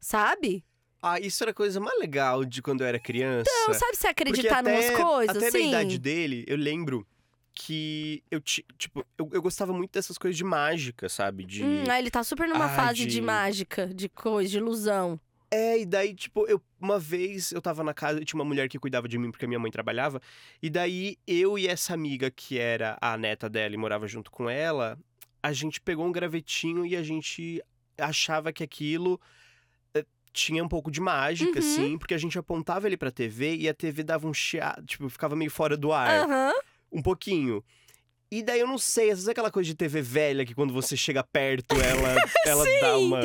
Sabe? 0.00 0.64
Ah, 1.02 1.18
isso 1.18 1.42
era 1.42 1.50
a 1.50 1.54
coisa 1.54 1.80
mais 1.80 1.98
legal 1.98 2.44
de 2.44 2.60
quando 2.60 2.82
eu 2.82 2.86
era 2.86 2.98
criança. 2.98 3.50
Não, 3.66 3.74
sabe 3.74 3.96
se 3.96 4.06
acreditar 4.06 4.58
até, 4.58 4.70
numas 4.70 4.90
coisas, 4.90 5.36
até 5.36 5.48
assim? 5.48 5.58
na 5.62 5.68
idade 5.68 5.98
dele, 5.98 6.44
eu 6.46 6.56
lembro 6.56 7.06
que 7.54 8.22
eu, 8.30 8.40
ti- 8.40 8.64
tipo, 8.78 9.04
eu, 9.18 9.28
eu 9.32 9.42
gostava 9.42 9.72
muito 9.72 9.92
dessas 9.92 10.16
coisas 10.18 10.36
de 10.36 10.44
mágica, 10.44 11.08
sabe? 11.08 11.44
De... 11.44 11.64
Hum, 11.64 11.90
aí 11.90 12.02
ele 12.02 12.10
tá 12.10 12.22
super 12.22 12.48
numa 12.48 12.66
Ai, 12.66 12.76
fase 12.76 13.00
de... 13.00 13.06
de- 13.06 13.20
mágica, 13.22 13.86
de 13.86 14.08
coisa, 14.08 14.50
de 14.50 14.58
ilusão. 14.58 15.18
É, 15.50 15.80
e 15.80 15.84
daí, 15.84 16.14
tipo, 16.14 16.46
eu 16.46 16.62
uma 16.80 16.98
vez 16.98 17.50
eu 17.50 17.60
tava 17.60 17.82
na 17.82 17.92
casa 17.92 18.24
tinha 18.24 18.38
uma 18.38 18.44
mulher 18.44 18.68
que 18.68 18.78
cuidava 18.78 19.08
de 19.08 19.18
mim 19.18 19.30
porque 19.32 19.46
a 19.46 19.48
minha 19.48 19.58
mãe 19.58 19.70
trabalhava. 19.70 20.22
E 20.62 20.70
daí 20.70 21.16
eu 21.26 21.58
e 21.58 21.66
essa 21.66 21.92
amiga 21.92 22.30
que 22.30 22.56
era 22.56 22.96
a 23.00 23.16
neta 23.16 23.48
dela 23.48 23.74
e 23.74 23.76
morava 23.76 24.06
junto 24.06 24.30
com 24.30 24.48
ela, 24.48 24.96
a 25.42 25.52
gente 25.52 25.80
pegou 25.80 26.06
um 26.06 26.12
gravetinho 26.12 26.86
e 26.86 26.94
a 26.94 27.02
gente 27.02 27.60
achava 27.98 28.52
que 28.52 28.62
aquilo 28.62 29.20
tinha 30.32 30.62
um 30.64 30.68
pouco 30.68 30.90
de 30.90 31.00
mágica, 31.00 31.52
Uhum. 31.52 31.58
assim, 31.58 31.98
porque 31.98 32.14
a 32.14 32.18
gente 32.18 32.38
apontava 32.38 32.86
ele 32.86 32.96
pra 32.96 33.10
TV 33.10 33.56
e 33.56 33.68
a 33.68 33.74
TV 33.74 34.02
dava 34.02 34.26
um 34.28 34.34
chiado, 34.34 34.84
tipo, 34.86 35.08
ficava 35.08 35.34
meio 35.36 35.50
fora 35.50 35.76
do 35.76 35.92
ar. 35.92 36.24
Aham. 36.24 36.52
Um 36.92 37.02
pouquinho. 37.02 37.64
E 38.32 38.42
daí 38.42 38.60
eu 38.60 38.66
não 38.66 38.78
sei, 38.78 39.06
às 39.10 39.18
vezes 39.18 39.28
é 39.28 39.32
aquela 39.32 39.50
coisa 39.50 39.66
de 39.66 39.74
TV 39.74 40.00
velha 40.00 40.46
que 40.46 40.54
quando 40.54 40.72
você 40.72 40.96
chega 40.96 41.22
perto, 41.24 41.74
ela, 41.80 42.14
ela 42.46 42.64
dá 42.80 42.96
Sim. 42.96 43.04
uma. 43.06 43.20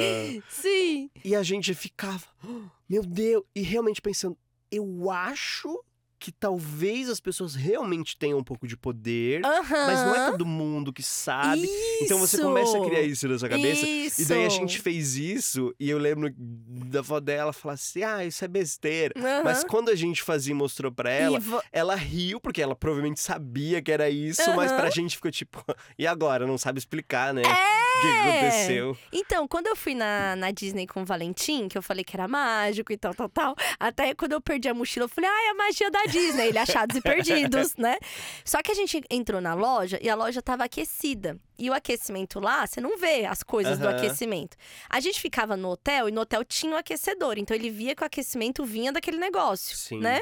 Sim. 0.49 1.09
E 1.23 1.35
a 1.35 1.43
gente 1.43 1.73
ficava, 1.75 2.25
"Oh, 2.43 2.63
meu 2.89 3.03
Deus, 3.03 3.43
e 3.55 3.61
realmente 3.61 4.01
pensando, 4.01 4.35
eu 4.71 5.11
acho 5.11 5.79
que 6.25 6.31
talvez 6.31 7.07
as 7.07 7.19
pessoas 7.19 7.53
realmente 7.53 8.17
tenham 8.17 8.39
um 8.39 8.43
pouco 8.43 8.65
de 8.67 8.75
poder, 8.75 9.45
Aham. 9.45 9.85
mas 9.85 9.99
não 9.99 10.15
é 10.15 10.31
todo 10.31 10.43
mundo 10.43 10.91
que 10.91 11.03
sabe. 11.03 11.69
Então 12.01 12.17
você 12.17 12.39
começa 12.39 12.75
a 12.79 12.83
criar 12.83 13.03
isso 13.03 13.27
na 13.27 13.37
sua 13.37 13.47
cabeça. 13.47 13.85
Isso. 13.85 14.23
E 14.23 14.25
daí 14.25 14.43
a 14.43 14.49
gente 14.49 14.79
fez 14.81 15.15
isso, 15.17 15.71
e 15.79 15.87
eu 15.87 15.99
lembro 15.99 16.33
da 16.35 16.97
avó 16.97 17.19
dela 17.19 17.53
falar 17.53 17.75
assim: 17.75 18.01
ah, 18.01 18.25
isso 18.25 18.43
é 18.43 18.47
besteira. 18.47 19.13
Aham. 19.15 19.43
Mas 19.43 19.63
quando 19.63 19.89
a 19.89 19.95
gente 19.95 20.23
fazia 20.23 20.51
e 20.51 20.55
mostrou 20.55 20.91
pra 20.91 21.11
ela, 21.11 21.39
vo- 21.39 21.61
ela 21.71 21.93
riu, 21.93 22.39
porque 22.41 22.59
ela 22.59 22.75
provavelmente 22.75 23.19
sabia 23.21 23.79
que 23.83 23.91
era 23.91 24.09
isso, 24.09 24.41
mas 24.55 24.71
Aham. 24.71 24.79
pra 24.81 24.89
gente 24.89 25.15
ficou 25.15 25.29
tipo, 25.29 25.63
e 25.99 26.07
agora? 26.07 26.47
Não 26.47 26.57
sabe 26.57 26.79
explicar, 26.79 27.35
né? 27.35 27.43
É! 27.43 27.85
O 27.95 28.01
que 28.01 28.07
que 28.07 28.29
aconteceu? 28.29 28.97
Então, 29.13 29.47
quando 29.47 29.67
eu 29.67 29.75
fui 29.75 29.93
na, 29.93 30.35
na 30.35 30.49
Disney 30.51 30.85
com 30.87 31.03
o 31.03 31.05
Valentim, 31.05 31.67
que 31.69 31.77
eu 31.77 31.81
falei 31.83 32.03
que 32.03 32.15
era 32.15 32.27
mágico 32.27 32.91
e 32.91 32.97
tal, 32.97 33.13
tal, 33.13 33.29
tal, 33.29 33.55
até 33.79 34.13
quando 34.15 34.31
eu 34.33 34.41
perdi 34.41 34.67
a 34.67 34.73
mochila, 34.73 35.05
eu 35.05 35.09
falei, 35.09 35.29
ai, 35.29 35.47
a 35.49 35.53
magia 35.53 35.89
da 35.91 36.05
Disney, 36.19 36.47
ele 36.47 36.57
achados 36.57 36.95
e 36.95 37.01
perdidos, 37.01 37.75
né? 37.75 37.97
Só 38.43 38.61
que 38.61 38.71
a 38.71 38.75
gente 38.75 39.01
entrou 39.09 39.41
na 39.41 39.53
loja 39.53 39.99
e 40.01 40.09
a 40.09 40.15
loja 40.15 40.41
tava 40.41 40.63
aquecida. 40.63 41.37
E 41.57 41.69
o 41.69 41.73
aquecimento 41.73 42.39
lá, 42.39 42.65
você 42.67 42.81
não 42.81 42.97
vê 42.97 43.25
as 43.25 43.41
coisas 43.43 43.77
do 43.79 43.87
Aham. 43.87 43.95
aquecimento. 43.95 44.57
A 44.89 44.99
gente 44.99 45.19
ficava 45.21 45.55
no 45.55 45.69
hotel 45.69 46.09
e 46.09 46.11
no 46.11 46.21
hotel 46.21 46.43
tinha 46.43 46.73
o 46.73 46.77
aquecedor, 46.77 47.35
então 47.37 47.55
ele 47.55 47.69
via 47.69 47.95
que 47.95 48.03
o 48.03 48.05
aquecimento 48.05 48.65
vinha 48.65 48.91
daquele 48.91 49.17
negócio, 49.17 49.75
Sim. 49.77 49.99
né? 49.99 50.19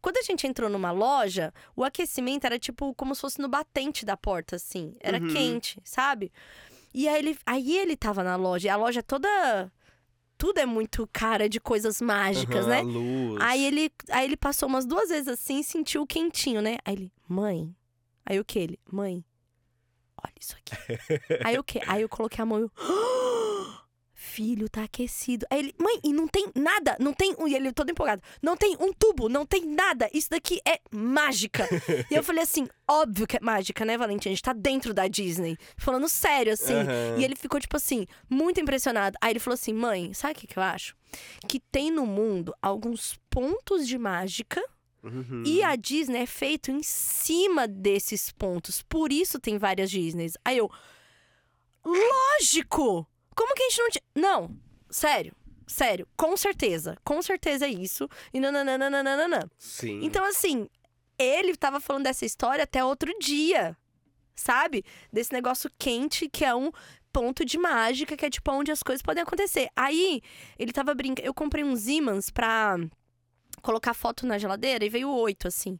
Quando 0.00 0.18
a 0.18 0.22
gente 0.22 0.46
entrou 0.46 0.70
numa 0.70 0.90
loja, 0.92 1.52
o 1.74 1.82
aquecimento 1.82 2.44
era 2.44 2.58
tipo 2.58 2.94
como 2.94 3.14
se 3.14 3.20
fosse 3.20 3.40
no 3.40 3.48
batente 3.48 4.04
da 4.04 4.16
porta, 4.16 4.56
assim. 4.56 4.94
Era 5.00 5.18
Uhum. 5.18 5.28
quente, 5.28 5.80
sabe? 5.84 6.32
E 6.94 7.08
aí 7.08 7.18
ele, 7.18 7.38
aí 7.44 7.76
ele 7.76 7.96
tava 7.96 8.22
na 8.22 8.36
loja, 8.36 8.68
e 8.68 8.70
a 8.70 8.76
loja 8.76 9.02
toda. 9.02 9.70
Tudo 10.38 10.58
é 10.58 10.64
muito 10.66 11.06
cara 11.12 11.48
de 11.48 11.58
coisas 11.58 12.00
mágicas, 12.00 12.64
Aham, 12.64 12.68
né? 12.68 12.82
luz. 12.82 13.42
Aí 13.42 13.64
ele, 13.64 13.92
aí 14.08 14.24
ele 14.24 14.36
passou 14.36 14.68
umas 14.68 14.86
duas 14.86 15.08
vezes 15.08 15.26
assim 15.26 15.58
e 15.58 15.64
sentiu 15.64 16.02
o 16.02 16.06
quentinho, 16.06 16.62
né? 16.62 16.78
Aí 16.84 16.94
ele, 16.94 17.12
mãe. 17.28 17.74
Aí 18.24 18.38
o 18.38 18.44
que? 18.44 18.58
Ele, 18.58 18.78
mãe, 18.90 19.24
olha 20.22 20.32
isso 20.40 20.54
aqui. 20.56 20.74
aí 21.44 21.58
o 21.58 21.64
que? 21.64 21.80
Aí 21.86 22.02
eu 22.02 22.08
coloquei 22.08 22.40
a 22.40 22.46
mão 22.46 22.60
e 22.60 22.62
eu. 22.62 22.70
Filho, 24.20 24.68
tá 24.68 24.82
aquecido. 24.82 25.46
Aí 25.48 25.60
ele, 25.60 25.74
mãe, 25.78 26.00
e 26.02 26.12
não 26.12 26.26
tem 26.26 26.50
nada, 26.52 26.96
não 26.98 27.12
tem. 27.12 27.36
um-" 27.38 27.46
E 27.46 27.54
ele 27.54 27.72
todo 27.72 27.88
empolgado. 27.88 28.20
Não 28.42 28.56
tem 28.56 28.76
um 28.80 28.92
tubo, 28.92 29.28
não 29.28 29.46
tem 29.46 29.64
nada. 29.64 30.10
Isso 30.12 30.28
daqui 30.28 30.60
é 30.66 30.80
mágica. 30.90 31.68
e 32.10 32.16
eu 32.16 32.24
falei 32.24 32.42
assim: 32.42 32.66
óbvio 32.90 33.28
que 33.28 33.36
é 33.36 33.40
mágica, 33.40 33.84
né, 33.84 33.96
Valentim? 33.96 34.28
A 34.28 34.32
gente 34.32 34.42
tá 34.42 34.52
dentro 34.52 34.92
da 34.92 35.06
Disney. 35.06 35.56
Falando 35.76 36.08
sério, 36.08 36.52
assim. 36.52 36.74
Aham. 36.74 37.16
E 37.16 37.24
ele 37.24 37.36
ficou, 37.36 37.60
tipo 37.60 37.76
assim, 37.76 38.08
muito 38.28 38.60
impressionado. 38.60 39.16
Aí 39.20 39.30
ele 39.30 39.38
falou 39.38 39.54
assim: 39.54 39.72
mãe, 39.72 40.12
sabe 40.12 40.32
o 40.32 40.36
que, 40.36 40.48
que 40.48 40.58
eu 40.58 40.64
acho? 40.64 40.96
Que 41.46 41.60
tem 41.60 41.88
no 41.92 42.04
mundo 42.04 42.52
alguns 42.60 43.20
pontos 43.30 43.86
de 43.86 43.96
mágica. 43.96 44.60
Uhum. 45.00 45.44
E 45.46 45.62
a 45.62 45.76
Disney 45.76 46.22
é 46.22 46.26
feito 46.26 46.72
em 46.72 46.82
cima 46.82 47.68
desses 47.68 48.32
pontos. 48.32 48.82
Por 48.82 49.12
isso 49.12 49.38
tem 49.38 49.58
várias 49.58 49.92
Disneys. 49.92 50.36
Aí 50.44 50.58
eu. 50.58 50.68
Lógico! 51.84 53.06
Como 53.38 53.54
que 53.54 53.62
a 53.62 53.68
gente 53.68 53.78
não 53.78 53.90
tinha. 53.90 54.02
Não, 54.16 54.56
sério. 54.90 55.32
Sério, 55.64 56.08
com 56.16 56.36
certeza. 56.36 56.96
Com 57.04 57.22
certeza 57.22 57.66
é 57.66 57.70
isso. 57.70 58.08
E 58.34 58.40
nananana. 58.40 59.48
Sim. 59.56 60.00
Então, 60.02 60.24
assim, 60.24 60.68
ele 61.16 61.54
tava 61.56 61.78
falando 61.78 62.02
dessa 62.02 62.26
história 62.26 62.64
até 62.64 62.84
outro 62.84 63.16
dia. 63.20 63.76
Sabe? 64.34 64.84
Desse 65.12 65.32
negócio 65.32 65.70
quente 65.78 66.28
que 66.28 66.44
é 66.44 66.52
um 66.52 66.72
ponto 67.12 67.44
de 67.44 67.56
mágica, 67.58 68.16
que 68.16 68.26
é 68.26 68.30
tipo 68.30 68.50
onde 68.50 68.72
as 68.72 68.82
coisas 68.82 69.02
podem 69.02 69.22
acontecer. 69.22 69.68
Aí, 69.76 70.20
ele 70.58 70.72
tava 70.72 70.92
brincando. 70.92 71.24
Eu 71.24 71.32
comprei 71.32 71.62
uns 71.62 71.86
ímãs 71.86 72.30
pra 72.30 72.76
colocar 73.62 73.94
foto 73.94 74.26
na 74.26 74.36
geladeira 74.36 74.84
e 74.84 74.88
veio 74.88 75.10
oito, 75.10 75.46
assim. 75.46 75.78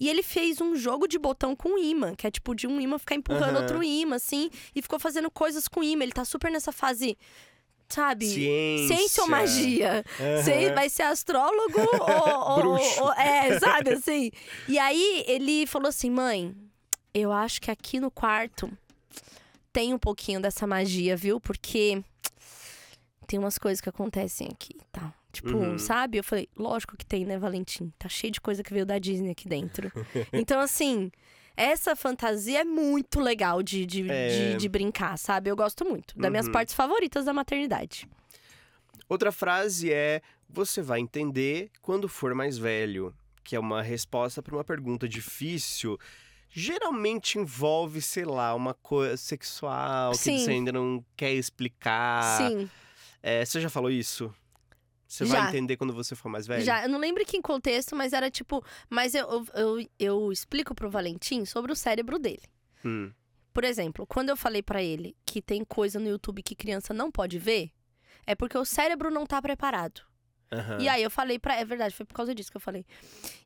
E 0.00 0.08
ele 0.08 0.22
fez 0.22 0.60
um 0.60 0.74
jogo 0.76 1.06
de 1.06 1.18
botão 1.18 1.54
com 1.54 1.78
imã, 1.78 2.14
que 2.14 2.26
é 2.26 2.30
tipo 2.30 2.54
de 2.54 2.66
um 2.66 2.80
imã 2.80 2.98
ficar 2.98 3.14
empurrando 3.14 3.56
Aham. 3.56 3.60
outro 3.62 3.82
imã, 3.84 4.16
assim, 4.16 4.50
e 4.74 4.82
ficou 4.82 4.98
fazendo 4.98 5.30
coisas 5.30 5.68
com 5.68 5.82
imã. 5.82 6.02
Ele 6.02 6.12
tá 6.12 6.24
super 6.24 6.50
nessa 6.50 6.72
fase, 6.72 7.16
sabe? 7.88 8.26
Ciência. 8.26 8.96
Ciência 8.96 9.22
ou 9.22 9.28
magia? 9.28 10.04
Aham. 10.20 10.42
Sei, 10.42 10.72
vai 10.72 10.88
ser 10.88 11.02
astrólogo 11.04 11.78
ou, 12.00 12.66
ou- 12.66 13.02
ou- 13.04 13.12
É, 13.12 13.58
sabe 13.60 13.90
assim? 13.90 14.30
E 14.68 14.78
aí 14.78 15.24
ele 15.26 15.66
falou 15.66 15.88
assim: 15.88 16.10
mãe, 16.10 16.54
eu 17.14 17.30
acho 17.32 17.60
que 17.60 17.70
aqui 17.70 18.00
no 18.00 18.10
quarto 18.10 18.70
tem 19.72 19.94
um 19.94 19.98
pouquinho 19.98 20.40
dessa 20.40 20.66
magia, 20.66 21.16
viu? 21.16 21.40
Porque 21.40 22.02
tem 23.26 23.38
umas 23.38 23.56
coisas 23.56 23.80
que 23.80 23.88
acontecem 23.88 24.48
aqui 24.50 24.74
e 24.76 24.84
tal. 24.90 25.12
Tipo, 25.32 25.56
Uhum. 25.56 25.78
sabe? 25.78 26.18
Eu 26.18 26.24
falei, 26.24 26.48
lógico 26.56 26.96
que 26.96 27.06
tem, 27.06 27.24
né, 27.24 27.38
Valentim? 27.38 27.90
Tá 27.98 28.08
cheio 28.08 28.30
de 28.32 28.40
coisa 28.40 28.62
que 28.62 28.72
veio 28.72 28.84
da 28.84 28.98
Disney 28.98 29.30
aqui 29.30 29.48
dentro. 29.48 29.90
então, 30.32 30.60
assim, 30.60 31.10
essa 31.56 31.96
fantasia 31.96 32.60
é 32.60 32.64
muito 32.64 33.18
legal 33.18 33.62
de, 33.62 33.86
de, 33.86 34.10
É. 34.10 34.28
de, 34.28 34.56
de 34.58 34.68
brincar, 34.68 35.16
sabe? 35.18 35.48
Eu 35.50 35.56
gosto 35.56 35.84
muito. 35.84 36.16
Das 36.18 36.30
minhas 36.30 36.46
Uhum. 36.46 36.52
partes 36.52 36.74
favoritas 36.74 37.24
da 37.24 37.32
maternidade. 37.32 38.06
Outra 39.08 39.32
frase 39.32 39.92
é: 39.92 40.20
você 40.48 40.80
vai 40.82 41.00
entender 41.00 41.70
quando 41.80 42.08
for 42.08 42.34
mais 42.34 42.56
velho, 42.58 43.14
que 43.42 43.56
é 43.56 43.60
uma 43.60 43.82
resposta 43.82 44.42
para 44.42 44.54
uma 44.54 44.64
pergunta 44.64 45.08
difícil. 45.08 45.98
Geralmente 46.54 47.38
envolve, 47.38 48.02
sei 48.02 48.24
lá, 48.26 48.54
uma 48.54 48.74
coisa 48.74 49.16
sexual 49.16 50.12
que 50.12 50.18
Sim. 50.18 50.38
você 50.38 50.50
ainda 50.50 50.70
não 50.72 51.02
quer 51.16 51.32
explicar. 51.32 52.36
Sim, 52.36 52.68
É, 53.22 53.44
você 53.44 53.60
já 53.60 53.70
falou 53.70 53.90
isso? 53.90 54.34
Você 55.12 55.26
vai 55.26 55.42
Já. 55.42 55.48
entender 55.50 55.76
quando 55.76 55.92
você 55.92 56.14
for 56.14 56.30
mais 56.30 56.46
velho? 56.46 56.64
já. 56.64 56.84
Eu 56.84 56.88
não 56.88 56.98
lembro 56.98 57.22
que 57.26 57.36
em 57.36 57.42
contexto, 57.42 57.94
mas 57.94 58.14
era 58.14 58.30
tipo. 58.30 58.64
Mas 58.88 59.14
eu, 59.14 59.28
eu, 59.28 59.46
eu, 59.54 59.88
eu 59.98 60.32
explico 60.32 60.74
pro 60.74 60.90
Valentim 60.90 61.44
sobre 61.44 61.70
o 61.70 61.76
cérebro 61.76 62.18
dele. 62.18 62.40
Hum. 62.82 63.12
Por 63.52 63.62
exemplo, 63.62 64.06
quando 64.06 64.30
eu 64.30 64.36
falei 64.38 64.62
pra 64.62 64.82
ele 64.82 65.14
que 65.26 65.42
tem 65.42 65.66
coisa 65.66 66.00
no 66.00 66.08
YouTube 66.08 66.42
que 66.42 66.54
criança 66.54 66.94
não 66.94 67.10
pode 67.10 67.38
ver, 67.38 67.70
é 68.26 68.34
porque 68.34 68.56
o 68.56 68.64
cérebro 68.64 69.10
não 69.10 69.26
tá 69.26 69.42
preparado. 69.42 70.00
Aham. 70.52 70.78
E 70.80 70.88
aí 70.88 71.02
eu 71.02 71.10
falei 71.10 71.38
pra. 71.38 71.56
É 71.56 71.64
verdade, 71.64 71.94
foi 71.94 72.04
por 72.06 72.14
causa 72.14 72.34
disso 72.34 72.50
que 72.50 72.56
eu 72.56 72.60
falei. 72.60 72.84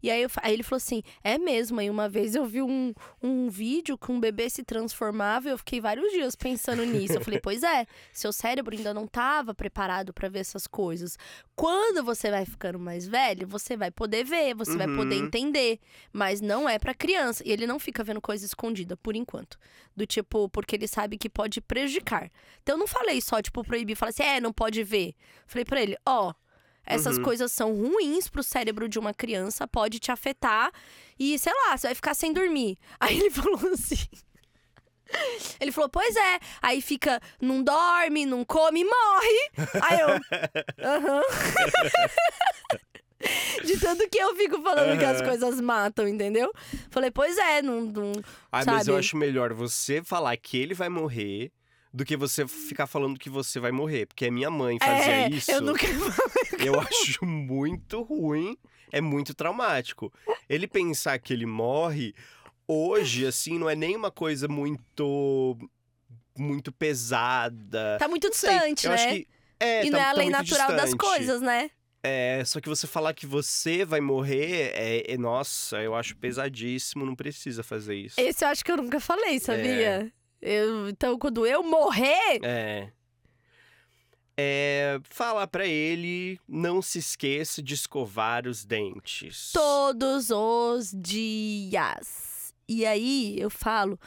E 0.02 0.10
aí, 0.10 0.22
eu 0.22 0.30
aí 0.42 0.52
ele 0.52 0.62
falou 0.62 0.76
assim: 0.78 1.02
é 1.22 1.38
mesmo. 1.38 1.80
Aí 1.80 1.88
uma 1.90 2.08
vez 2.08 2.34
eu 2.34 2.44
vi 2.44 2.62
um, 2.62 2.92
um 3.22 3.48
vídeo 3.48 3.96
que 3.98 4.10
um 4.10 4.18
bebê 4.20 4.48
se 4.50 4.62
transformava 4.62 5.48
e 5.48 5.52
eu 5.52 5.58
fiquei 5.58 5.80
vários 5.80 6.10
dias 6.12 6.34
pensando 6.36 6.84
nisso. 6.84 7.14
Eu 7.14 7.20
falei: 7.20 7.40
pois 7.40 7.62
é, 7.62 7.86
seu 8.12 8.32
cérebro 8.32 8.74
ainda 8.76 8.92
não 8.92 9.06
tava 9.06 9.54
preparado 9.54 10.12
pra 10.12 10.28
ver 10.28 10.40
essas 10.40 10.66
coisas. 10.66 11.16
Quando 11.54 12.04
você 12.04 12.30
vai 12.30 12.44
ficando 12.44 12.78
mais 12.78 13.06
velho, 13.06 13.46
você 13.46 13.76
vai 13.76 13.90
poder 13.90 14.24
ver, 14.24 14.54
você 14.54 14.76
vai 14.76 14.86
poder 14.88 15.16
Uhum. 15.16 15.24
entender. 15.26 15.78
Mas 16.12 16.40
não 16.40 16.68
é 16.68 16.78
pra 16.78 16.92
criança. 16.94 17.42
E 17.46 17.50
ele 17.52 17.66
não 17.66 17.78
fica 17.78 18.04
vendo 18.04 18.20
coisa 18.20 18.44
escondida, 18.44 18.96
por 18.96 19.16
enquanto. 19.16 19.58
Do 19.96 20.06
tipo, 20.06 20.48
porque 20.50 20.76
ele 20.76 20.86
sabe 20.86 21.16
que 21.16 21.28
pode 21.30 21.60
prejudicar. 21.60 22.30
Então 22.62 22.74
eu 22.74 22.78
não 22.78 22.86
falei 22.86 23.20
só, 23.20 23.40
tipo, 23.40 23.64
proibir, 23.64 23.96
falar 23.96 24.10
assim: 24.10 24.22
é, 24.22 24.40
não 24.40 24.52
pode 24.52 24.82
ver. 24.84 25.14
Falei 25.46 25.64
pra 25.64 25.80
ele: 25.82 25.96
ó. 26.06 26.32
Essas 26.86 27.18
Uhum. 27.18 27.24
coisas 27.24 27.50
são 27.52 27.74
ruins 27.74 28.28
pro 28.28 28.42
cérebro 28.42 28.88
de 28.88 28.98
uma 28.98 29.12
criança, 29.12 29.66
pode 29.66 29.98
te 29.98 30.10
afetar 30.12 30.70
e, 31.18 31.38
sei 31.38 31.52
lá, 31.52 31.76
você 31.76 31.88
vai 31.88 31.94
ficar 31.94 32.14
sem 32.14 32.32
dormir. 32.32 32.78
Aí 33.00 33.18
ele 33.18 33.30
falou 33.30 33.58
assim. 33.72 33.96
Ele 35.60 35.70
falou, 35.70 35.88
pois 35.88 36.16
é. 36.16 36.40
Aí 36.60 36.82
fica, 36.82 37.20
não 37.40 37.62
dorme, 37.62 38.26
não 38.26 38.44
come 38.44 38.84
morre. 38.84 39.50
Aí 39.82 40.00
eu. 40.00 40.08
Aham. 40.84 41.22
De 43.64 43.80
tanto 43.80 44.08
que 44.10 44.18
eu 44.18 44.36
fico 44.36 44.60
falando 44.62 44.98
que 44.98 45.04
as 45.04 45.22
coisas 45.22 45.60
matam, 45.60 46.06
entendeu? 46.06 46.52
Falei, 46.90 47.10
pois 47.10 47.36
é, 47.38 47.62
não. 47.62 47.80
não 47.80 48.12
Ah, 48.52 48.62
mas 48.64 48.86
eu 48.86 48.94
sabe? 48.94 48.98
acho 48.98 49.16
melhor 49.16 49.52
você 49.54 50.02
falar 50.04 50.36
que 50.36 50.58
ele 50.58 50.74
vai 50.74 50.88
morrer 50.88 51.50
do 51.96 52.04
que 52.04 52.14
você 52.14 52.46
ficar 52.46 52.86
falando 52.86 53.18
que 53.18 53.30
você 53.30 53.58
vai 53.58 53.72
morrer. 53.72 54.04
Porque 54.04 54.26
a 54.26 54.30
minha 54.30 54.50
mãe 54.50 54.78
fazia 54.78 55.12
é, 55.12 55.28
isso. 55.30 55.50
eu 55.50 55.62
nunca. 55.62 55.86
Eu 56.62 56.78
acho 56.78 57.24
muito 57.24 58.02
ruim, 58.02 58.54
é 58.92 59.00
muito 59.00 59.34
traumático. 59.34 60.12
Ele 60.46 60.68
pensar 60.68 61.18
que 61.18 61.32
ele 61.32 61.46
morre 61.46 62.14
hoje, 62.68 63.26
assim, 63.26 63.58
não 63.58 63.68
é 63.68 63.74
nem 63.74 63.96
uma 63.96 64.10
coisa 64.10 64.46
muito. 64.46 65.56
muito 66.36 66.70
pesada. 66.70 67.96
Tá 67.98 68.06
muito 68.08 68.28
distante, 68.28 68.86
né? 68.86 69.12
que. 69.14 69.28
É, 69.58 69.86
e 69.86 69.90
tá, 69.90 69.96
não 69.96 69.98
é 69.98 70.02
a 70.02 70.10
tá 70.10 70.16
lei 70.18 70.26
muito 70.26 70.36
natural 70.36 70.68
das 70.68 70.90
distante. 70.90 70.98
coisas, 70.98 71.40
né? 71.40 71.70
É, 72.02 72.44
só 72.44 72.60
que 72.60 72.68
você 72.68 72.86
falar 72.86 73.14
que 73.14 73.26
você 73.26 73.86
vai 73.86 74.02
morrer, 74.02 74.70
é, 74.74 75.12
é- 75.12 75.16
nossa, 75.16 75.80
eu 75.82 75.94
acho 75.94 76.14
pesadíssimo, 76.18 77.06
não 77.06 77.16
precisa 77.16 77.62
fazer 77.62 77.94
isso. 77.96 78.20
Esse 78.20 78.44
eu 78.44 78.48
acho 78.48 78.62
que 78.62 78.70
eu 78.70 78.76
nunca 78.76 79.00
falei, 79.00 79.40
sabia? 79.40 80.12
Eu, 80.40 80.88
então, 80.88 81.18
quando 81.18 81.46
eu 81.46 81.62
morrer, 81.62 82.40
É. 82.42 82.92
É, 84.38 85.00
fala 85.04 85.46
pra 85.46 85.66
ele, 85.66 86.38
não 86.46 86.82
se 86.82 86.98
esqueça 86.98 87.62
de 87.62 87.72
escovar 87.72 88.46
os 88.46 88.66
dentes. 88.66 89.50
todos 89.52 90.28
os 90.30 90.92
dias. 90.94 92.52
E 92.68 92.84
aí 92.84 93.40
eu 93.40 93.48
falo, 93.48 93.98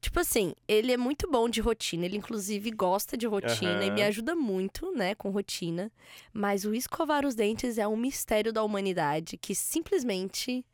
tipo 0.00 0.18
assim, 0.20 0.54
ele 0.66 0.90
é 0.90 0.96
muito 0.96 1.30
bom 1.30 1.50
de 1.50 1.60
rotina, 1.60 2.06
ele 2.06 2.16
inclusive 2.16 2.70
gosta 2.70 3.14
de 3.14 3.26
rotina 3.26 3.84
e 3.84 3.88
Aham. 3.88 3.94
me 3.94 4.02
ajuda 4.02 4.34
muito, 4.34 4.90
né, 4.92 5.14
com 5.14 5.28
rotina. 5.28 5.92
Mas 6.32 6.64
o 6.64 6.74
escovar 6.74 7.26
os 7.26 7.34
dentes 7.34 7.76
é 7.76 7.86
um 7.86 7.96
mistério 7.96 8.54
da 8.54 8.62
humanidade 8.62 9.36
que 9.36 9.54
simplesmente 9.54 10.64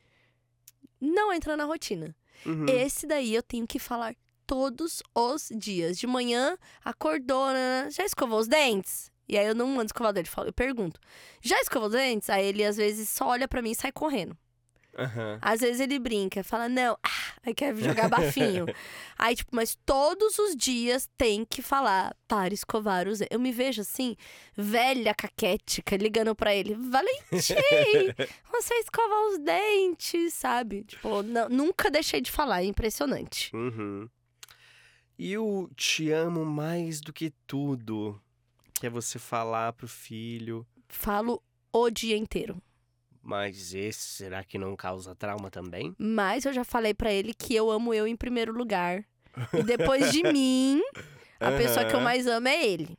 não 1.01 1.33
entra 1.33 1.57
na 1.57 1.65
rotina. 1.65 2.15
Uhum. 2.47 2.67
Esse 2.69 3.09
daí 3.09 3.35
eu 3.35 3.43
tenho 3.43 3.67
que 3.67 3.81
falar 3.81 4.15
todos 4.49 5.03
os 5.15 5.49
dias. 5.55 5.97
De 5.99 6.07
manhã, 6.07 6.57
acordou, 6.85 7.53
né? 7.53 7.89
já 7.93 8.05
escovou 8.05 8.41
os 8.41 8.49
dentes? 8.49 9.13
E 9.29 9.37
aí 9.37 9.47
eu 9.47 9.55
não 9.55 9.67
mando 9.69 9.85
escovar 9.87 10.11
o 10.11 10.13
dente, 10.15 10.31
eu 10.37 10.53
pergunto, 10.55 10.99
já 11.43 11.61
escovou 11.61 11.89
os 11.89 11.93
dentes? 11.95 12.31
Aí 12.31 12.47
ele 12.47 12.65
às 12.65 12.79
vezes 12.79 13.11
só 13.11 13.29
olha 13.29 13.47
pra 13.47 13.61
mim 13.61 13.73
e 13.73 13.75
sai 13.75 13.93
correndo. 13.93 14.37
Aham. 14.97 15.39
Às 15.41 15.61
vezes 15.61 15.81
ele 15.81 15.97
brinca, 15.99 16.43
fala, 16.43 16.69
não, 16.69 16.99
ah, 17.05 17.33
aí 17.47 17.55
quer 17.55 17.73
jogar 17.77 18.09
bafinho. 18.11 18.65
aí, 19.17 19.37
tipo, 19.37 19.55
mas 19.55 19.79
todos 19.87 20.37
os 20.41 20.57
dias 20.57 21.09
tem 21.17 21.45
que 21.45 21.63
falar 21.63 22.17
para 22.27 22.53
escovar 22.53 23.07
os 23.07 23.19
dentes. 23.21 23.33
Eu 23.33 23.39
me 23.39 23.53
vejo 23.53 23.83
assim, 23.83 24.17
velha 24.57 25.15
caquética, 25.15 25.95
ligando 25.97 26.35
pra 26.35 26.53
ele, 26.55 26.75
Valentim, 26.75 27.55
você 28.51 28.75
escova 28.77 29.15
os 29.31 29.39
dentes, 29.39 30.35
sabe? 30.35 30.83
Tipo, 30.85 31.23
não- 31.23 31.49
nunca 31.49 31.91
deixei 31.91 32.21
de 32.21 32.33
falar, 32.33 32.63
é 32.63 32.67
impressionante. 32.67 33.55
Uhum. 33.55 34.09
E 35.19 35.37
o 35.37 35.69
te 35.77 36.11
amo 36.13 36.45
mais 36.45 37.01
do 37.01 37.13
que 37.13 37.31
tudo, 37.47 38.21
que 38.75 38.87
é 38.87 38.91
você 38.91 39.19
falar 39.19 39.73
pro 39.73 39.89
filho, 39.89 40.67
Falo 40.89 41.43
o 41.73 41.91
dia 41.91 42.17
inteiro. 42.17 42.63
mas 43.23 43.75
esse 43.75 44.01
será 44.01 44.43
que 44.45 44.57
não 44.57 44.75
causa 44.77 45.15
trauma 45.15 45.51
também? 45.51 45.95
Mas 45.99 46.45
eu 46.47 46.53
já 46.53 46.65
falei 46.65 46.95
pra 46.95 47.13
ele 47.13 47.35
que 47.35 47.55
eu 47.55 47.71
amo 47.71 47.93
eu 47.93 48.07
em 48.07 48.17
primeiro 48.17 48.53
lugar. 48.53 49.05
E 49.53 49.63
depois 49.63 50.13
de 50.13 50.23
mim, 50.33 50.81
a 51.39 51.51
pessoa 51.53 51.85
que 51.85 51.95
eu 51.95 52.01
mais 52.01 52.27
amo 52.27 52.49
é 52.49 52.67
ele. 52.67 52.97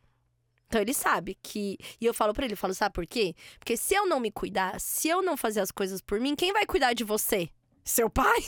Então 0.67 0.80
ele 0.82 0.93
sabe 0.93 1.36
que. 1.41 1.78
E 1.99 2.05
eu 2.05 2.13
falo 2.13 2.32
pra 2.32 2.45
ele, 2.45 2.53
eu 2.53 2.57
falo, 2.57 2.76
sabe 2.76 2.93
por 2.93 3.07
quê? 3.07 3.34
Porque 3.57 3.76
se 3.76 3.95
eu 3.95 4.05
não 4.05 4.20
me 4.20 4.30
cuidar, 4.30 4.80
se 4.80 5.07
eu 5.07 5.20
não 5.24 5.36
fazer 5.36 5.61
as 5.61 5.72
coisas 5.72 5.99
por 5.99 6.20
mim, 6.20 6.36
quem 6.36 6.53
vai 6.53 6.65
cuidar 6.65 6.93
de 6.93 7.03
você? 7.03 7.49
Seu 7.84 8.10
pai? 8.10 8.40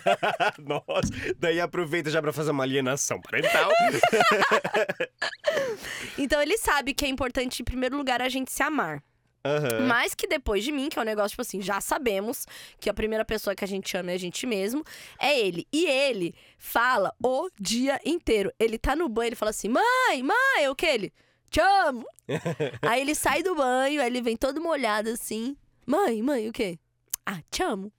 Nossa, 0.58 1.12
daí 1.38 1.60
aproveita 1.60 2.10
já 2.10 2.22
pra 2.22 2.32
fazer 2.32 2.50
uma 2.50 2.64
alienação 2.64 3.20
parental. 3.20 3.70
Então 6.18 6.40
ele 6.40 6.56
sabe 6.56 6.94
que 6.94 7.04
é 7.04 7.08
importante, 7.08 7.60
em 7.60 7.64
primeiro 7.64 7.96
lugar, 7.96 8.22
a 8.22 8.28
gente 8.28 8.50
se 8.50 8.62
amar. 8.62 9.02
Aham. 9.44 9.86
Mais 9.86 10.14
que 10.14 10.26
depois 10.26 10.64
de 10.64 10.72
mim, 10.72 10.88
que 10.88 10.98
é 10.98 11.02
um 11.02 11.04
negócio, 11.04 11.30
tipo 11.30 11.42
assim, 11.42 11.62
já 11.62 11.80
sabemos 11.80 12.46
que 12.80 12.90
a 12.90 12.94
primeira 12.94 13.24
pessoa 13.24 13.54
que 13.54 13.64
a 13.64 13.68
gente 13.68 13.96
ama 13.96 14.10
é 14.10 14.14
a 14.14 14.18
gente 14.18 14.46
mesmo, 14.46 14.82
é 15.20 15.38
ele. 15.38 15.66
E 15.72 15.86
ele 15.86 16.34
fala 16.58 17.14
o 17.22 17.48
dia 17.60 18.00
inteiro. 18.04 18.52
Ele 18.58 18.78
tá 18.78 18.96
no 18.96 19.08
banho, 19.08 19.28
ele 19.28 19.36
fala 19.36 19.50
assim: 19.50 19.68
mãe, 19.68 20.22
mãe, 20.22 20.68
o 20.68 20.74
que 20.74 20.86
ele? 20.86 21.12
Te 21.50 21.60
amo! 21.60 22.04
aí 22.82 23.00
ele 23.00 23.14
sai 23.14 23.42
do 23.42 23.54
banho, 23.54 24.00
aí 24.00 24.06
ele 24.08 24.20
vem 24.20 24.36
todo 24.36 24.60
molhado 24.60 25.10
assim: 25.10 25.56
mãe, 25.86 26.20
mãe, 26.22 26.48
o 26.48 26.52
quê? 26.52 26.78
Ah, 27.24 27.40
te 27.50 27.62
amo. 27.62 27.92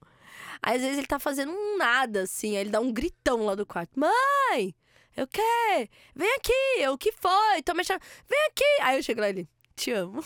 Aí 0.67 0.75
às 0.75 0.81
vezes 0.81 0.97
ele 0.97 1.07
tá 1.07 1.17
fazendo 1.17 1.49
um 1.53 1.77
nada, 1.77 2.23
assim, 2.23 2.57
aí 2.57 2.61
ele 2.61 2.69
dá 2.69 2.81
um 2.81 2.91
gritão 2.91 3.45
lá 3.45 3.55
do 3.55 3.65
quarto: 3.65 3.97
mãe, 3.97 4.75
o 5.17 5.25
quê? 5.25 5.89
Vem 6.13 6.35
aqui, 6.35 6.87
o 6.89 6.97
que 6.97 7.13
foi? 7.13 7.63
Tô 7.63 7.73
mexendo. 7.73 8.01
Vem 8.29 8.39
aqui! 8.47 8.81
Aí 8.81 8.97
eu 8.97 9.03
chego 9.03 9.21
lá 9.21 9.27
e 9.27 9.31
ele. 9.31 9.49
Te 9.77 9.91
amo. 9.91 10.21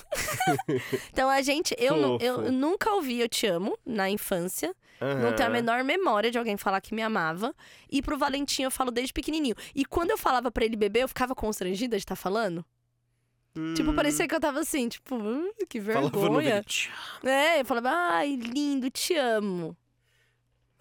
então 1.13 1.29
a 1.29 1.43
gente, 1.43 1.75
eu, 1.77 2.17
eu 2.19 2.51
nunca 2.51 2.91
ouvi 2.93 3.19
eu 3.19 3.29
te 3.29 3.45
amo 3.45 3.77
na 3.85 4.09
infância. 4.09 4.75
Não 4.99 5.35
tenho 5.35 5.49
a 5.49 5.51
menor 5.51 5.83
memória 5.83 6.31
de 6.31 6.39
alguém 6.39 6.57
falar 6.57 6.81
que 6.81 6.95
me 6.95 7.03
amava. 7.03 7.53
E 7.91 8.01
pro 8.01 8.17
Valentim 8.17 8.63
eu 8.63 8.71
falo 8.71 8.89
desde 8.89 9.13
pequenininho. 9.13 9.55
E 9.75 9.85
quando 9.85 10.09
eu 10.09 10.17
falava 10.17 10.49
pra 10.49 10.65
ele 10.65 10.75
beber, 10.75 11.03
eu 11.03 11.07
ficava 11.07 11.35
constrangida 11.35 11.97
de 11.97 12.01
estar 12.03 12.15
falando. 12.15 12.65
Tipo, 13.75 13.91
Hum, 13.91 13.95
parecia 13.95 14.27
que 14.27 14.33
eu 14.33 14.39
tava 14.39 14.61
assim, 14.61 14.87
tipo, 14.87 15.15
"Hum, 15.15 15.51
que 15.67 15.81
falava 15.81 16.09
no 16.09 16.21
vergonha. 16.21 16.63
"Te 16.63 16.89
amo." 16.89 17.29
É, 17.29 17.61
eu 17.61 17.65
falava, 17.65 17.89
ai, 17.91 18.35
lindo, 18.37 18.89
te 18.89 19.15
amo. 19.15 19.75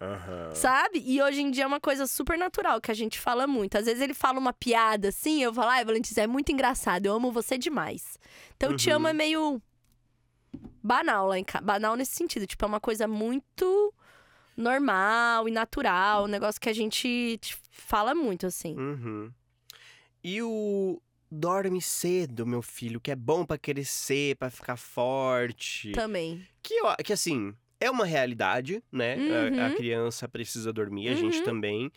Aham. 0.01 0.55
Sabe? 0.55 1.01
E 1.05 1.21
hoje 1.21 1.41
em 1.41 1.51
dia 1.51 1.63
é 1.63 1.67
uma 1.67 1.79
coisa 1.79 2.07
super 2.07 2.37
natural 2.37 2.81
que 2.81 2.89
a 2.89 2.93
gente 2.95 3.19
fala 3.19 3.45
muito. 3.45 3.77
Às 3.77 3.85
vezes 3.85 4.01
ele 4.01 4.13
fala 4.15 4.39
uma 4.39 4.51
piada 4.51 5.09
assim, 5.09 5.43
eu 5.43 5.53
falo, 5.53 5.69
ai, 5.69 5.85
Valentim, 5.85 6.19
é 6.19 6.25
muito 6.27 6.51
engraçado, 6.51 7.05
eu 7.05 7.13
amo 7.13 7.31
você 7.31 7.57
demais. 7.57 8.17
Então, 8.57 8.75
te 8.75 8.89
Uhum. 8.89 8.95
amo 8.95 9.07
é 9.09 9.13
meio 9.13 9.61
banal 10.83 11.27
lá 11.27 11.37
em 11.37 11.43
casa. 11.43 11.63
Banal 11.63 11.95
nesse 11.95 12.13
sentido. 12.15 12.47
Tipo, 12.47 12.65
é 12.65 12.67
uma 12.67 12.79
coisa 12.79 13.07
muito 13.07 13.93
normal 14.57 15.47
e 15.47 15.51
natural. 15.51 16.25
Um 16.25 16.27
negócio 16.27 16.59
que 16.59 16.69
a 16.69 16.73
gente 16.73 17.37
te 17.41 17.57
fala 17.71 18.13
muito, 18.15 18.45
assim. 18.47 18.75
Uhum. 18.75 19.31
E 20.23 20.41
o 20.41 21.01
dorme 21.31 21.81
cedo, 21.81 22.45
meu 22.45 22.61
filho, 22.61 22.99
que 22.99 23.11
é 23.11 23.15
bom 23.15 23.45
pra 23.45 23.57
crescer, 23.57 24.35
pra 24.35 24.49
ficar 24.49 24.77
forte. 24.77 25.91
Também. 25.93 26.45
Que, 26.61 26.75
que 27.03 27.13
assim, 27.13 27.55
é 27.81 27.91
uma 27.91 28.05
realidade, 28.05 28.81
né? 28.91 29.15
A, 29.57 29.65
a 29.65 29.67
Uhum. 29.69 29.75
criança 29.75 30.29
precisa 30.29 30.71
dormir, 30.71 31.09
a 31.09 31.15
gente 31.15 31.39
Uhum. 31.39 31.43
também. 31.43 31.91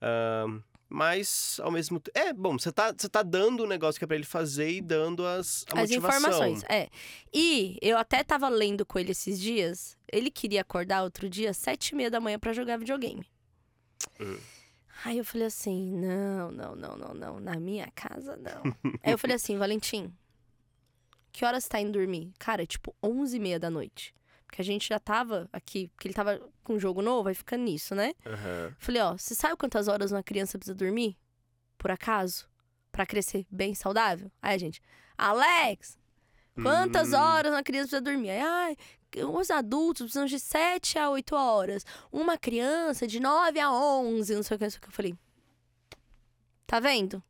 Ahn, 0.00 0.60
mas 0.88 1.58
ao 1.62 1.70
mesmo 1.70 1.98
tempo. 1.98 2.18
É, 2.18 2.32
bom, 2.32 2.58
você 2.58 2.70
tá, 2.70 2.92
você 2.96 3.08
tá 3.08 3.22
dando 3.22 3.62
o 3.64 3.66
negócio 3.66 3.98
que 3.98 4.04
é 4.04 4.06
pra 4.06 4.14
ele 4.16 4.26
fazer 4.26 4.70
e 4.70 4.80
dando 4.82 5.26
as, 5.26 5.64
As 5.72 5.74
motivação. 5.90 6.18
informações, 6.20 6.62
é. 6.68 6.88
E 7.32 7.78
eu 7.80 7.96
até 7.96 8.22
tava 8.22 8.48
lendo 8.48 8.84
com 8.84 8.98
ele 8.98 9.12
esses 9.12 9.40
dias. 9.40 9.96
Ele 10.12 10.30
queria 10.30 10.60
acordar 10.60 11.02
outro 11.02 11.28
dia, 11.30 11.50
às 11.50 11.56
sete 11.56 11.90
e 11.90 11.94
meia 11.94 12.10
da 12.10 12.20
manhã, 12.20 12.38
pra 12.38 12.52
jogar 12.52 12.76
videogame. 12.76 13.26
Hum. 14.20 14.38
Aí 15.04 15.16
eu 15.18 15.24
falei 15.24 15.46
assim: 15.46 15.90
não, 15.96 16.52
não, 16.52 16.76
não, 16.76 16.96
não, 16.96 17.14
não. 17.14 17.40
Na 17.40 17.58
minha 17.58 17.90
casa, 17.94 18.36
não. 18.36 18.62
Aí 19.02 19.12
eu 19.12 19.18
falei 19.18 19.36
assim, 19.36 19.56
Valentim, 19.56 20.12
que 21.32 21.44
horas 21.44 21.64
você 21.64 21.70
tá 21.70 21.80
indo 21.80 21.92
dormir? 21.92 22.30
Cara, 22.38 22.62
é 22.64 22.66
tipo 22.66 22.94
onze 23.02 23.36
e 23.38 23.40
meia 23.40 23.58
da 23.58 23.70
noite. 23.70 24.14
Porque 24.52 24.60
a 24.60 24.64
gente 24.66 24.86
já 24.86 24.98
tava 25.00 25.48
aqui, 25.50 25.88
porque 25.88 26.06
ele 26.08 26.14
tava 26.14 26.38
com 26.62 26.74
um 26.74 26.78
jogo 26.78 27.00
novo, 27.00 27.30
aí 27.30 27.34
fica 27.34 27.56
nisso, 27.56 27.94
né? 27.94 28.12
Aham. 28.26 28.76
Falei, 28.78 29.00
ó, 29.00 29.16
você 29.16 29.34
sabe 29.34 29.56
quantas 29.56 29.88
horas 29.88 30.12
uma 30.12 30.22
criança 30.22 30.58
precisa 30.58 30.74
dormir? 30.74 31.16
Por 31.78 31.90
acaso? 31.90 32.46
Pra 32.92 33.06
crescer 33.06 33.46
bem 33.50 33.74
saudável? 33.74 34.30
Aí 34.42 34.54
a 34.54 34.58
gente, 34.58 34.82
Alex, 35.16 35.98
quantas 36.62 37.14
Hum. 37.14 37.16
horas 37.16 37.50
uma 37.50 37.62
criança 37.62 37.88
precisa 37.88 38.02
dormir? 38.02 38.28
Aí, 38.28 38.42
ai, 38.42 38.76
os 39.26 39.50
adultos 39.50 40.02
precisam 40.02 40.26
de 40.26 40.38
7 40.38 40.98
a 40.98 41.08
8 41.08 41.34
horas. 41.34 41.86
Uma 42.12 42.36
criança 42.36 43.06
de 43.06 43.20
9 43.20 43.58
a 43.58 43.72
11, 43.72 44.34
não 44.34 44.42
sei 44.42 44.56
o 44.56 44.58
que, 44.58 44.64
não 44.66 44.70
sei 44.70 44.78
o 44.78 44.82
que. 44.82 44.88
Eu 44.88 44.92
falei, 44.92 45.14
tá 46.66 46.78
vendo? 46.78 47.22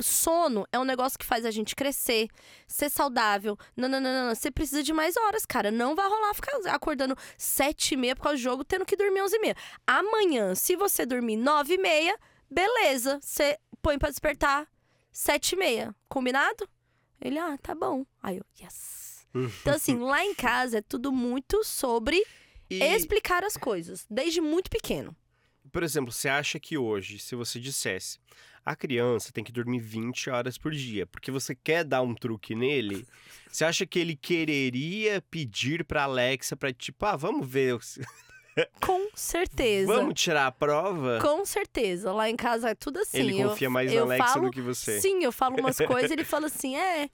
Sono 0.00 0.66
é 0.72 0.78
um 0.78 0.84
negócio 0.84 1.18
que 1.18 1.24
faz 1.24 1.44
a 1.44 1.50
gente 1.50 1.74
crescer, 1.76 2.28
ser 2.66 2.90
saudável. 2.90 3.56
Não, 3.76 3.88
não, 3.88 4.00
não, 4.00 4.28
não. 4.28 4.34
Você 4.34 4.50
precisa 4.50 4.82
de 4.82 4.92
mais 4.92 5.16
horas, 5.16 5.44
cara. 5.46 5.70
Não 5.70 5.94
vai 5.94 6.08
rolar 6.08 6.34
ficar 6.34 6.56
acordando 6.74 7.16
sete 7.36 7.94
e 7.94 7.96
meia 7.96 8.14
por 8.16 8.22
causa 8.22 8.36
do 8.38 8.42
jogo, 8.42 8.64
tendo 8.64 8.84
que 8.84 8.96
dormir 8.96 9.22
onze 9.22 9.36
e 9.36 9.40
meia. 9.40 9.56
Amanhã, 9.86 10.54
se 10.54 10.76
você 10.76 11.04
dormir 11.06 11.36
nove 11.36 11.74
e 11.74 11.78
meia, 11.78 12.18
beleza. 12.50 13.18
Você 13.22 13.58
põe 13.80 13.98
pra 13.98 14.10
despertar 14.10 14.66
sete 15.10 15.52
e 15.52 15.56
meia. 15.56 15.94
Combinado? 16.08 16.68
Ele, 17.20 17.38
ah, 17.38 17.56
tá 17.58 17.74
bom. 17.74 18.04
Aí 18.22 18.38
eu, 18.38 18.44
yes. 18.60 19.26
Então, 19.34 19.74
assim, 19.74 19.96
lá 20.02 20.24
em 20.24 20.34
casa 20.34 20.78
é 20.78 20.82
tudo 20.82 21.10
muito 21.12 21.62
sobre 21.64 22.22
E, 22.68 22.82
explicar 22.94 23.44
as 23.44 23.56
coisas, 23.56 24.04
desde 24.10 24.40
muito 24.40 24.68
pequeno. 24.70 25.16
por 25.72 25.82
exemplo, 25.82 26.12
você 26.12 26.28
acha 26.28 26.58
que 26.60 26.76
hoje, 26.76 27.18
se 27.18 27.34
você 27.34 27.58
dissesse 27.60 28.18
a 28.64 28.76
criança 28.76 29.32
tem 29.32 29.42
que 29.42 29.50
dormir 29.52 29.80
20 29.80 30.30
horas 30.30 30.56
por 30.58 30.72
dia, 30.72 31.06
porque 31.06 31.30
você 31.30 31.54
quer 31.54 31.84
dar 31.84 32.02
um 32.02 32.14
truque 32.14 32.54
nele, 32.54 33.06
você 33.50 33.64
acha 33.64 33.84
que 33.86 33.98
ele 33.98 34.14
quereria 34.16 35.22
pedir 35.30 35.84
pra 35.84 36.04
Alexa 36.04 36.56
pra 36.56 36.72
tipo, 36.72 37.04
ah, 37.04 37.16
vamos 37.16 37.46
ver, 37.48 37.76
Com 38.80 39.08
certeza. 39.14 39.92
vamos 39.92 40.14
tirar 40.20 40.46
a 40.46 40.52
prova? 40.52 41.18
Com 41.22 41.42
certeza. 41.44 42.12
Lá 42.12 42.28
em 42.28 42.36
casa 42.36 42.68
é 42.70 42.74
tudo 42.74 42.98
assim. 42.98 43.18
ele 43.18 43.40
eu- 43.40 43.48
confia 43.48 43.70
mais 43.70 43.90
eu 43.90 44.00
na 44.06 44.14
Alexa 44.14 44.34
falo, 44.34 44.44
do 44.46 44.50
que 44.52 44.60
você. 44.60 45.00
Sim, 45.00 45.24
eu 45.24 45.32
falo 45.32 45.56
umas 45.58 45.78
coisas 45.86 46.10
ele 46.10 46.22
fala 46.24 46.46
assim, 46.48 46.76
é. 46.76 47.08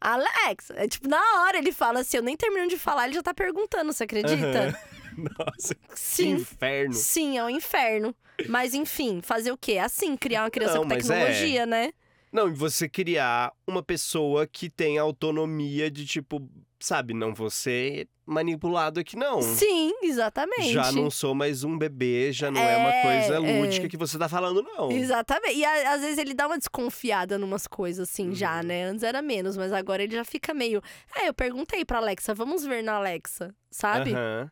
Alex, 0.00 0.70
é 0.74 0.86
tipo, 0.86 1.08
na 1.08 1.20
hora 1.42 1.56
ele 1.58 1.72
fala 1.72 2.00
assim, 2.00 2.16
eu 2.18 2.22
nem 2.22 2.36
termino 2.36 2.68
de 2.68 2.76
falar, 2.76 3.06
ele 3.06 3.14
já 3.14 3.22
tá 3.22 3.32
perguntando, 3.32 3.92
você 3.92 4.04
acredita? 4.04 4.78
Nossa, 5.38 5.74
que 5.74 5.80
Sim. 5.94 6.30
inferno. 6.34 6.92
Sim, 6.94 7.38
é 7.38 7.44
um 7.44 7.50
inferno. 7.50 8.14
Mas 8.48 8.74
enfim, 8.74 9.20
fazer 9.22 9.50
o 9.52 9.56
quê? 9.58 9.78
Assim, 9.78 10.16
criar 10.16 10.42
uma 10.44 10.50
criança 10.50 10.74
Não, 10.74 10.82
com 10.82 10.88
mas 10.88 11.08
é. 11.10 11.18
tecnologia, 11.18 11.66
né? 11.66 11.92
Não, 12.32 12.48
e 12.48 12.52
você 12.52 12.88
criar 12.88 13.52
uma 13.66 13.82
pessoa 13.82 14.46
que 14.46 14.68
tem 14.68 14.98
autonomia 14.98 15.90
de 15.90 16.04
tipo, 16.04 16.46
sabe, 16.78 17.14
não 17.14 17.32
você 17.32 18.06
manipulado 18.26 19.00
aqui 19.00 19.16
não. 19.16 19.40
Sim, 19.40 19.92
exatamente. 20.02 20.72
Já 20.72 20.90
não 20.92 21.08
sou 21.10 21.34
mais 21.34 21.64
um 21.64 21.78
bebê, 21.78 22.32
já 22.32 22.50
não 22.50 22.60
é, 22.68 22.76
uma 22.76 22.90
É, 22.90 23.02
coisa 23.02 23.36
é. 23.36 23.38
lúdica 23.38 23.88
que 23.88 23.96
você 23.96 24.18
tá 24.18 24.28
falando, 24.28 24.62
não. 24.62 24.90
Exatamente. 24.90 25.56
E 25.56 25.64
a- 25.64 25.94
às 25.94 26.00
vezes 26.02 26.18
ele 26.18 26.34
dá 26.34 26.46
uma 26.46 26.58
desconfiada 26.58 27.38
numas 27.38 27.66
coisas 27.66 28.08
assim, 28.10 28.34
já, 28.34 28.56
Uhum. 28.60 28.66
né? 28.66 28.84
Antes 28.84 29.02
era 29.04 29.22
menos, 29.22 29.56
mas 29.56 29.72
agora 29.72 30.02
ele 30.02 30.14
já 30.14 30.24
fica 30.24 30.52
meio. 30.52 30.82
É, 31.16 31.28
eu 31.28 31.34
perguntei 31.34 31.84
pra 31.84 31.98
Alexa, 31.98 32.34
vamos 32.34 32.64
ver 32.66 32.82
na 32.82 32.94
Alexa, 32.94 33.54
sabe? 33.70 34.12
Aham. 34.12 34.50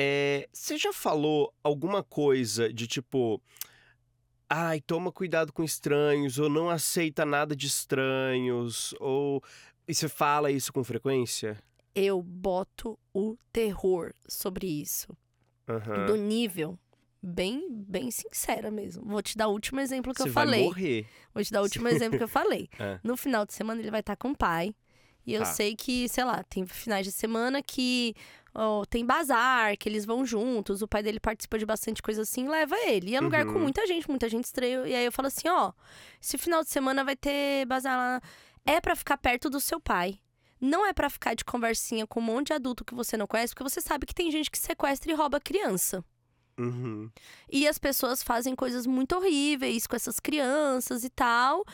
É, 0.00 0.48
você 0.52 0.78
já 0.78 0.92
falou 0.92 1.52
alguma 1.62 2.04
coisa 2.04 2.72
de 2.72 2.86
tipo. 2.86 3.42
Ai, 4.48 4.80
toma 4.80 5.10
cuidado 5.10 5.52
com 5.52 5.64
estranhos, 5.64 6.38
ou 6.38 6.48
não 6.48 6.70
aceita 6.70 7.24
nada 7.26 7.56
de 7.56 7.66
estranhos, 7.66 8.94
ou. 9.00 9.42
E 9.88 9.92
você 9.94 10.08
fala 10.08 10.52
isso 10.52 10.72
com 10.72 10.84
frequência? 10.84 11.58
Eu 11.94 12.22
boto 12.22 12.96
o 13.12 13.36
terror 13.52 14.14
sobre 14.28 14.68
isso. 14.68 15.08
Aham. 15.68 16.06
Do 16.06 16.16
nível. 16.16 16.78
Bem, 17.20 17.66
bem 17.68 18.12
sincera 18.12 18.70
mesmo. 18.70 19.04
Vou 19.04 19.20
te 19.20 19.36
dar 19.36 19.48
o 19.48 19.52
último 19.52 19.80
exemplo 19.80 20.14
que 20.14 20.22
Você 20.22 20.28
eu 20.28 20.32
vai 20.32 20.44
falei. 20.44 20.62
morrer. 20.64 21.06
Vou 21.34 21.42
te 21.42 21.50
dar 21.50 21.60
o 21.60 21.64
último 21.64 21.88
exemplo 21.88 22.16
que 22.16 22.22
eu 22.22 22.28
falei. 22.28 22.68
É. 22.78 23.00
No 23.02 23.16
final 23.16 23.44
de 23.44 23.52
semana 23.54 23.80
ele 23.80 23.90
vai 23.90 23.98
estar 24.00 24.14
com 24.14 24.30
o 24.30 24.36
pai. 24.36 24.72
E 25.28 25.34
eu 25.34 25.40
Tá. 25.42 25.46
sei 25.52 25.76
que, 25.76 26.08
sei 26.08 26.24
lá, 26.24 26.42
tem 26.44 26.64
finais 26.66 27.04
de 27.04 27.12
semana 27.12 27.62
que 27.62 28.14
ó, 28.54 28.84
tem 28.86 29.04
bazar, 29.04 29.76
que 29.76 29.88
eles 29.88 30.04
vão 30.04 30.24
juntos. 30.24 30.80
O 30.82 30.88
pai 30.88 31.02
dele 31.02 31.20
participa 31.20 31.58
de 31.58 31.66
bastante 31.66 32.00
coisa 32.02 32.22
assim, 32.22 32.48
leva 32.48 32.74
ele. 32.86 33.10
E 33.10 33.14
é 33.16 33.20
lugar 33.20 33.44
com 33.44 33.52
Uhum. 33.52 33.60
muita 33.60 33.86
gente, 33.86 34.08
muita 34.08 34.28
gente 34.28 34.46
estranha. 34.46 34.86
E 34.86 34.94
aí 34.94 35.04
eu 35.04 35.12
falo 35.12 35.28
assim: 35.28 35.48
ó, 35.48 35.72
esse 36.20 36.36
final 36.38 36.62
de 36.64 36.70
semana 36.70 37.04
vai 37.04 37.14
ter 37.14 37.66
bazar 37.66 37.96
lá. 37.96 38.20
É 38.66 38.80
pra 38.80 38.96
ficar 38.96 39.16
perto 39.18 39.48
do 39.50 39.60
seu 39.60 39.78
pai. 39.80 40.18
Não 40.60 40.84
é 40.84 40.92
pra 40.92 41.08
ficar 41.08 41.34
de 41.34 41.44
conversinha 41.44 42.06
com 42.06 42.18
um 42.18 42.22
monte 42.22 42.48
de 42.48 42.52
adulto 42.54 42.84
que 42.84 42.94
você 42.94 43.16
não 43.16 43.26
conhece, 43.28 43.54
porque 43.54 43.68
você 43.70 43.80
sabe 43.80 44.06
que 44.06 44.14
tem 44.14 44.30
gente 44.32 44.50
que 44.50 44.58
sequestra 44.58 45.10
e 45.12 45.14
rouba 45.14 45.38
criança. 45.38 46.04
Uhum. 46.58 47.08
E 47.48 47.68
as 47.68 47.78
pessoas 47.78 48.22
fazem 48.24 48.56
coisas 48.56 48.84
muito 48.84 49.14
horríveis 49.14 49.86
com 49.86 49.94
essas 49.94 50.18
crianças 50.18 51.04
e 51.04 51.10
tal. 51.10 51.64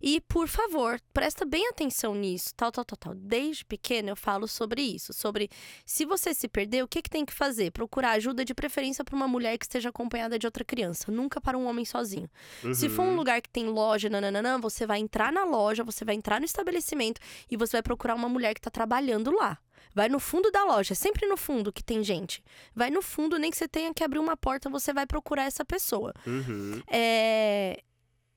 E, 0.00 0.20
por 0.20 0.46
favor, 0.48 1.00
presta 1.12 1.44
bem 1.44 1.68
atenção 1.68 2.14
nisso, 2.14 2.54
tal, 2.56 2.70
tal, 2.70 2.84
tal, 2.84 2.96
tal. 2.96 3.14
Desde 3.14 3.64
pequeno 3.64 4.08
eu 4.10 4.16
falo 4.16 4.46
sobre 4.46 4.80
isso, 4.82 5.12
sobre 5.12 5.48
se 5.84 6.04
você 6.04 6.32
se 6.32 6.46
perder, 6.48 6.84
o 6.84 6.88
que, 6.88 7.02
que 7.02 7.10
tem 7.10 7.24
que 7.24 7.32
fazer? 7.32 7.72
Procurar 7.72 8.12
ajuda 8.12 8.44
de 8.44 8.54
preferência 8.54 9.04
para 9.04 9.16
uma 9.16 9.26
mulher 9.26 9.58
que 9.58 9.64
esteja 9.64 9.88
acompanhada 9.88 10.38
de 10.38 10.46
outra 10.46 10.64
criança, 10.64 11.10
nunca 11.10 11.40
para 11.40 11.58
um 11.58 11.66
homem 11.66 11.84
sozinho. 11.84 12.30
Se 12.74 12.88
for 12.88 13.02
um 13.02 13.08
Uhum. 13.10 13.16
lugar 13.16 13.40
que 13.42 13.48
tem 13.50 13.66
loja, 13.66 14.08
nananã, 14.08 14.58
você 14.60 14.86
vai 14.86 14.98
entrar 15.00 15.32
na 15.32 15.44
loja, 15.44 15.82
você 15.82 16.04
vai 16.04 16.14
entrar 16.14 16.38
no 16.38 16.44
estabelecimento 16.46 17.20
e 17.50 17.56
você 17.56 17.72
vai 17.72 17.82
procurar 17.82 18.14
uma 18.14 18.28
mulher 18.28 18.54
que 18.54 18.60
tá 18.60 18.70
trabalhando 18.70 19.30
lá. 19.32 19.58
Vai 19.94 20.08
no 20.08 20.20
fundo 20.20 20.50
da 20.52 20.64
loja, 20.64 20.92
é 20.92 20.94
sempre 20.94 21.26
no 21.26 21.36
fundo 21.36 21.72
que 21.72 21.82
tem 21.82 22.04
gente. 22.04 22.42
Vai 22.74 22.90
no 22.90 23.02
fundo, 23.02 23.38
nem 23.38 23.50
que 23.50 23.56
você 23.56 23.66
tenha 23.66 23.92
que 23.92 24.04
abrir 24.04 24.18
uma 24.20 24.36
porta, 24.36 24.68
você 24.70 24.92
vai 24.92 25.06
procurar 25.06 25.44
essa 25.44 25.64
pessoa. 25.64 26.12
Uhum. 26.26 26.80
É. 26.86 27.80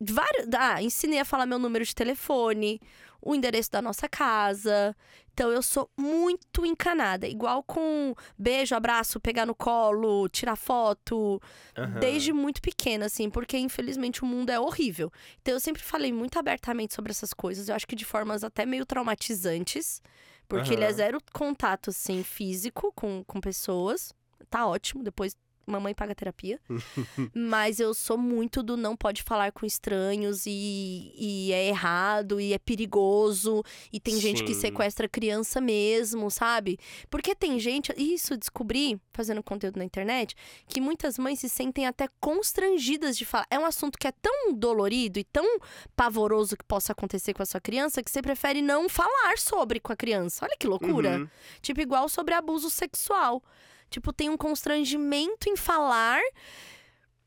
Vários, 0.04 0.48
ah, 0.58 0.82
ensinei 0.82 1.20
a 1.20 1.26
falar 1.26 1.46
meu 1.46 1.60
número 1.60 1.86
de 1.86 1.94
telefone, 1.94 2.82
o 3.22 3.36
endereço 3.36 3.70
da 3.72 3.82
nossa 3.82 4.10
casa. 4.10 4.96
Então 5.34 5.52
eu 5.52 5.62
sou 5.62 5.90
muito 5.96 6.66
encanada. 6.66 7.28
Igual 7.28 7.64
com 7.64 8.16
beijo, 8.38 8.76
abraço, 8.76 9.20
pegar 9.20 9.46
no 9.46 9.54
colo, 9.54 10.28
tirar 10.28 10.56
foto. 10.56 11.42
Aham. 11.78 12.00
Desde 12.00 12.34
muito 12.34 12.62
pequena, 12.62 13.06
assim, 13.06 13.30
porque 13.30 13.58
infelizmente 13.58 14.24
o 14.24 14.26
mundo 14.26 14.50
é 14.50 14.60
horrível. 14.60 15.12
Então 15.42 15.54
eu 15.54 15.60
sempre 15.60 15.84
falei 15.84 16.12
muito 16.12 16.38
abertamente 16.40 16.94
sobre 16.94 17.12
essas 17.12 17.34
coisas. 17.34 17.70
Eu 17.70 17.76
acho 17.76 17.88
que 17.88 17.96
de 17.96 18.06
formas 18.06 18.44
até 18.44 18.66
meio 18.66 18.86
traumatizantes. 18.86 20.02
Porque 20.48 20.74
ele 20.74 20.84
é 20.84 20.92
zero 20.92 21.18
contato, 21.32 21.92
assim, 21.92 22.24
físico 22.24 22.92
com, 22.94 23.24
com 23.24 23.40
pessoas. 23.40 24.14
Tá 24.50 24.68
ótimo, 24.68 25.02
depois 25.02 25.34
mamãe 25.66 25.94
paga 25.94 26.16
terapia. 26.16 26.60
Mas 27.34 27.80
eu 27.80 27.94
sou 27.94 28.18
muito 28.18 28.62
do 28.64 28.76
não 28.76 28.96
pode 28.96 29.24
falar 29.24 29.52
com 29.52 29.66
estranhos 29.66 30.46
e, 30.46 31.14
e 31.18 31.52
é 31.54 31.68
errado 31.68 32.40
e 32.40 32.54
é 32.54 32.60
perigoso. 32.60 33.64
E 33.92 34.00
tem 34.00 34.20
gente 34.20 34.44
que 34.44 34.54
Sim. 34.54 34.62
sequestra 34.62 35.08
criança 35.08 35.62
mesmo, 35.62 36.30
sabe? 36.30 36.78
Porque 37.10 37.36
tem 37.36 37.60
gente. 37.60 37.94
Isso 37.98 38.38
descobri, 38.38 39.00
fazendo 39.14 39.44
conteúdo 39.44 39.78
na 39.78 39.86
internet, 39.86 40.36
que 40.68 40.82
muitas 40.82 41.18
mães 41.18 41.40
se 41.40 41.50
sentem 41.50 41.86
até 41.86 42.08
constrangidas 42.20 43.18
de 43.18 43.26
falar. 43.26 43.46
É 43.50 43.60
um 43.60 43.66
assunto 43.66 43.98
que 43.98 44.08
é 44.08 44.12
tão 44.12 44.54
dolorido 44.54 45.20
e 45.20 45.24
tão 45.24 45.60
pavoroso 45.96 46.58
que 46.58 46.66
possa 46.66 46.92
acontecer 46.92 47.34
com 47.34 47.44
a 47.44 47.46
sua 47.46 47.62
criança 47.62 48.04
que 48.04 48.12
você 48.12 48.22
prefere 48.22 48.62
não 48.62 48.90
falar 48.90 49.38
sobre 49.38 49.80
com 49.80 49.92
a 49.92 49.96
criança. 49.96 50.46
Olha 50.46 50.56
que 50.58 50.68
loucura. 50.68 51.20
Uhum. 51.20 51.30
Tipo, 51.62 51.82
igual 51.82 52.10
sobre 52.10 52.34
abuso 52.34 52.70
sexual. 52.70 53.44
Tipo, 53.92 54.12
tem 54.12 54.30
um 54.30 54.38
constrangimento 54.38 55.48
em 55.50 55.56
falar. 55.56 56.22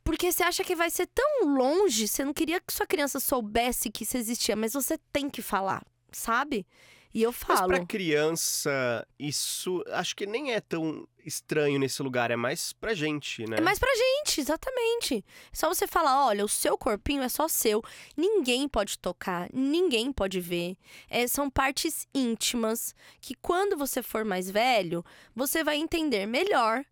Porque 0.02 0.32
você 0.32 0.42
acha 0.42 0.64
que 0.64 0.74
vai 0.74 0.90
ser 0.90 1.06
tão 1.06 1.46
longe, 1.56 2.08
você 2.08 2.24
não 2.24 2.34
queria 2.34 2.60
que 2.60 2.72
sua 2.72 2.86
criança 2.86 3.20
soubesse 3.20 3.90
que 3.90 4.02
isso 4.02 4.16
existia, 4.16 4.56
mas 4.56 4.74
você 4.74 4.98
tem 5.12 5.30
que 5.30 5.40
falar, 5.40 5.82
sabe? 6.12 6.66
E 7.14 7.22
eu 7.22 7.30
Mas 7.48 7.58
falo. 7.60 7.68
pra 7.68 7.86
criança, 7.86 9.06
isso 9.16 9.84
acho 9.92 10.16
que 10.16 10.26
nem 10.26 10.52
é 10.52 10.60
tão 10.60 11.06
estranho 11.24 11.78
nesse 11.78 12.02
lugar, 12.02 12.32
é 12.32 12.36
mais 12.36 12.72
pra 12.72 12.92
gente, 12.92 13.48
né? 13.48 13.58
É 13.58 13.60
mais 13.60 13.78
pra 13.78 13.88
gente, 13.94 14.40
exatamente. 14.40 15.24
É 15.52 15.56
só 15.56 15.68
você 15.68 15.86
falar, 15.86 16.26
olha, 16.26 16.44
o 16.44 16.48
seu 16.48 16.76
corpinho 16.76 17.22
é 17.22 17.28
só 17.28 17.46
seu. 17.46 17.80
Ninguém 18.16 18.68
pode 18.68 18.98
tocar, 18.98 19.48
ninguém 19.52 20.12
pode 20.12 20.40
ver. 20.40 20.76
É, 21.08 21.24
são 21.28 21.48
partes 21.48 22.08
íntimas 22.12 22.92
que 23.20 23.36
quando 23.36 23.76
você 23.76 24.02
for 24.02 24.24
mais 24.24 24.50
velho, 24.50 25.04
você 25.36 25.62
vai 25.62 25.76
entender 25.76 26.26
melhor 26.26 26.84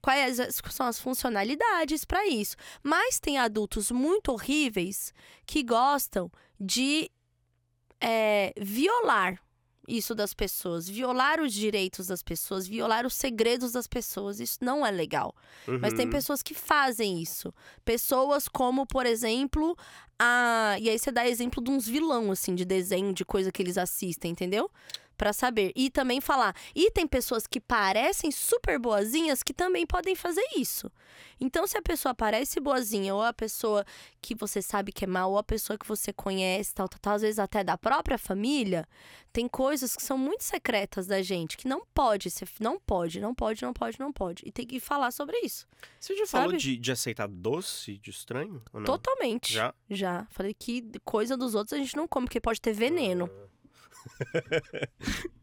quais 0.00 0.38
são 0.70 0.86
as 0.86 1.00
funcionalidades 1.00 2.04
para 2.04 2.24
isso. 2.24 2.54
Mas 2.84 3.18
tem 3.18 3.36
adultos 3.36 3.90
muito 3.90 4.30
horríveis 4.30 5.12
que 5.44 5.64
gostam 5.64 6.30
de 6.60 7.10
é, 8.00 8.52
violar 8.56 9.40
isso 9.88 10.14
das 10.14 10.34
pessoas, 10.34 10.88
violar 10.88 11.40
os 11.40 11.52
direitos 11.52 12.06
das 12.08 12.22
pessoas, 12.22 12.66
violar 12.66 13.06
os 13.06 13.14
segredos 13.14 13.72
das 13.72 13.86
pessoas. 13.86 14.40
Isso 14.40 14.58
não 14.60 14.84
é 14.84 14.90
legal. 14.90 15.34
Mas 15.80 15.92
tem 15.94 16.06
Uhum. 16.06 16.10
pessoas 16.12 16.42
que 16.42 16.54
fazem 16.54 17.20
isso. 17.22 17.52
Pessoas 17.84 18.48
como, 18.48 18.86
por 18.86 19.06
exemplo, 19.06 19.76
a. 20.18 20.76
E 20.80 20.88
aí 20.88 20.98
você 20.98 21.12
dá 21.12 21.26
exemplo 21.26 21.62
de 21.62 21.70
uns 21.70 21.86
vilão, 21.86 22.30
assim, 22.30 22.54
de 22.54 22.64
desenho, 22.64 23.12
de 23.12 23.24
coisa 23.24 23.52
que 23.52 23.62
eles 23.62 23.78
assistem, 23.78 24.32
entendeu? 24.32 24.70
Pra 25.16 25.32
saber. 25.32 25.72
E 25.74 25.90
também 25.90 26.20
falar. 26.20 26.54
E 26.74 26.90
tem 26.90 27.06
pessoas 27.06 27.46
que 27.46 27.60
parecem 27.60 28.30
super 28.30 28.78
boazinhas 28.78 29.42
que 29.42 29.54
também 29.54 29.86
podem 29.86 30.14
fazer 30.14 30.44
isso. 30.56 30.90
Então, 31.40 31.66
se 31.66 31.76
a 31.76 31.82
pessoa 31.82 32.14
parece 32.14 32.60
boazinha, 32.60 33.14
ou 33.14 33.22
a 33.22 33.32
pessoa 33.32 33.84
que 34.20 34.34
você 34.34 34.60
sabe 34.60 34.92
que 34.92 35.04
é 35.04 35.08
mal, 35.08 35.30
ou 35.30 35.38
a 35.38 35.42
pessoa 35.42 35.78
que 35.78 35.86
você 35.86 36.12
conhece, 36.12 36.74
tal, 36.74 36.88
tal, 36.88 36.98
tal, 37.00 37.14
às 37.14 37.22
vezes 37.22 37.38
até 37.38 37.62
da 37.62 37.76
própria 37.76 38.18
família, 38.18 38.86
tem 39.32 39.46
coisas 39.46 39.94
que 39.94 40.02
são 40.02 40.16
muito 40.16 40.42
secretas 40.42 41.06
da 41.06 41.20
gente, 41.20 41.58
que 41.58 41.68
não 41.68 41.84
pode 41.94 42.30
ser. 42.30 42.48
Não 42.58 42.80
pode, 42.80 43.20
não 43.20 43.34
pode, 43.34 43.62
não 43.62 43.72
pode, 43.72 44.00
não 44.00 44.10
pode. 44.12 44.42
E 44.46 44.50
tem 44.50 44.66
que 44.66 44.80
falar 44.80 45.10
sobre 45.10 45.38
isso. 45.40 45.66
Você 46.00 46.16
já 46.16 46.26
falou 46.26 46.50
Sabe? 46.52 46.62
de, 46.62 46.76
de 46.78 46.92
aceitar 46.92 47.28
doce 47.28 47.98
de 47.98 48.10
estranho? 48.10 48.62
Totalmente. 48.86 49.52
Já? 49.52 49.74
Já. 49.90 50.26
Falei 50.30 50.54
que 50.54 50.82
coisa 51.04 51.36
dos 51.36 51.54
outros 51.54 51.74
a 51.74 51.82
gente 51.82 51.94
não 51.96 52.08
come, 52.08 52.26
porque 52.26 52.40
pode 52.40 52.60
ter 52.60 52.72
veneno. 52.72 53.30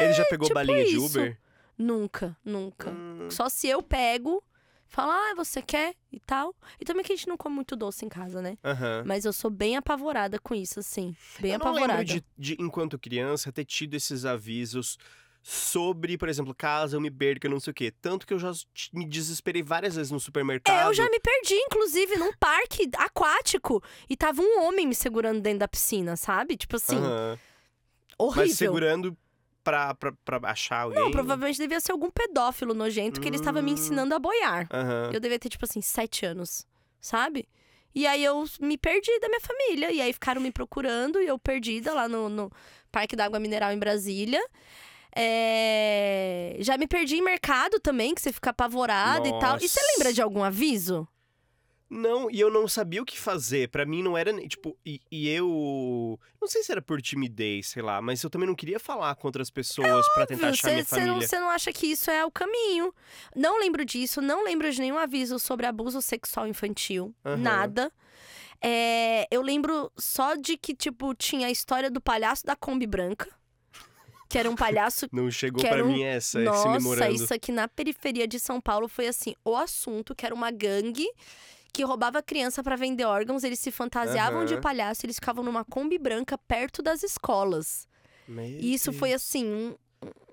Ele 0.00 0.12
já 0.12 0.24
pegou 0.26 0.48
tipo 0.48 0.54
balinha 0.54 0.84
de 0.84 0.96
isso. 0.96 1.06
Uber? 1.06 1.38
Nunca, 1.78 2.36
nunca. 2.44 2.90
Hum, 2.90 3.28
Só 3.30 3.48
se 3.48 3.68
eu 3.68 3.82
pego, 3.82 4.42
falo, 4.86 5.12
ah, 5.12 5.34
você 5.36 5.62
quer? 5.62 5.94
E 6.10 6.18
tal. 6.18 6.54
E 6.80 6.84
também 6.84 7.04
que 7.04 7.12
a 7.12 7.16
gente 7.16 7.28
não 7.28 7.36
come 7.36 7.54
muito 7.54 7.76
doce 7.76 8.04
em 8.04 8.08
casa, 8.08 8.42
né? 8.42 8.56
Aham. 8.64 9.04
Mas 9.06 9.24
eu 9.24 9.32
sou 9.32 9.50
bem 9.50 9.76
apavorada 9.76 10.38
com 10.38 10.54
isso, 10.54 10.80
assim. 10.80 11.14
Bem 11.38 11.52
Eu 11.52 11.58
apavorada. 11.58 11.98
lembro 11.98 12.14
de, 12.14 12.24
de, 12.36 12.56
enquanto 12.58 12.98
criança, 12.98 13.52
ter 13.52 13.64
tido 13.64 13.94
esses 13.94 14.24
avisos 14.24 14.98
sobre, 15.42 16.18
por 16.18 16.28
exemplo, 16.28 16.52
caso 16.52 16.96
eu 16.96 17.00
me 17.00 17.10
perca, 17.10 17.48
não 17.48 17.60
sei 17.60 17.70
o 17.70 17.74
quê. 17.74 17.92
Tanto 18.02 18.26
que 18.26 18.34
eu 18.34 18.38
já 18.38 18.50
me 18.92 19.06
desesperei 19.06 19.62
várias 19.62 19.94
vezes 19.94 20.10
no 20.10 20.18
supermercado. 20.18 20.76
É, 20.76 20.88
eu 20.88 20.94
já 20.94 21.08
me 21.08 21.20
perdi, 21.20 21.54
inclusive, 21.54 22.16
num 22.16 22.32
parque 22.32 22.90
aquático. 22.96 23.80
E 24.08 24.16
tava 24.16 24.42
um 24.42 24.66
homem 24.66 24.88
me 24.88 24.94
segurando 24.94 25.40
dentro 25.40 25.60
da 25.60 25.68
piscina, 25.68 26.16
sabe? 26.16 26.56
Tipo 26.56 26.76
assim, 26.76 26.96
Aham. 26.96 27.38
Horrível. 28.18 28.46
Mas 28.46 28.56
segurando 28.58 29.16
pra, 29.64 29.94
pra, 29.94 30.12
pra 30.24 30.50
achar 30.50 30.82
alguém. 30.82 31.02
Não, 31.02 31.10
provavelmente 31.10 31.58
devia 31.58 31.80
ser 31.80 31.92
algum 31.92 32.10
pedófilo 32.10 32.72
nojento 32.74 33.20
que 33.20 33.28
ele 33.28 33.36
estava 33.36 33.60
me 33.62 33.70
Hum. 33.70 33.74
ensinando 33.74 34.14
a 34.14 34.18
boiar. 34.18 34.68
Aham. 34.72 35.10
Eu 35.12 35.20
devia 35.20 35.38
ter, 35.38 35.48
tipo 35.48 35.64
assim, 35.64 35.80
sete 35.80 36.24
anos, 36.26 36.66
sabe? 37.00 37.48
E 37.94 38.06
aí 38.06 38.22
eu 38.22 38.44
me 38.60 38.76
perdi 38.76 39.10
da 39.20 39.28
minha 39.28 39.40
família. 39.40 39.90
E 39.90 40.00
aí 40.00 40.12
ficaram 40.12 40.40
me 40.40 40.52
procurando 40.52 41.20
e 41.20 41.26
eu 41.26 41.38
perdida 41.38 41.94
lá 41.94 42.06
no, 42.08 42.28
no 42.28 42.52
Parque 42.92 43.16
da 43.16 43.24
Água 43.24 43.40
Mineral 43.40 43.72
em 43.72 43.78
Brasília. 43.78 44.40
É, 45.40 46.56
Já 46.60 46.76
me 46.76 46.86
perdi 46.86 47.16
em 47.16 47.22
mercado 47.22 47.80
também, 47.80 48.14
que 48.14 48.20
você 48.20 48.32
fica 48.32 48.50
apavorada 48.50 49.26
e 49.26 49.32
tal. 49.38 49.56
E 49.56 49.68
você 49.68 49.80
Nossa. 49.80 49.92
lembra 49.96 50.12
de 50.12 50.22
algum 50.22 50.42
aviso? 50.44 51.08
Não, 51.88 52.28
e 52.28 52.40
eu 52.40 52.50
não 52.50 52.66
sabia 52.66 53.00
o 53.00 53.04
que 53.04 53.16
fazer. 53.18 53.68
Pra 53.68 53.86
mim 53.86 54.02
não 54.02 54.18
era, 54.18 54.32
tipo, 54.48 54.76
e, 54.84 55.00
e 55.10 55.28
eu 55.28 56.18
não 56.40 56.48
sei 56.48 56.62
se 56.64 56.72
era 56.72 56.82
por 56.82 57.00
timidez, 57.00 57.68
sei 57.68 57.82
lá, 57.82 58.02
mas 58.02 58.20
eu 58.24 58.28
também 58.28 58.48
não 58.48 58.56
queria 58.56 58.80
falar 58.80 59.14
com 59.14 59.28
outras 59.28 59.50
pessoas 59.50 60.04
pra 60.14 60.26
tentar 60.26 60.48
achar 60.48 60.70
minha 60.72 60.82
Você 60.82 60.88
você 60.88 61.00
não, 61.00 61.06
família. 61.06 61.28
você 61.28 61.38
não 61.38 61.48
acha 61.48 61.72
que 61.72 61.86
isso 61.86 62.10
é 62.10 62.24
o 62.24 62.30
caminho? 62.30 62.92
Não 63.36 63.60
lembro 63.60 63.84
disso, 63.84 64.20
não 64.20 64.42
lembro 64.42 64.68
de 64.72 64.80
nenhum 64.80 64.98
aviso 64.98 65.38
sobre 65.38 65.64
abuso 65.66 66.02
sexual 66.02 66.48
infantil. 66.48 67.14
Aham. 67.24 67.36
Nada. 67.36 67.92
É, 68.60 69.26
eu 69.30 69.42
lembro 69.42 69.92
só 69.96 70.34
de 70.34 70.56
que, 70.56 70.74
tipo, 70.74 71.14
tinha 71.14 71.46
a 71.46 71.50
história 71.50 71.90
do 71.90 72.00
palhaço 72.00 72.44
da 72.44 72.56
Kombi 72.56 72.86
Branca. 72.86 73.28
Que 74.28 74.38
era 74.38 74.50
um 74.50 74.56
palhaço 74.56 75.06
Não 75.12 75.30
chegou 75.30 75.64
era 75.64 75.84
um- 75.84 75.92
mim 75.92 76.02
essa, 76.02 76.40
esse 76.40 76.44
Nossa, 76.50 76.68
memorando. 76.70 77.14
isso 77.14 77.32
aqui 77.32 77.52
na 77.52 77.68
periferia 77.68 78.26
de 78.26 78.40
São 78.40 78.60
Paulo 78.60 78.88
foi 78.88 79.06
assim, 79.06 79.36
o 79.44 79.54
assunto, 79.56 80.16
que 80.16 80.26
era 80.26 80.34
uma 80.34 80.50
gangue 80.50 81.08
que 81.76 81.84
roubava 81.84 82.22
criança 82.22 82.62
pra 82.62 82.74
vender 82.74 83.04
órgãos, 83.04 83.44
eles 83.44 83.60
se 83.60 83.70
fantasiavam 83.70 84.44
de 84.46 84.54
Aham. 84.54 84.62
palhaço, 84.62 85.04
eles 85.04 85.16
ficavam 85.16 85.44
numa 85.44 85.62
Kombi 85.64 85.98
branca 85.98 86.38
perto 86.38 86.82
das 86.82 87.02
escolas. 87.02 87.86
Meu 88.26 88.44
E 88.46 88.72
isso 88.72 88.92
foi 88.94 89.10
Deus. 89.10 89.22
assim, 89.22 89.44
um- 89.46 89.76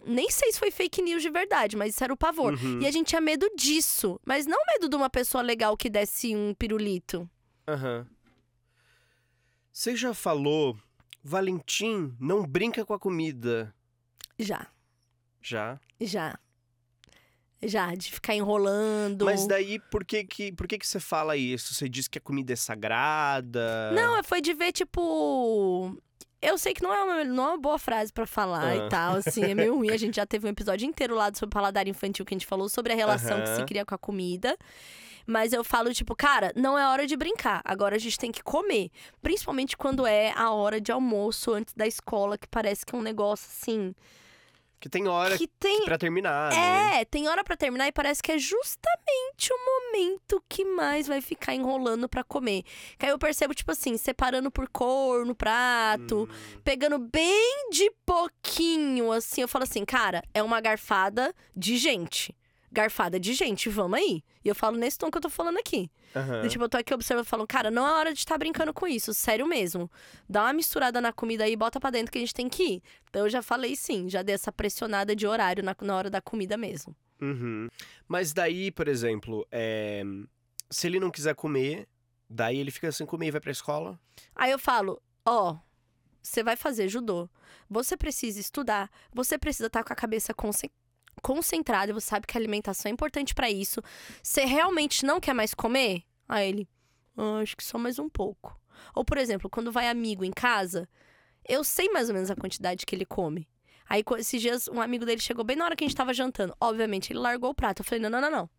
nem 0.06 0.30
sei 0.32 0.52
se 0.54 0.60
foi 0.60 0.72
fake 0.72 1.02
news 1.02 1.22
de 1.22 1.30
verdade, 1.30 1.76
mas 1.76 1.94
isso 1.94 2.04
era 2.04 2.14
o 2.14 2.18
pavor. 2.18 2.54
Uhum. 2.54 2.82
E 2.82 2.88
a 2.88 2.92
gente 2.92 3.08
tinha 3.08 3.20
medo 3.22 3.46
disso, 3.58 4.20
mas 4.26 4.46
não 4.46 4.58
medo 4.72 4.88
de 4.88 4.96
uma 4.96 5.10
pessoa 5.10 5.42
legal 5.42 5.76
que 5.76 5.90
desse 5.90 6.34
um 6.36 6.54
pirulito. 6.54 7.30
Aham. 7.68 8.08
Você 9.72 9.96
já 9.96 10.14
falou, 10.14 10.78
Valentim, 11.24 12.16
não 12.20 12.46
brinca 12.46 12.86
com 12.86 12.94
a 12.94 13.00
comida. 13.00 13.74
Já, 14.40 14.68
Já. 15.42 15.80
já. 16.00 16.40
Já, 17.68 17.94
de 17.96 18.12
ficar 18.12 18.34
enrolando. 18.36 19.26
Mas 19.26 19.48
daí, 19.48 19.80
por 19.92 20.04
que 20.04 20.24
que, 20.24 20.52
por 20.52 20.68
que 20.68 20.78
que 20.78 20.88
você 20.88 21.00
fala 21.00 21.36
isso? 21.38 21.74
Você 21.74 21.88
diz 21.88 22.08
que 22.08 22.18
a 22.18 22.22
comida 22.22 22.54
é 22.54 22.56
sagrada? 22.56 23.92
Não, 23.94 24.24
foi 24.24 24.42
de 24.42 24.54
ver, 24.54 24.72
tipo. 24.72 25.96
Eu 26.42 26.58
sei 26.58 26.74
que 26.74 26.84
não 26.84 26.94
é 26.94 27.02
uma, 27.04 27.24
não 27.24 27.44
é 27.44 27.48
uma 27.52 27.58
boa 27.58 27.80
frase 27.80 28.12
pra 28.12 28.26
falar 28.28 28.66
Ah. 28.68 28.76
e 28.76 28.90
tal, 28.90 29.16
assim, 29.16 29.44
é 29.46 29.56
meio 29.56 29.76
ruim. 29.76 29.92
A 29.92 29.98
gente 29.98 30.16
já 30.18 30.26
teve 30.26 30.46
um 30.46 30.50
episódio 30.50 30.86
inteiro 30.86 31.16
lá 31.16 31.32
sobre 31.34 31.54
paladar 31.54 31.88
infantil 31.88 32.26
que 32.26 32.34
a 32.34 32.38
gente 32.38 32.46
falou 32.46 32.68
sobre 32.68 32.92
a 32.92 32.96
relação 32.96 33.40
que 33.42 33.56
se 33.56 33.64
cria 33.66 33.86
com 33.86 33.96
a 33.96 33.98
comida. 33.98 34.58
Mas 35.26 35.54
eu 35.54 35.64
falo, 35.64 35.94
tipo, 35.94 36.14
cara, 36.18 36.52
não 36.54 36.78
é 36.78 36.86
hora 36.86 37.08
de 37.08 37.16
brincar. 37.16 37.62
Agora 37.64 37.96
a 37.96 37.98
gente 38.00 38.20
tem 38.20 38.30
que 38.30 38.44
comer. 38.44 38.90
Principalmente 39.22 39.78
quando 39.78 40.06
é 40.06 40.34
a 40.36 40.52
hora 40.52 40.82
de 40.82 40.92
almoço 40.92 41.54
antes 41.54 41.74
da 41.74 41.88
escola, 41.88 42.38
que 42.38 42.46
parece 42.46 42.86
que 42.86 42.94
é 42.94 42.98
um 42.98 43.02
negócio 43.02 43.48
assim. 43.50 43.96
Que 44.84 44.90
tem 44.90 45.08
hora 45.08 45.38
Que 45.38 45.48
tem. 45.48 45.86
pra 45.86 45.98
terminar, 45.98 46.52
né? 46.52 47.00
É, 47.00 47.06
tem 47.06 47.26
hora 47.30 47.42
pra 47.42 47.56
terminar 47.56 47.88
e 47.88 47.92
parece 47.94 48.22
que 48.22 48.34
é 48.34 48.38
justamente 48.38 49.50
o 49.50 49.58
momento 49.66 50.44
que 50.50 50.66
mais 50.66 51.08
vai 51.08 51.22
ficar 51.22 51.56
enrolando 51.56 52.10
pra 52.10 52.22
comer. 52.22 52.64
Que 53.00 53.06
aí 53.06 53.12
eu 53.14 53.18
percebo, 53.18 53.54
tipo 53.54 53.72
assim, 53.72 53.96
separando 53.96 54.52
por 54.52 54.68
cor 54.68 55.26
no 55.26 55.34
prato, 55.34 56.28
Hum. 56.30 56.60
pegando 56.66 57.00
bem 57.00 57.70
de 57.72 57.90
pouquinho, 58.06 59.10
assim. 59.14 59.40
Eu 59.42 59.48
falo 59.48 59.64
assim, 59.64 59.86
cara, 59.86 60.22
é 60.34 60.44
uma 60.44 60.60
garfada 60.60 61.34
de 61.56 61.78
gente. 61.78 62.36
Garfada 62.74 63.20
de 63.20 63.34
gente, 63.34 63.70
vamos 63.70 64.00
aí. 64.00 64.24
E 64.44 64.50
eu 64.50 64.56
falo 64.56 64.76
nesse 64.78 64.98
tom 64.98 65.12
que 65.12 65.18
eu 65.18 65.22
tô 65.22 65.30
falando 65.30 65.60
aqui. 65.60 65.92
Aham. 66.16 66.42
Do 66.42 66.50
Tipo, 66.50 66.64
eu 66.64 66.70
tô 66.70 66.78
aqui 66.78 66.92
observando 66.92 67.24
e 67.26 67.30
falo, 67.30 67.46
cara, 67.46 67.70
não 67.70 67.88
é 67.88 67.92
hora 67.92 68.12
de 68.14 68.18
estar 68.20 68.36
brincando 68.38 68.74
com 68.74 68.88
isso, 68.88 69.14
sério 69.14 69.46
mesmo. 69.46 69.90
Dá 70.28 70.42
uma 70.44 70.54
misturada 70.54 71.00
na 71.00 71.14
comida 71.14 71.44
aí 71.44 71.54
e 71.54 71.56
bota 71.56 71.80
pra 71.80 71.92
dentro 71.92 72.12
que 72.12 72.18
a 72.18 72.22
gente 72.22 72.34
tem 72.34 72.50
que 72.50 72.64
ir. 72.64 72.84
Então 73.10 73.22
eu 73.26 73.30
já 73.30 73.44
falei 73.44 73.76
sim, 73.76 74.10
já 74.10 74.24
dei 74.24 74.34
essa 74.34 74.52
pressionada 74.52 75.16
de 75.16 75.28
horário 75.28 75.64
na, 75.64 75.76
na 75.82 75.96
hora 75.96 76.10
da 76.10 76.20
comida 76.20 76.58
mesmo. 76.58 76.96
Uhum. 77.22 77.70
Mas 78.08 78.34
daí, 78.34 78.72
por 78.72 78.88
exemplo, 78.88 79.48
é, 79.52 80.02
se 80.68 80.88
ele 80.88 81.00
não 81.00 81.12
quiser 81.12 81.36
comer, 81.36 81.88
daí 82.28 82.58
ele 82.58 82.72
fica 82.72 82.92
sem 82.92 83.06
comer 83.06 83.28
e 83.28 83.32
vai 83.32 83.40
pra 83.40 83.52
escola? 83.52 84.00
Aí 84.36 84.50
eu 84.52 84.58
falo, 84.58 85.00
ó, 85.24 85.58
você 86.24 86.42
vai 86.44 86.56
fazer 86.56 86.88
judô, 86.90 87.30
você 87.70 87.96
precisa 87.96 88.40
estudar, 88.40 88.90
você 89.14 89.38
precisa 89.38 89.68
estar 89.68 89.84
com 89.84 89.94
a 89.94 89.96
cabeça 89.96 90.34
concen- 90.34 90.72
concentrada, 91.22 91.94
você 91.94 92.08
sabe 92.08 92.28
que 92.28 92.38
a 92.38 92.40
alimentação 92.42 92.90
é 92.90 92.94
importante 92.94 93.34
pra 93.34 93.50
isso. 93.50 93.82
Você 94.22 94.46
realmente 94.46 95.06
não 95.06 95.20
quer 95.20 95.34
mais 95.34 95.54
comer? 95.54 96.04
Aí 96.28 96.50
ele, 96.50 96.70
"Ah, 97.18 97.40
acho 97.42 97.56
que 97.56 97.64
só 97.64 97.78
mais 97.78 98.00
um 98.00 98.10
pouco. 98.10 98.60
Ou, 98.96 99.06
por 99.06 99.18
exemplo, 99.18 99.50
quando 99.50 99.72
vai 99.72 99.88
amigo 99.90 100.24
em 100.26 100.32
casa, 100.32 100.90
eu 101.48 101.64
sei 101.64 101.90
mais 101.90 102.10
ou 102.10 102.16
menos 102.16 102.32
a 102.32 102.36
quantidade 102.36 102.86
que 102.86 102.96
ele 102.96 103.06
come. 103.06 103.48
Aí, 103.88 104.04
esses 104.18 104.42
dias, 104.42 104.68
um 104.68 104.82
amigo 104.82 105.06
dele 105.06 105.22
chegou 105.22 105.44
bem 105.44 105.56
na 105.56 105.66
hora 105.66 105.76
que 105.76 105.84
a 105.84 105.88
gente 105.88 105.96
tava 105.96 106.14
jantando. 106.14 106.56
Obviamente, 106.60 107.12
ele 107.12 107.20
largou 107.20 107.52
o 107.52 107.56
prato. 107.56 107.82
Eu 107.82 107.86
falei, 107.86 108.02
não, 108.02 108.10
não, 108.10 108.22
não, 108.22 108.32
não. 108.32 108.50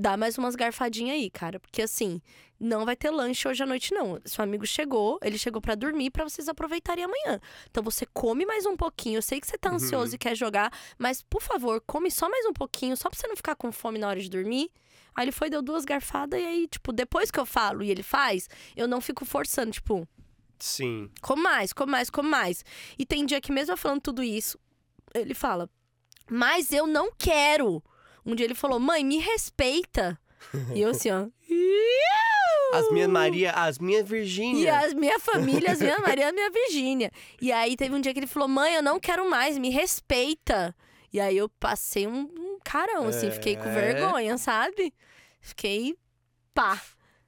Dá 0.00 0.16
mais 0.16 0.38
umas 0.38 0.54
garfadinhas 0.54 1.16
aí, 1.16 1.28
cara. 1.28 1.58
Porque, 1.58 1.82
assim, 1.82 2.20
não 2.60 2.84
vai 2.84 2.94
ter 2.94 3.10
lanche 3.10 3.48
hoje 3.48 3.62
à 3.62 3.66
noite, 3.66 3.92
não. 3.92 4.20
Seu 4.24 4.44
amigo 4.44 4.64
chegou, 4.64 5.18
ele 5.22 5.36
chegou 5.36 5.60
pra 5.60 5.74
dormir 5.74 6.10
pra 6.10 6.22
vocês 6.22 6.48
aproveitarem 6.48 7.02
amanhã. 7.04 7.40
Então 7.68 7.82
você 7.82 8.06
come 8.06 8.46
mais 8.46 8.64
um 8.64 8.76
pouquinho. 8.76 9.18
Eu 9.18 9.22
sei 9.22 9.40
que 9.40 9.46
você 9.46 9.58
tá 9.58 9.70
Uhum. 9.70 9.76
ansioso 9.76 10.14
e 10.14 10.18
quer 10.18 10.36
jogar, 10.36 10.72
mas 10.96 11.22
por 11.22 11.42
favor, 11.42 11.82
come 11.86 12.10
só 12.12 12.28
mais 12.30 12.46
um 12.46 12.52
pouquinho, 12.52 12.96
só 12.96 13.10
pra 13.10 13.18
você 13.18 13.26
não 13.26 13.36
ficar 13.36 13.56
com 13.56 13.72
fome 13.72 13.98
na 13.98 14.08
hora 14.08 14.20
de 14.20 14.30
dormir. 14.30 14.70
Aí 15.16 15.24
ele 15.24 15.32
foi, 15.32 15.50
deu 15.50 15.60
duas 15.60 15.84
garfadas, 15.84 16.40
e 16.40 16.44
aí, 16.44 16.68
tipo, 16.68 16.92
depois 16.92 17.28
que 17.30 17.40
eu 17.40 17.46
falo 17.46 17.82
e 17.82 17.90
ele 17.90 18.04
faz, 18.04 18.48
eu 18.76 18.86
não 18.86 19.00
fico 19.00 19.24
forçando, 19.24 19.72
tipo, 19.72 20.06
Sim. 20.60 21.10
come 21.20 21.42
mais, 21.42 21.72
come 21.72 21.90
mais, 21.90 22.08
come 22.08 22.28
mais. 22.28 22.64
E 22.96 23.04
tem 23.04 23.26
dia 23.26 23.40
que 23.40 23.50
mesmo 23.50 23.72
eu 23.72 23.76
falando 23.76 24.00
tudo 24.00 24.22
isso, 24.22 24.56
ele 25.12 25.34
fala, 25.34 25.68
mas 26.30 26.72
eu 26.72 26.86
não 26.86 27.10
quero. 27.18 27.82
Um 28.28 28.34
dia 28.34 28.44
ele 28.46 28.54
falou, 28.54 28.78
mãe, 28.78 29.04
me 29.04 29.18
respeita. 29.18 30.18
e 30.74 30.80
eu 30.82 30.90
assim, 30.90 31.10
ó. 31.10 31.26
As 32.72 32.90
minhas 32.92 33.08
Maria, 33.08 33.50
as 33.52 33.78
minhas 33.78 34.02
E 34.02 34.04
Virgínia. 34.04 34.78
as 34.80 34.92
minha 34.92 35.18
família, 35.18 35.72
as 35.72 35.80
minha 35.80 35.98
Maria, 36.06 36.28
a 36.28 36.32
minha 36.32 36.50
Virgínia. 36.50 37.10
E 37.40 37.50
aí 37.50 37.74
teve 37.76 37.94
um 37.94 38.00
dia 38.00 38.12
que 38.12 38.20
ele 38.20 38.26
falou: 38.26 38.46
Mãe, 38.48 38.74
eu 38.74 38.82
não 38.82 39.00
quero 39.00 39.28
mais, 39.28 39.56
me 39.56 39.70
respeita. 39.70 40.74
E 41.10 41.18
aí 41.18 41.36
eu 41.38 41.48
passei 41.48 42.06
um, 42.06 42.28
um 42.38 42.58
carão, 42.62 43.06
assim. 43.08 43.30
Fiquei 43.30 43.56
com 43.56 43.68
É. 43.68 43.72
vergonha, 43.72 44.36
sabe? 44.36 44.92
Fiquei 45.40 45.96
pá. 46.52 46.78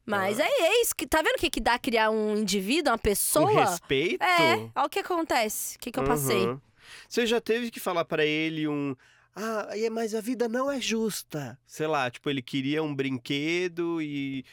Mas 0.04 0.38
Ah. 0.38 0.44
é, 0.44 0.48
é 0.48 0.82
isso. 0.82 0.94
Que, 0.94 1.06
tá 1.06 1.22
vendo 1.22 1.36
o 1.36 1.38
que, 1.38 1.48
que 1.48 1.60
dá 1.60 1.78
criar 1.78 2.10
um 2.10 2.36
indivíduo, 2.36 2.92
uma 2.92 2.98
pessoa? 2.98 3.50
respeito? 3.64 4.22
É, 4.22 4.54
olha 4.74 4.86
o 4.86 4.88
que 4.90 4.98
acontece. 4.98 5.76
O 5.76 5.78
que, 5.80 5.90
que 5.90 5.98
eu 5.98 6.04
passei. 6.04 6.46
Uhum. 6.48 6.60
Você 7.08 7.24
já 7.26 7.40
teve 7.40 7.70
que 7.70 7.80
falar 7.80 8.04
pra 8.04 8.26
ele 8.26 8.68
um. 8.68 8.94
Ah, 9.34 9.68
é, 9.70 9.88
mas 9.88 10.14
a 10.14 10.20
vida 10.20 10.48
não 10.48 10.70
é 10.70 10.80
justa. 10.80 11.58
Sei 11.66 11.86
lá, 11.86 12.10
tipo, 12.10 12.28
ele 12.28 12.42
queria 12.42 12.82
um 12.82 12.94
brinquedo 12.94 14.00
e. 14.02 14.44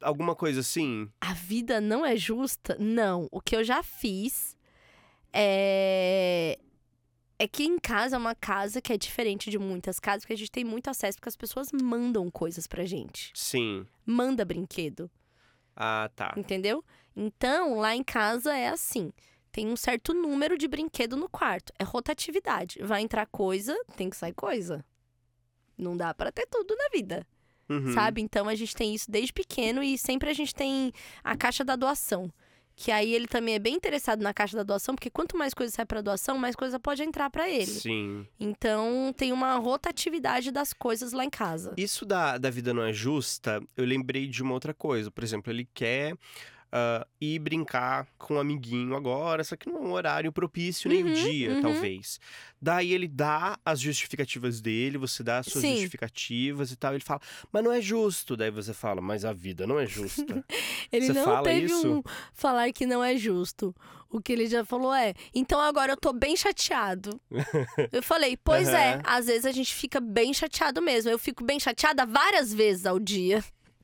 Alguma 0.00 0.34
coisa 0.34 0.60
assim? 0.60 1.10
A 1.20 1.34
vida 1.34 1.80
não 1.80 2.06
é 2.06 2.16
justa? 2.16 2.76
Não. 2.80 3.28
O 3.30 3.40
que 3.40 3.54
eu 3.54 3.62
já 3.62 3.82
fiz 3.82 4.56
é. 5.32 6.58
É 7.38 7.48
que 7.48 7.64
em 7.64 7.78
casa 7.78 8.16
é 8.16 8.18
uma 8.18 8.34
casa 8.34 8.82
que 8.82 8.92
é 8.92 8.98
diferente 8.98 9.50
de 9.50 9.58
muitas 9.58 9.98
casas, 9.98 10.22
porque 10.24 10.34
a 10.34 10.36
gente 10.36 10.50
tem 10.50 10.62
muito 10.62 10.90
acesso, 10.90 11.16
porque 11.16 11.30
as 11.30 11.36
pessoas 11.36 11.70
mandam 11.72 12.30
coisas 12.30 12.66
pra 12.66 12.84
gente. 12.84 13.32
Sim. 13.34 13.86
Manda 14.04 14.44
brinquedo. 14.44 15.10
Ah, 15.74 16.10
tá. 16.14 16.34
Entendeu? 16.36 16.84
Então, 17.16 17.78
lá 17.78 17.96
em 17.96 18.04
casa 18.04 18.54
é 18.54 18.68
assim. 18.68 19.10
Tem 19.52 19.66
um 19.66 19.76
certo 19.76 20.14
número 20.14 20.56
de 20.56 20.68
brinquedo 20.68 21.16
no 21.16 21.28
quarto. 21.28 21.72
É 21.78 21.84
rotatividade. 21.84 22.78
Vai 22.82 23.02
entrar 23.02 23.26
coisa, 23.26 23.76
tem 23.96 24.08
que 24.08 24.16
sair 24.16 24.32
coisa. 24.34 24.84
Não 25.76 25.96
dá 25.96 26.12
pra 26.14 26.30
ter 26.30 26.46
tudo 26.46 26.76
na 26.76 26.88
vida, 26.92 27.26
Uhum. 27.68 27.92
sabe? 27.94 28.20
Então 28.20 28.48
a 28.48 28.54
gente 28.54 28.74
tem 28.76 28.94
isso 28.94 29.10
desde 29.10 29.32
pequeno 29.32 29.82
e 29.82 29.96
sempre 29.96 30.28
a 30.30 30.32
gente 30.32 30.54
tem 30.54 30.92
a 31.24 31.36
caixa 31.36 31.64
da 31.64 31.74
doação. 31.76 32.30
Que 32.76 32.90
aí 32.90 33.12
ele 33.14 33.26
também 33.26 33.54
é 33.56 33.58
bem 33.58 33.74
interessado 33.74 34.22
na 34.22 34.32
caixa 34.32 34.56
da 34.56 34.62
doação, 34.62 34.94
porque 34.94 35.10
quanto 35.10 35.36
mais 35.36 35.52
coisa 35.52 35.72
sai 35.74 35.84
pra 35.84 36.00
doação, 36.00 36.38
mais 36.38 36.56
coisa 36.56 36.78
pode 36.80 37.02
entrar 37.02 37.28
pra 37.28 37.48
ele. 37.48 37.66
Sim. 37.66 38.26
Então 38.38 39.12
tem 39.16 39.32
uma 39.32 39.56
rotatividade 39.56 40.50
das 40.50 40.72
coisas 40.72 41.12
lá 41.12 41.22
em 41.24 41.28
casa. 41.30 41.74
Isso 41.76 42.06
da, 42.06 42.38
da 42.38 42.48
vida 42.48 42.72
não 42.72 42.82
é 42.82 42.92
justa, 42.92 43.62
eu 43.76 43.84
lembrei 43.84 44.26
de 44.26 44.42
uma 44.42 44.54
outra 44.54 44.72
coisa. 44.72 45.10
Por 45.10 45.22
exemplo, 45.24 45.52
ele 45.52 45.68
quer 45.74 46.16
ah, 46.72 47.06
ir 47.20 47.38
brincar 47.38 48.06
com 48.18 48.34
um 48.34 48.38
amiguinho 48.38 48.94
agora, 48.94 49.42
só 49.44 49.56
que 49.56 49.68
não 49.68 49.78
é 49.78 49.80
um 49.80 49.92
horário 49.92 50.32
propício, 50.32 50.88
nem 50.88 51.02
o 51.02 51.06
Uhum, 51.06 51.12
dia, 51.12 51.54
uhum. 51.54 51.60
talvez. 51.62 52.20
Daí 52.62 52.92
ele 52.92 53.08
dá 53.08 53.58
as 53.64 53.80
justificativas 53.80 54.60
dele, 54.60 54.98
você 54.98 55.22
dá 55.22 55.38
as 55.38 55.46
suas 55.46 55.62
Sim. 55.62 55.72
justificativas 55.72 56.70
e 56.70 56.76
tal. 56.76 56.92
Ele 56.92 57.02
fala, 57.02 57.20
mas 57.52 57.64
não 57.64 57.72
é 57.72 57.80
justo. 57.80 58.36
Daí 58.36 58.50
você 58.50 58.72
fala, 58.74 59.00
mas 59.00 59.24
a 59.24 59.32
vida 59.32 59.66
não 59.66 59.78
é 59.78 59.86
justa. 59.86 60.44
Ele 60.92 61.06
Você 61.06 61.12
não 61.12 61.24
fala 61.24 61.42
teve 61.44 61.66
isso? 61.66 61.92
um 61.92 62.02
falar 62.32 62.72
que 62.72 62.84
não 62.86 63.02
é 63.02 63.16
justo. 63.16 63.74
O 64.12 64.20
que 64.20 64.32
ele 64.32 64.46
já 64.48 64.64
falou 64.64 64.92
é, 64.92 65.14
então 65.32 65.60
agora 65.60 65.92
eu 65.92 65.96
tô 65.96 66.12
bem 66.12 66.36
chateado. 66.36 67.20
eu 67.92 68.02
falei, 68.02 68.36
pois 68.36 68.68
é, 68.68 68.94
Aham. 68.94 69.02
às 69.04 69.26
vezes 69.26 69.46
a 69.46 69.52
gente 69.52 69.72
fica 69.72 70.00
bem 70.00 70.34
chateado 70.34 70.82
mesmo. 70.82 71.10
Eu 71.10 71.18
fico 71.18 71.44
bem 71.44 71.60
chateada 71.60 72.04
várias 72.04 72.52
vezes 72.52 72.86
ao 72.86 72.98
dia. 72.98 73.42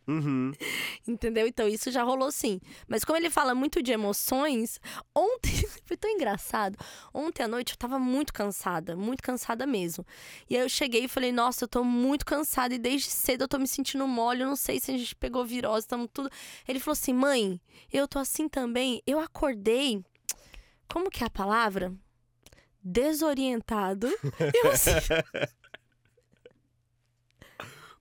Uhum. 0.09 0.53
Entendeu? 1.07 1.47
Então 1.47 1.69
isso 1.69 1.91
já 1.91 2.03
rolou 2.03 2.31
sim. 2.31 2.61
Mas 2.87 3.05
como 3.05 3.19
ele 3.19 3.29
fala 3.31 3.55
muito 3.55 3.83
de 3.83 3.93
emoções, 3.93 4.79
ontem 5.15 5.53
foi 5.85 5.97
tão 5.97 6.11
engraçado. 6.11 6.79
Ontem 7.13 7.43
à 7.43 7.49
noite 7.49 7.73
eu 7.73 7.77
tava 7.77 7.99
muito 7.99 8.33
cansada, 8.33 8.97
muito 8.97 9.23
cansada 9.23 9.67
mesmo. 9.67 10.07
E 10.49 10.57
aí 10.57 10.63
eu 10.63 10.69
cheguei 10.69 11.05
e 11.05 11.09
falei: 11.09 11.33
"Nossa, 11.33 11.65
eu 11.65 11.69
tô 11.69 11.83
muito 11.83 12.25
cansada 12.25 12.75
e 12.75 12.79
desde 12.79 13.11
cedo 13.11 13.43
eu 13.43 13.49
tô 13.49 13.59
me 13.59 13.67
sentindo 13.69 14.07
mole, 14.07 14.43
eu 14.43 14.49
não 14.49 14.57
sei 14.57 14.79
se 14.81 14.91
a 14.93 14.97
gente 14.97 15.15
pegou 15.17 15.45
virose, 15.45 15.87
estamos 15.87 16.09
tudo". 16.13 16.31
Ele 16.69 16.79
falou 16.81 16.93
assim: 16.93 17.13
"Mãe, 17.13 17.61
eu 17.93 18.07
tô 18.07 18.19
assim 18.19 18.49
também. 18.49 19.03
Eu 19.07 19.19
acordei 19.21 20.03
Como 20.89 21.11
que 21.11 21.25
é 21.25 21.27
a 21.27 21.31
palavra? 21.31 21.93
Desorientado. 22.83 24.07
Eu 24.55 24.71
assim, 24.71 24.93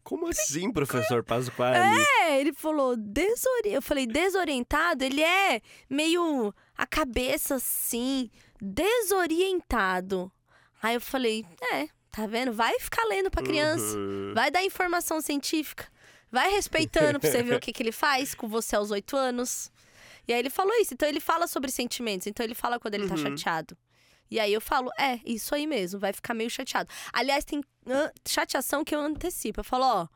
Como 0.06 0.28
assim, 0.28 0.72
professor 0.72 1.24
Pasquale? 1.24 1.78
É, 2.22 2.40
ele 2.40 2.54
falou 2.54 2.96
desori... 2.96 3.74
Eu 3.74 3.82
falei, 3.82 4.06
desorientado? 4.06 5.04
Ele 5.04 5.22
é 5.24 5.60
meio 5.90 6.54
a 6.78 6.86
cabeça 6.86 7.56
assim, 7.56 8.30
desorientado. 8.62 10.32
Aí 10.82 10.94
eu 10.96 11.02
falei, 11.02 11.44
é, 11.74 11.88
tá 12.12 12.28
vendo? 12.28 12.54
Vai 12.54 12.80
ficar 12.80 13.04
lendo 13.06 13.32
pra 13.32 13.42
criança. 13.44 13.98
Uhum. 13.98 14.32
Vai 14.36 14.52
dar 14.52 14.64
informação 14.64 15.20
científica. 15.22 15.88
Vai 16.32 16.52
respeitando 16.52 17.20
pra 17.20 17.30
você 17.32 17.42
ver 17.42 17.56
o 17.56 17.60
que, 17.60 17.74
que 17.74 17.82
ele 17.82 17.92
faz 17.92 18.36
com 18.36 18.48
você 18.48 18.76
aos 18.76 18.92
oito 18.92 19.18
anos. 19.18 19.72
E 20.28 20.34
aí 20.34 20.40
ele 20.40 20.50
falou 20.52 20.74
isso. 20.76 20.94
Então 20.94 21.10
ele 21.10 21.20
fala 21.20 21.48
sobre 21.48 21.72
sentimentos. 21.72 22.28
Então 22.28 22.44
ele 22.44 22.54
fala 22.56 22.80
quando 22.80 22.94
ele 22.94 23.08
tá 23.08 23.16
Uhum. 23.16 23.22
chateado. 23.38 23.76
E 24.30 24.40
aí 24.40 24.54
eu 24.54 24.62
falo, 24.62 24.90
é, 24.98 25.20
isso 25.26 25.54
aí 25.54 25.68
mesmo, 25.68 26.00
vai 26.00 26.12
ficar 26.12 26.34
meio 26.34 26.50
chateado. 26.50 26.90
Aliás, 27.14 27.46
tem 27.46 27.64
chateação 28.28 28.84
que 28.84 28.96
eu 28.96 29.00
antecipo. 29.00 29.60
Eu 29.60 29.64
falo, 29.64 29.86
ó. 29.86 30.08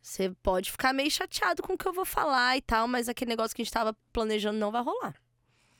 Você 0.00 0.30
pode 0.42 0.70
ficar 0.70 0.92
meio 0.92 1.10
chateado 1.10 1.62
com 1.62 1.74
o 1.74 1.78
que 1.78 1.86
eu 1.86 1.92
vou 1.92 2.04
falar 2.04 2.56
e 2.56 2.60
tal, 2.60 2.88
mas 2.88 3.08
aquele 3.08 3.28
negócio 3.28 3.54
que 3.54 3.62
a 3.62 3.64
gente 3.64 3.72
tava 3.72 3.96
planejando 4.12 4.58
não 4.58 4.72
vai 4.72 4.82
rolar. 4.82 5.14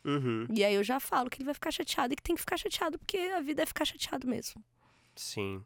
Uhum. 0.05 0.47
E 0.55 0.65
aí 0.65 0.75
eu 0.75 0.85
já 0.85 0.99
falo 1.01 1.29
que 1.29 1.39
ele 1.39 1.47
vai 1.47 1.55
ficar 1.55 1.71
chateado 1.71 2.13
e 2.13 2.17
que 2.17 2.23
tem 2.23 2.35
que 2.35 2.41
ficar 2.41 2.57
chateado, 2.57 2.99
porque 2.99 3.19
a 3.19 3.41
vida 3.41 3.63
é 3.63 3.67
ficar 3.67 3.85
chateado 3.85 4.27
mesmo. 4.27 4.65
Sim. 5.17 5.65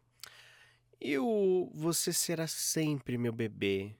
E 1.01 1.18
o 1.18 1.70
Você 1.74 2.12
Será 2.12 2.47
Sempre 2.47 3.18
Meu 3.18 3.32
Bebê? 3.32 3.95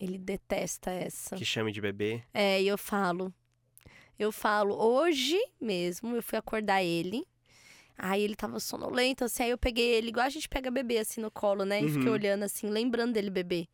Ele 0.00 0.18
detesta 0.18 0.90
essa. 0.90 1.36
Que 1.36 1.44
chame 1.44 1.70
de 1.70 1.80
bebê? 1.80 2.24
É, 2.34 2.60
e 2.60 2.66
eu 2.66 2.76
falo. 2.76 3.32
Eu 4.22 4.32
falo, 4.32 4.74
hoje 4.74 5.38
mesmo, 5.60 6.14
eu 6.16 6.22
fui 6.22 6.38
acordar 6.38 6.82
ele. 6.82 7.26
Aí 7.98 8.22
ele 8.22 8.34
tava 8.34 8.58
sonolento, 8.58 9.24
assim, 9.24 9.42
aí 9.44 9.50
eu 9.50 9.58
peguei 9.58 9.86
ele, 9.94 10.08
igual 10.08 10.26
a 10.26 10.30
gente 10.30 10.48
pega 10.48 10.70
bebê, 10.70 10.98
assim, 10.98 11.20
no 11.20 11.30
colo, 11.30 11.64
né? 11.64 11.82
E 11.82 11.88
fiquei 11.88 12.08
Uhum. 12.08 12.14
olhando, 12.14 12.42
assim, 12.42 12.68
lembrando 12.68 13.12
dele 13.12 13.30
bebê. 13.30 13.68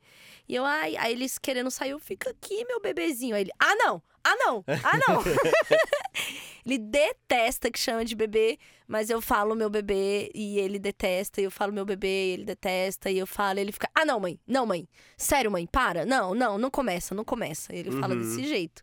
E 0.48 0.54
eu, 0.54 0.64
ai, 0.64 0.96
aí 0.96 1.12
eles 1.12 1.38
querendo 1.38 1.70
sair, 1.70 1.90
eu 1.90 1.98
fico 1.98 2.28
aqui, 2.28 2.64
meu 2.66 2.80
bebezinho. 2.80 3.34
Aí 3.36 3.42
ele, 3.42 3.52
ah, 3.58 3.74
não! 3.76 4.02
Ah, 4.24 4.36
não! 4.36 4.64
Ah, 4.66 4.98
não! 5.08 5.22
ele 6.66 6.78
detesta 6.78 7.70
que 7.70 7.78
chama 7.78 8.04
de 8.04 8.14
bebê, 8.14 8.58
mas 8.86 9.08
eu 9.08 9.20
falo 9.22 9.54
meu 9.54 9.70
bebê 9.70 10.30
e 10.34 10.58
ele 10.58 10.78
detesta, 10.78 11.40
e 11.40 11.44
eu 11.44 11.50
falo 11.50 11.72
meu 11.72 11.84
bebê 11.86 12.08
e 12.30 12.32
ele 12.32 12.44
detesta, 12.44 13.10
e 13.10 13.18
eu 13.18 13.26
falo, 13.26 13.58
ele 13.60 13.72
fica, 13.72 13.88
ah, 13.94 14.04
não, 14.04 14.20
mãe, 14.20 14.38
não, 14.46 14.66
mãe, 14.66 14.86
sério, 15.16 15.50
mãe, 15.50 15.66
para, 15.66 16.04
não, 16.04 16.34
não, 16.34 16.58
não 16.58 16.70
começa, 16.70 17.14
não 17.14 17.24
começa. 17.24 17.74
Ele 17.74 17.90
fala 17.92 18.14
Uhum. 18.14 18.20
desse 18.20 18.46
jeito. 18.46 18.82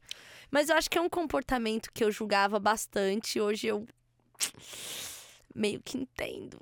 Mas 0.52 0.70
eu 0.70 0.76
acho 0.76 0.89
que 0.89 0.98
é 0.98 1.02
um 1.02 1.10
comportamento 1.10 1.91
que 1.93 2.04
eu 2.04 2.12
julgava 2.12 2.60
bastante, 2.60 3.39
hoje 3.39 3.68
eu 3.68 3.86
meio 5.54 5.82
que 5.82 5.98
entendo 5.98 6.60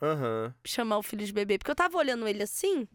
Aham. 0.00 0.54
chamar 0.64 0.98
o 0.98 1.02
filho 1.02 1.24
de 1.24 1.32
bebê. 1.32 1.58
Porque 1.58 1.70
eu 1.70 1.76
tava 1.76 1.96
olhando 1.96 2.28
ele 2.28 2.42
assim, 2.42 2.86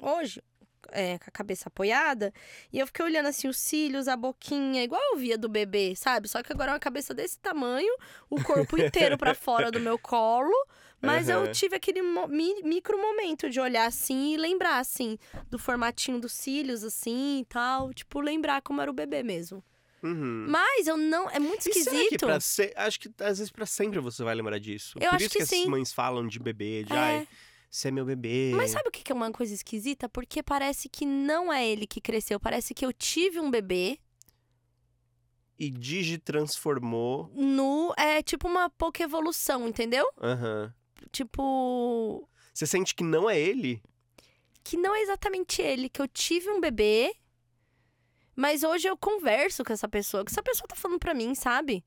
hoje, 0.00 0.42
é, 0.90 1.18
com 1.18 1.26
a 1.28 1.32
cabeça 1.32 1.68
apoiada, 1.68 2.32
e 2.72 2.78
eu 2.78 2.86
fiquei 2.86 3.04
olhando 3.04 3.26
assim 3.26 3.48
os 3.48 3.58
cílios, 3.58 4.08
a 4.08 4.16
boquinha, 4.16 4.82
igual 4.82 5.00
eu 5.12 5.18
via 5.18 5.38
do 5.38 5.48
bebê, 5.48 5.94
sabe? 5.96 6.28
Só 6.28 6.42
que 6.42 6.52
agora 6.52 6.72
é 6.72 6.74
uma 6.74 6.80
cabeça 6.80 7.14
desse 7.14 7.38
tamanho, 7.38 7.94
o 8.28 8.42
corpo 8.42 8.76
inteiro 8.78 9.16
pra 9.16 9.34
fora 9.34 9.70
do 9.70 9.80
meu 9.80 9.98
colo. 9.98 10.52
Mas 11.02 11.28
Aham. 11.28 11.46
eu 11.46 11.52
tive 11.52 11.74
aquele 11.76 12.00
mo- 12.00 12.28
mi- 12.28 12.62
micro 12.62 12.96
momento 12.96 13.50
de 13.50 13.58
olhar 13.60 13.86
assim 13.86 14.34
e 14.34 14.36
lembrar, 14.36 14.78
assim, 14.78 15.18
do 15.50 15.58
formatinho 15.58 16.20
dos 16.20 16.32
cílios, 16.32 16.84
assim 16.84 17.40
e 17.40 17.44
tal. 17.44 17.92
Tipo, 17.92 18.20
lembrar 18.20 18.62
como 18.62 18.80
era 18.80 18.90
o 18.90 18.94
bebê 18.94 19.22
mesmo. 19.22 19.62
Uhum. 20.02 20.46
Mas 20.48 20.86
eu 20.86 20.96
não. 20.96 21.28
É 21.30 21.38
muito 21.38 21.62
que 21.64 21.70
esquisito. 21.78 22.26
pra 22.26 22.38
se... 22.40 22.72
Acho 22.76 22.98
que 23.00 23.08
às 23.20 23.38
vezes 23.38 23.50
pra 23.50 23.66
sempre 23.66 23.98
você 24.00 24.22
vai 24.24 24.34
lembrar 24.34 24.58
disso. 24.58 24.96
Eu 25.00 25.10
Por 25.10 25.16
acho 25.16 25.24
isso 25.26 25.32
que 25.34 25.38
que, 25.40 25.46
sim. 25.46 25.62
as 25.62 25.68
mães 25.68 25.92
falam 25.92 26.26
de 26.26 26.38
bebê, 26.38 26.84
de 26.84 26.92
É. 26.92 26.96
ai, 26.96 27.28
você 27.70 27.88
é 27.88 27.90
meu 27.90 28.04
bebê. 28.04 28.52
Mas 28.54 28.70
sabe 28.72 28.88
o 28.88 28.92
que 28.92 29.02
que 29.02 29.10
é 29.12 29.14
uma 29.14 29.30
coisa 29.32 29.54
esquisita? 29.54 30.08
Porque 30.08 30.42
parece 30.42 30.88
que 30.88 31.04
não 31.06 31.52
é 31.52 31.66
ele 31.66 31.86
que 31.86 32.00
cresceu. 32.00 32.38
Parece 32.40 32.74
que 32.74 32.84
eu 32.84 32.92
tive 32.92 33.38
um 33.40 33.50
bebê 33.50 33.98
E 35.58 35.70
Digi 35.70 36.18
transformou. 36.18 37.30
no. 37.34 37.94
É 37.96 38.22
tipo 38.22 38.48
uma 38.48 38.68
pouca 38.70 39.02
evolução, 39.02 39.68
entendeu? 39.68 40.06
Aham. 40.20 40.72
Tipo. 41.10 42.28
Você 42.52 42.66
sente 42.66 42.94
que 42.94 43.02
não 43.02 43.28
é 43.28 43.38
ele? 43.38 43.82
Que 44.62 44.76
não 44.76 44.94
é 44.94 45.00
exatamente 45.02 45.60
ele, 45.62 45.88
que 45.88 46.00
eu 46.00 46.06
tive 46.08 46.48
um 46.50 46.60
bebê. 46.60 47.14
Mas 48.36 48.62
hoje 48.62 48.88
eu 48.88 48.96
converso 48.96 49.64
com 49.64 49.72
essa 49.72 49.88
pessoa, 49.88 50.24
que 50.24 50.30
essa 50.30 50.42
pessoa 50.42 50.66
tá 50.68 50.74
falando 50.76 50.98
pra 50.98 51.12
mim, 51.14 51.34
sabe? 51.34 51.84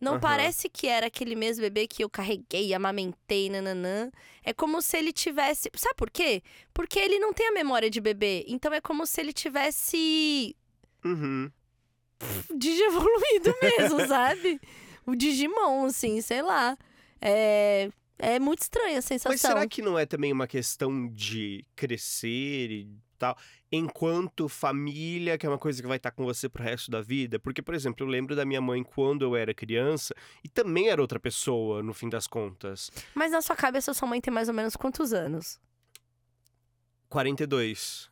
Não 0.00 0.12
Aham. 0.12 0.20
parece 0.20 0.68
que 0.68 0.86
era 0.86 1.06
aquele 1.06 1.34
mesmo 1.36 1.62
bebê 1.62 1.86
que 1.86 2.02
eu 2.02 2.08
carreguei, 2.08 2.72
amamentei, 2.72 3.50
nananã. 3.50 4.10
É 4.42 4.52
como 4.52 4.80
se 4.80 4.96
ele 4.96 5.12
tivesse. 5.12 5.70
Sabe 5.76 5.94
por 5.94 6.10
quê? 6.10 6.42
Porque 6.72 6.98
ele 6.98 7.18
não 7.18 7.32
tem 7.34 7.48
a 7.48 7.52
memória 7.52 7.90
de 7.90 8.00
bebê. 8.00 8.44
Então 8.48 8.72
é 8.72 8.80
como 8.80 9.06
se 9.06 9.20
ele 9.20 9.32
tivesse 9.32 10.56
Uhum. 11.04 11.50
digievoluído 12.54 13.54
mesmo, 13.62 14.06
sabe? 14.06 14.60
O 15.06 15.14
Digimon, 15.14 15.86
assim, 15.86 16.20
sei 16.20 16.42
lá. 16.42 16.76
É, 17.20 17.90
é 18.20 18.38
muito 18.38 18.60
estranha 18.62 18.98
a 18.98 19.02
sensação. 19.02 19.32
Mas 19.32 19.40
será 19.40 19.66
que 19.66 19.82
não 19.82 19.98
é 19.98 20.06
também 20.06 20.32
uma 20.32 20.46
questão 20.46 21.08
de 21.08 21.64
crescer 21.74 22.70
e 22.70 22.88
tal, 23.18 23.36
enquanto 23.70 24.48
família, 24.48 25.36
que 25.36 25.44
é 25.44 25.48
uma 25.48 25.58
coisa 25.58 25.82
que 25.82 25.86
vai 25.86 25.98
estar 25.98 26.10
com 26.10 26.24
você 26.24 26.48
pro 26.48 26.62
resto 26.62 26.90
da 26.90 27.02
vida. 27.02 27.38
Porque, 27.38 27.60
por 27.60 27.74
exemplo, 27.74 28.04
eu 28.06 28.10
lembro 28.10 28.34
da 28.34 28.44
minha 28.46 28.60
mãe 28.60 28.82
quando 28.82 29.22
eu 29.22 29.36
era 29.36 29.52
criança 29.52 30.14
e 30.42 30.48
também 30.48 30.88
era 30.88 31.00
outra 31.02 31.20
pessoa, 31.20 31.82
no 31.82 31.92
fim 31.92 32.08
das 32.08 32.26
contas. 32.26 32.90
Mas 33.14 33.32
na 33.32 33.42
sua 33.42 33.54
cabeça, 33.56 33.92
sua 33.92 34.08
mãe 34.08 34.20
tem 34.20 34.32
mais 34.32 34.48
ou 34.48 34.54
menos 34.54 34.74
quantos 34.74 35.12
anos? 35.12 35.60
42. 37.08 38.10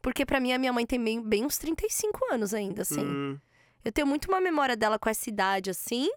Porque 0.00 0.24
pra 0.24 0.40
mim, 0.40 0.52
a 0.52 0.58
minha 0.58 0.72
mãe 0.72 0.86
tem 0.86 1.02
bem, 1.02 1.22
bem 1.22 1.44
uns 1.44 1.58
35 1.58 2.32
anos 2.32 2.54
ainda, 2.54 2.82
assim. 2.82 3.04
Hum, 3.04 3.38
Eu 3.84 3.92
tenho 3.92 4.06
muito 4.06 4.28
uma 4.28 4.40
memória 4.40 4.76
dela 4.76 4.98
com 4.98 5.08
essa 5.08 5.28
idade, 5.28 5.70
assim. 5.70 6.08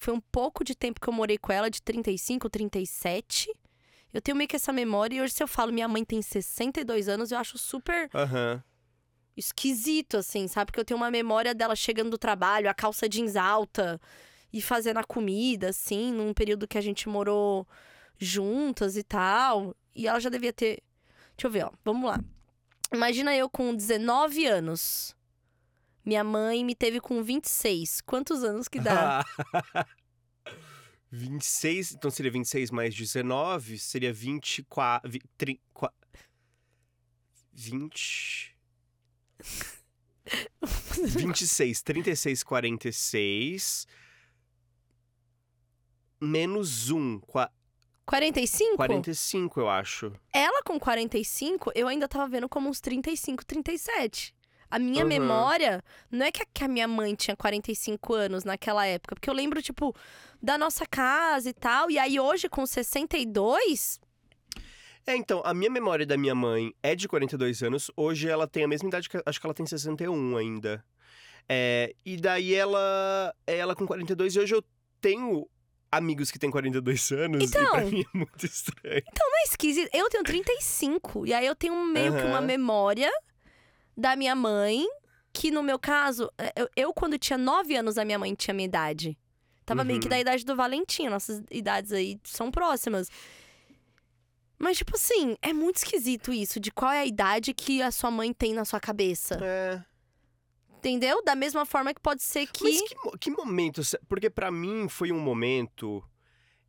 Foi 0.00 0.14
um 0.14 0.20
pouco 0.20 0.64
de 0.64 0.74
tempo 0.74 0.98
que 0.98 1.06
eu 1.06 1.12
morei 1.12 1.36
com 1.36 1.52
ela, 1.52 1.70
de 1.70 1.82
35, 1.82 2.48
37. 2.48 3.54
Eu 4.14 4.22
tenho 4.22 4.34
meio 4.34 4.48
que 4.48 4.56
essa 4.56 4.72
memória. 4.72 5.16
E 5.16 5.20
hoje, 5.20 5.34
se 5.34 5.42
eu 5.42 5.46
falo 5.46 5.70
minha 5.70 5.86
mãe 5.86 6.02
tem 6.02 6.22
62 6.22 7.06
anos, 7.06 7.30
eu 7.30 7.38
acho 7.38 7.58
super 7.58 8.08
Aham. 8.14 8.64
esquisito, 9.36 10.16
assim, 10.16 10.48
sabe? 10.48 10.66
Porque 10.66 10.80
eu 10.80 10.86
tenho 10.86 10.96
uma 10.98 11.10
memória 11.10 11.54
dela 11.54 11.76
chegando 11.76 12.08
do 12.08 12.18
trabalho, 12.18 12.70
a 12.70 12.74
calça 12.74 13.06
jeans 13.06 13.36
alta 13.36 14.00
e 14.50 14.62
fazendo 14.62 14.96
a 14.96 15.04
comida, 15.04 15.68
assim, 15.68 16.10
num 16.12 16.32
período 16.32 16.66
que 16.66 16.78
a 16.78 16.80
gente 16.80 17.06
morou 17.06 17.68
juntas 18.18 18.96
e 18.96 19.02
tal. 19.02 19.76
E 19.94 20.08
ela 20.08 20.18
já 20.18 20.30
devia 20.30 20.52
ter. 20.52 20.82
Deixa 21.36 21.46
eu 21.46 21.50
ver, 21.50 21.64
ó. 21.66 21.70
Vamos 21.84 22.08
lá. 22.08 22.18
Imagina 22.90 23.36
eu 23.36 23.50
com 23.50 23.74
19 23.74 24.46
anos. 24.46 25.14
Minha 26.04 26.24
mãe 26.24 26.64
me 26.64 26.74
teve 26.74 27.00
com 27.00 27.22
26. 27.22 28.00
Quantos 28.02 28.42
anos 28.42 28.68
que 28.68 28.80
dá? 28.80 29.24
26, 31.12 31.92
então 31.94 32.10
seria 32.10 32.30
26 32.30 32.70
mais 32.70 32.94
19, 32.94 33.78
seria 33.78 34.12
24. 34.12 35.10
vi- 35.10 35.22
tri- 35.36 35.60
qua- 35.74 35.92
20. 37.52 38.56
26, 40.96 41.82
36, 41.82 42.42
46. 42.44 43.86
Menos 46.20 46.90
1, 46.90 47.20
45? 48.06 48.76
45, 48.76 49.60
eu 49.60 49.68
acho. 49.68 50.12
Ela 50.32 50.62
com 50.62 50.78
45, 50.78 51.72
eu 51.74 51.88
ainda 51.88 52.06
tava 52.06 52.28
vendo 52.28 52.48
como 52.48 52.68
uns 52.68 52.80
35, 52.80 53.44
37. 53.44 54.34
A 54.70 54.78
minha 54.78 55.00
Aham. 55.02 55.08
memória 55.08 55.84
não 56.10 56.24
é 56.26 56.30
que 56.30 56.42
a, 56.42 56.46
que 56.52 56.62
a 56.64 56.68
minha 56.68 56.86
mãe 56.86 57.14
tinha 57.14 57.36
45 57.36 58.14
anos 58.14 58.44
naquela 58.44 58.86
época, 58.86 59.14
porque 59.16 59.28
eu 59.28 59.34
lembro, 59.34 59.60
tipo, 59.60 59.94
da 60.40 60.56
nossa 60.56 60.86
casa 60.86 61.48
e 61.50 61.52
tal. 61.52 61.90
E 61.90 61.98
aí 61.98 62.20
hoje, 62.20 62.48
com 62.48 62.64
62, 62.64 64.00
É, 65.06 65.16
então, 65.16 65.42
a 65.44 65.52
minha 65.54 65.70
memória 65.70 66.06
da 66.06 66.16
minha 66.16 66.34
mãe 66.34 66.72
é 66.82 66.94
de 66.94 67.08
42 67.08 67.62
anos. 67.62 67.90
Hoje 67.96 68.28
ela 68.28 68.46
tem 68.46 68.64
a 68.64 68.68
mesma 68.68 68.88
idade 68.88 69.08
que 69.08 69.20
acho 69.24 69.40
que 69.40 69.46
ela 69.46 69.54
tem 69.54 69.66
61 69.66 70.36
ainda. 70.36 70.84
É, 71.48 71.94
e 72.04 72.16
daí 72.16 72.54
ela 72.54 73.34
ela 73.46 73.74
com 73.74 73.84
42 73.86 74.36
e 74.36 74.38
hoje 74.40 74.54
eu 74.54 74.62
tenho 75.00 75.48
amigos 75.90 76.30
que 76.30 76.38
têm 76.38 76.48
42 76.50 77.10
anos 77.10 77.42
e 77.42 77.50
pra 77.50 77.62
Então. 77.62 77.90
mim 77.90 78.04
é 78.14 78.16
muito 78.16 78.46
estranho. 78.46 79.02
não 79.18 79.38
é 79.40 79.42
esquisito. 79.44 79.90
Eu 79.92 80.08
tenho 80.08 80.22
35. 80.22 81.26
E 81.26 81.34
aí 81.34 81.44
eu 81.46 81.56
tenho 81.56 81.74
meio 81.86 82.14
que 82.14 82.22
uma 82.22 82.40
memória 82.40 83.10
da 84.00 84.16
minha 84.16 84.34
mãe, 84.34 84.86
que 85.32 85.50
no 85.50 85.62
meu 85.62 85.78
caso, 85.78 86.30
é, 86.38 86.52
eu, 86.56 86.68
eu, 86.76 86.94
quando 86.94 87.18
tinha 87.18 87.38
9 87.38 87.76
anos, 87.76 87.98
a 87.98 88.04
minha 88.04 88.18
mãe 88.18 88.34
tinha 88.34 88.54
minha 88.54 88.66
idade. 88.66 89.16
Tava 89.64 89.84
meio 89.84 90.00
que 90.00 90.06
Uhum. 90.06 90.10
da 90.10 90.18
idade 90.20 90.44
do 90.44 90.56
Valentim, 90.56 91.08
nossas 91.08 91.42
idades 91.50 91.92
aí 91.92 92.18
são 92.24 92.50
próximas. 92.50 93.08
Mas, 94.58 94.76
tipo 94.78 94.94
assim, 94.96 95.36
é 95.40 95.52
muito 95.52 95.76
esquisito 95.76 96.32
isso, 96.32 96.58
de 96.60 96.70
qual 96.70 96.90
é 96.90 97.00
a 97.00 97.06
idade 97.06 97.54
que 97.54 97.80
a 97.80 97.90
sua 97.90 98.10
mãe 98.10 98.32
tem 98.32 98.52
na 98.52 98.64
sua 98.64 98.80
cabeça. 98.80 99.38
É. 99.42 99.82
Entendeu? 100.76 101.22
Da 101.24 101.34
mesma 101.34 101.64
forma 101.64 101.94
que 101.94 102.00
pode 102.00 102.22
ser 102.22 102.46
que. 102.46 102.64
Mas 102.64 102.82
que, 102.82 102.94
que 103.18 103.30
momento? 103.30 103.80
Porque 104.08 104.28
pra 104.28 104.50
mim 104.50 104.88
foi 104.88 105.12
um 105.12 105.20
momento. 105.20 106.02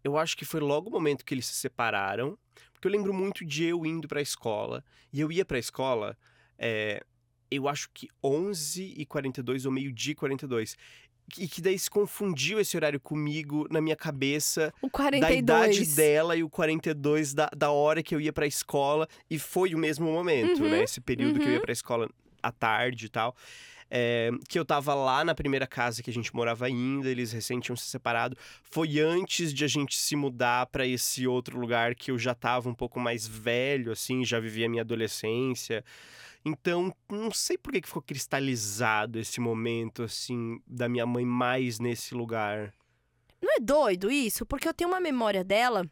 Eu 0.04 0.18
acho 0.18 0.36
que 0.38 0.46
foi 0.46 0.60
logo 0.60 0.90
o 0.90 0.92
momento 0.92 1.24
que 1.26 1.34
eles 1.34 1.46
se 1.46 1.56
separaram. 1.56 2.38
Porque 2.74 2.88
eu 2.88 2.92
lembro 2.92 3.14
muito 3.14 3.46
de 3.46 3.64
eu 3.66 3.86
indo 3.86 4.08
pra 4.08 4.22
escola. 4.22 4.84
E 5.14 5.20
eu 5.22 5.32
ia 5.32 5.46
pra 5.46 5.60
escola, 5.60 6.18
é, 6.58 7.04
eu 7.52 7.68
acho 7.68 7.90
que 7.94 8.08
11 8.24 8.94
e 8.98 9.06
42 9.06 9.66
ou 9.66 9.72
meio-dia 9.72 10.14
e 10.14 10.16
42. 10.16 10.78
E 11.38 11.48
que 11.48 11.62
daí 11.62 11.78
se 11.78 11.90
confundiu 11.90 12.60
esse 12.60 12.76
horário 12.76 13.00
comigo 13.00 13.68
na 13.70 13.80
minha 13.80 13.96
cabeça, 13.96 14.74
O 14.82 14.88
da 14.88 14.92
42. 14.92 15.38
idade 15.38 15.96
dela 15.96 16.36
e 16.36 16.44
o 16.44 16.50
42 16.50 17.34
da, 17.34 17.50
da 17.56 17.72
hora 17.72 18.02
que 18.02 18.14
eu 18.14 18.20
ia 18.20 18.34
pra 18.34 18.48
escola. 18.48 19.08
E 19.30 19.38
foi 19.38 19.74
o 19.74 19.78
mesmo 19.78 20.12
momento, 20.12 20.64
Uhum, 20.64 20.70
né? 20.70 20.84
Esse 20.84 21.00
período 21.00 21.40
que 21.40 21.46
eu 21.46 21.52
ia 21.52 21.56
uhum. 21.58 21.62
pra 21.62 21.72
escola 21.72 22.10
à 22.42 22.52
tarde 22.52 23.06
e 23.06 23.10
tal. 23.10 23.36
É, 23.94 24.32
que 24.48 24.58
eu 24.58 24.64
tava 24.64 24.94
lá 24.94 25.24
na 25.24 25.36
primeira 25.36 25.68
casa 25.68 26.02
que 26.02 26.10
a 26.10 26.14
gente 26.14 26.34
morava 26.34 26.66
ainda, 26.66 27.10
eles 27.10 27.34
recém 27.34 27.60
tinham 27.60 27.76
se 27.76 27.86
separado. 27.86 28.38
Foi 28.64 29.00
antes 29.00 29.54
de 29.54 29.66
a 29.66 29.68
gente 29.68 29.98
se 29.98 30.16
mudar 30.16 30.66
pra 30.68 30.88
esse 30.88 31.28
outro 31.28 31.60
lugar 31.60 31.94
que 31.94 32.10
eu 32.10 32.18
já 32.18 32.34
tava 32.34 32.70
um 32.70 32.74
pouco 32.74 33.02
mais 33.02 33.28
velho, 33.28 33.92
assim, 33.92 34.24
já 34.24 34.40
vivia 34.40 34.66
a 34.66 34.70
minha 34.70 34.82
adolescência. 34.82 35.84
Então, 36.44 36.94
não 37.10 37.32
sei 37.32 37.58
por 37.58 37.72
que 37.72 37.82
ficou 37.86 38.02
cristalizado 38.02 39.20
esse 39.20 39.40
momento, 39.40 40.04
assim, 40.04 40.60
da 40.66 40.90
minha 40.90 41.06
mãe 41.06 41.24
mais 41.26 41.80
nesse 41.80 42.16
lugar. 42.16 42.74
Não 43.42 43.56
é 43.56 43.60
doido 43.60 44.10
isso? 44.12 44.46
Porque 44.46 44.68
eu 44.68 44.74
tenho 44.74 44.90
uma 44.90 45.00
memória 45.00 45.44
dela. 45.44 45.86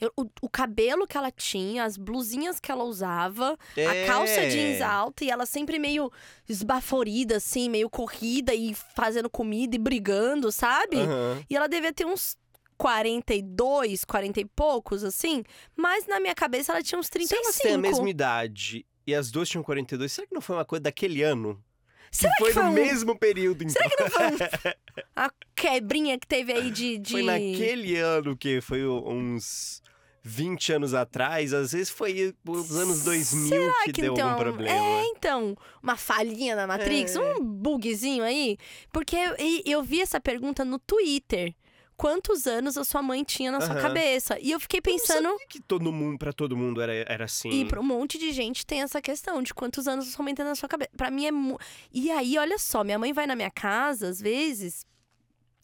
eu- 0.00 0.12
o, 0.16 0.26
o 0.42 0.48
cabelo 0.50 1.06
que 1.06 1.16
ela 1.16 1.30
tinha, 1.30 1.84
as 1.84 1.96
blusinhas 1.96 2.58
que 2.60 2.70
ela 2.70 2.84
usava, 2.84 3.52
a 3.52 4.06
calça 4.06 4.40
É. 4.40 4.48
jeans 4.48 4.80
alta 4.82 5.24
e 5.24 5.30
ela 5.30 5.46
sempre 5.46 5.78
meio 5.78 6.10
esbaforida, 6.48 7.36
assim, 7.36 7.70
meio 7.70 7.88
corrida 7.88 8.52
e 8.54 8.74
fazendo 8.74 9.30
comida 9.30 9.74
e 9.76 9.78
brigando, 9.78 10.50
sabe? 10.52 10.98
Aham. 10.98 11.42
E 11.48 11.56
ela 11.56 11.66
devia 11.68 11.92
ter 11.94 12.04
uns 12.04 12.36
42, 12.76 14.04
40 14.04 14.40
e 14.40 14.44
poucos, 14.44 15.02
assim. 15.04 15.42
Mas 15.76 16.06
na 16.06 16.20
minha 16.20 16.34
cabeça 16.34 16.72
ela 16.72 16.82
tinha 16.82 16.98
uns 16.98 17.06
Se 17.06 17.12
35. 17.12 17.42
elas 17.44 17.56
têm 17.56 17.74
a 17.74 17.78
mesma 17.78 18.10
idade 18.10 18.84
e 19.06 19.14
as 19.14 19.30
duas 19.30 19.48
tinham 19.48 19.62
42, 19.62 20.10
será 20.12 20.26
que 20.26 20.34
não 20.34 20.40
foi 20.40 20.56
uma 20.56 20.64
coisa 20.64 20.82
daquele 20.84 21.22
ano? 21.22 21.62
Será 22.10 22.32
que 22.32 22.38
foi 22.38 22.48
que 22.48 22.54
foi 22.54 22.62
no 22.62 22.70
um- 22.70 22.72
mesmo 22.74 23.18
período, 23.18 23.62
então. 23.64 23.72
Será 23.72 23.88
que 23.90 24.02
não 24.02 24.10
foi 24.10 24.26
um- 24.26 24.74
a 25.16 25.30
quebrinha 25.54 26.18
que 26.18 26.26
teve 26.26 26.52
aí 26.52 26.70
de. 26.70 26.98
de... 26.98 27.10
Foi 27.12 27.22
naquele 27.22 27.96
ano 27.96 28.36
que 28.36 28.60
foi 28.60 28.86
uns 28.86 29.82
20 30.22 30.72
anos 30.74 30.94
atrás, 30.94 31.52
às 31.52 31.72
vezes 31.72 31.90
foi 31.90 32.32
os 32.48 32.76
anos 32.76 33.02
2000 33.04 33.72
que, 33.84 33.92
que 33.92 34.00
deu 34.00 34.12
então- 34.14 34.28
algum 34.30 34.42
problema. 34.42 34.74
É, 34.74 35.04
então, 35.06 35.56
uma 35.82 35.96
falhinha 35.96 36.54
na 36.56 36.66
Matrix, 36.66 37.16
É. 37.16 37.20
um 37.20 37.40
bugzinho 37.44 38.22
aí. 38.24 38.56
Porque 38.92 39.16
eu, 39.16 39.34
eu 39.66 39.82
vi 39.82 40.00
essa 40.00 40.20
pergunta 40.20 40.64
no 40.64 40.78
Twitter. 40.78 41.52
Quantos 41.96 42.46
anos 42.46 42.76
a 42.76 42.84
sua 42.84 43.02
mãe 43.02 43.22
tinha 43.22 43.50
na 43.52 43.60
sua 43.60 43.74
cabeça? 43.80 44.38
E 44.40 44.50
eu 44.50 44.58
fiquei 44.60 44.80
pensando. 44.80 45.28
Sabia 45.30 45.46
que 45.48 45.60
todo 45.60 45.92
mundo, 45.92 46.18
pra 46.18 46.32
todo 46.32 46.56
mundo 46.56 46.80
era, 46.80 46.92
era 46.92 47.24
assim. 47.24 47.50
E 47.50 47.64
pra 47.66 47.80
um 47.80 47.84
monte 47.84 48.18
de 48.18 48.32
gente 48.32 48.66
tem 48.66 48.82
essa 48.82 49.00
questão 49.00 49.42
de 49.42 49.54
quantos 49.54 49.86
anos 49.86 50.08
a 50.08 50.10
sua 50.10 50.24
mãe 50.24 50.34
tem 50.34 50.44
na 50.44 50.54
sua 50.54 50.68
cabeça. 50.68 50.90
Pra 50.96 51.10
mim 51.10 51.26
é. 51.26 51.30
mu- 51.30 51.58
E 51.92 52.10
aí, 52.10 52.36
olha 52.38 52.58
só, 52.58 52.82
minha 52.82 52.98
mãe 52.98 53.12
vai 53.12 53.26
na 53.26 53.36
minha 53.36 53.50
casa, 53.50 54.08
às 54.08 54.20
vezes. 54.20 54.84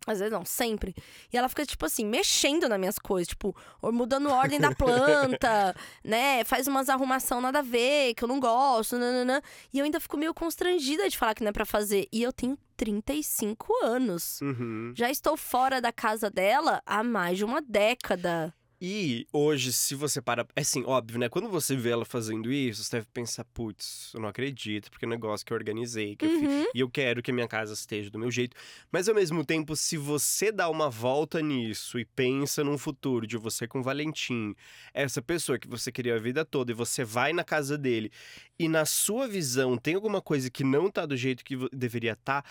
Às 0.07 0.18
vezes 0.18 0.32
não, 0.32 0.44
sempre. 0.44 0.94
E 1.32 1.36
ela 1.36 1.48
fica, 1.48 1.64
tipo 1.66 1.84
assim, 1.84 2.05
mexendo 2.07 2.68
nas 2.68 2.78
minhas 2.78 2.98
coisas. 2.98 3.28
Tipo, 3.28 3.55
mudando 3.82 4.28
a 4.28 4.34
ordem 4.34 4.59
da 4.59 4.72
planta, 4.74 5.74
né? 6.03 6.42
Faz 6.44 6.66
umas 6.66 6.88
arrumação 6.88 7.40
nada 7.40 7.59
a 7.59 7.62
ver, 7.62 8.14
que 8.14 8.24
eu 8.24 8.28
não 8.28 8.40
gosto, 8.40 8.96
nananã. 8.98 9.42
E 9.72 9.78
eu 9.78 9.84
ainda 9.84 10.01
fico 10.01 10.16
meio 10.16 10.32
constrangida 10.32 11.09
de 11.09 11.18
falar 11.18 11.34
que 11.34 11.42
não 11.42 11.51
é 11.51 11.53
pra 11.53 11.66
fazer. 11.66 12.09
E 12.11 12.22
eu 12.22 12.32
tenho 12.32 12.59
35 12.76 13.66
anos. 13.82 14.40
Uhum. 14.40 14.92
Já 14.96 15.11
estou 15.11 15.36
fora 15.36 15.80
da 15.80 15.92
casa 15.92 16.30
dela 16.30 16.82
há 16.86 17.03
mais 17.03 17.36
de 17.36 17.44
uma 17.44 17.61
década. 17.61 18.55
E 18.83 19.26
hoje, 19.31 19.74
se 19.74 19.95
você 19.95 20.22
para. 20.22 20.47
É 20.57 20.62
assim, 20.62 20.83
óbvio, 20.87 21.18
né? 21.18 21.28
Quando 21.28 21.51
você 21.51 21.76
vê 21.76 21.91
ela 21.91 22.07
fazendo 22.07 22.51
isso, 22.51 22.83
você 22.83 22.97
deve 22.97 23.09
pensar, 23.12 23.45
putz, 23.45 24.11
eu 24.14 24.20
não 24.20 24.28
acredito, 24.28 24.91
porque 24.91 25.05
é 25.05 25.09
um 25.09 25.11
negócio 25.11 25.45
que 25.45 25.53
eu 25.53 25.57
organizei, 25.57 26.16
que 26.16 26.24
eu 26.24 26.31
fiz. 26.31 26.49
Uhum. 26.49 26.66
E 26.74 26.81
eu 26.81 26.89
quero 26.89 27.22
que 27.22 27.31
a 27.31 27.35
minha 27.35 27.47
casa 27.47 27.74
esteja 27.74 28.09
do 28.09 28.18
meu 28.18 28.31
jeito. 28.31 28.57
Mas 28.91 29.07
ao 29.07 29.14
mesmo 29.14 29.45
tempo, 29.45 29.76
se 29.76 29.99
você 29.99 30.51
dá 30.51 30.70
uma 30.70 30.89
volta 30.89 31.43
nisso 31.43 31.99
e 31.99 32.07
pensa 32.07 32.64
num 32.64 32.78
futuro 32.78 33.26
de 33.26 33.37
você 33.37 33.68
com 33.68 33.81
o 33.81 33.83
Valentim, 33.83 34.55
essa 34.95 35.20
pessoa 35.20 35.59
que 35.59 35.68
você 35.68 35.93
queria 35.93 36.16
a 36.16 36.18
vida 36.18 36.43
toda, 36.43 36.72
e 36.72 36.74
você 36.74 37.05
vai 37.05 37.35
na 37.35 37.45
casa 37.45 37.76
dele, 37.76 38.11
e 38.59 38.66
na 38.66 38.87
sua 38.87 39.28
visão 39.28 39.76
tem 39.76 39.95
alguma 39.95 40.22
coisa 40.22 40.51
que 40.51 40.64
não 40.64 40.91
tá 40.91 41.05
do 41.05 41.18
jeito 41.18 41.45
que 41.45 41.55
deveria 41.70 42.12
estar. 42.12 42.47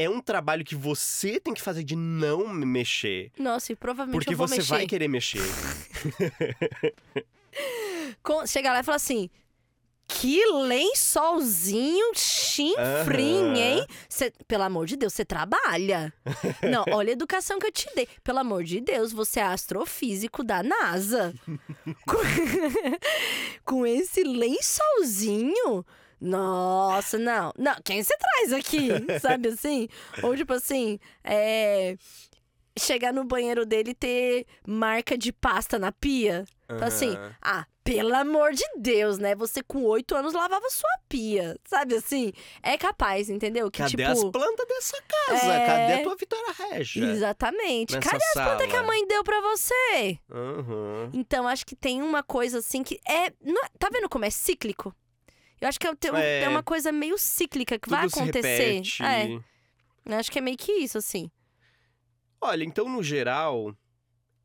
É 0.00 0.08
um 0.08 0.20
trabalho 0.20 0.64
que 0.64 0.76
você 0.76 1.40
tem 1.40 1.52
que 1.52 1.60
fazer 1.60 1.82
de 1.82 1.96
não 1.96 2.46
me 2.54 2.64
mexer. 2.64 3.32
Nossa, 3.36 3.72
e 3.72 3.76
provavelmente 3.76 4.24
Porque 4.24 4.36
você 4.36 4.58
mexer. 4.58 4.70
vai 4.70 4.86
querer 4.86 5.08
mexer. 5.08 5.42
Chega 8.46 8.72
lá 8.72 8.80
e 8.80 8.84
fala 8.84 8.96
assim: 8.96 9.28
que 10.06 10.44
lençolzinho 10.46 12.12
chinfrim, 12.14 13.42
Aham. 13.42 13.56
hein? 13.56 13.86
Cê, 14.08 14.32
pelo 14.46 14.62
amor 14.62 14.86
de 14.86 14.96
Deus, 14.96 15.12
você 15.14 15.24
trabalha. 15.24 16.12
Não, 16.70 16.84
olha 16.92 17.10
a 17.10 17.12
educação 17.12 17.58
que 17.58 17.66
eu 17.66 17.72
te 17.72 17.88
dei. 17.96 18.06
Pelo 18.22 18.38
amor 18.38 18.62
de 18.62 18.80
Deus, 18.80 19.12
você 19.12 19.40
é 19.40 19.44
astrofísico 19.44 20.44
da 20.44 20.62
NASA. 20.62 21.34
com, 22.06 22.18
com 23.64 23.86
esse 23.86 24.22
lençolzinho. 24.22 25.84
Nossa, 26.20 27.18
não. 27.18 27.52
Não, 27.58 27.74
quem 27.84 28.02
você 28.02 28.14
traz 28.18 28.52
aqui? 28.52 28.88
Sabe 29.20 29.48
assim? 29.48 29.88
Ou 30.22 30.36
tipo 30.36 30.52
assim, 30.52 30.98
é. 31.24 31.96
Chegar 32.78 33.12
no 33.12 33.24
banheiro 33.24 33.66
dele 33.66 33.90
e 33.90 33.94
ter 33.94 34.46
marca 34.64 35.18
de 35.18 35.32
pasta 35.32 35.80
na 35.80 35.90
pia. 35.90 36.44
Então, 36.70 36.86
assim, 36.86 37.16
ah, 37.42 37.66
pelo 37.82 38.14
amor 38.14 38.52
de 38.52 38.62
Deus, 38.76 39.18
né? 39.18 39.34
Você 39.34 39.64
com 39.64 39.82
oito 39.82 40.14
anos 40.14 40.32
lavava 40.32 40.68
sua 40.70 40.88
pia. 41.08 41.56
Sabe 41.66 41.96
assim? 41.96 42.32
É 42.62 42.78
capaz, 42.78 43.30
entendeu? 43.30 43.68
Que 43.68 43.78
Cadê 43.82 44.04
as 44.04 44.18
tipo. 44.20 44.30
plantas 44.30 44.64
dessa 44.68 45.02
casa? 45.02 45.52
É. 45.54 45.66
Cadê 45.66 45.92
a 45.94 46.02
tua 46.04 46.14
Vitória 46.14 46.54
Regia? 46.70 47.04
Exatamente. 47.10 47.96
Nessa 47.96 48.10
Cadê 48.10 48.24
as 48.24 48.32
plantas 48.34 48.66
que 48.68 48.72
a 48.74 48.76
sala? 48.76 48.86
mãe 48.86 49.06
deu 49.08 49.24
pra 49.24 49.40
você? 49.40 50.18
Aham. 50.30 51.10
Então, 51.14 51.48
acho 51.48 51.66
que 51.66 51.74
tem 51.74 52.00
uma 52.00 52.22
coisa 52.22 52.58
assim 52.58 52.84
que 52.84 53.00
é. 53.08 53.26
é- 53.26 53.32
tá 53.76 53.88
vendo 53.90 54.08
como 54.08 54.24
é 54.24 54.30
cíclico? 54.30 54.94
Eu 55.60 55.68
acho 55.68 55.78
que 55.78 55.86
é, 55.86 55.94
tem 55.94 56.10
É. 56.14 56.42
é 56.42 56.48
uma 56.48 56.62
coisa 56.62 56.92
meio 56.92 57.18
cíclica 57.18 57.78
que 57.78 57.88
vai 57.88 58.06
acontecer. 58.06 58.82
É, 59.02 59.26
eu 60.06 60.18
acho 60.18 60.30
que 60.30 60.38
é 60.38 60.42
meio 60.42 60.56
que 60.56 60.72
isso, 60.72 60.98
assim. 60.98 61.30
Olha, 62.40 62.64
então 62.64 62.88
no 62.88 63.02
geral, 63.02 63.76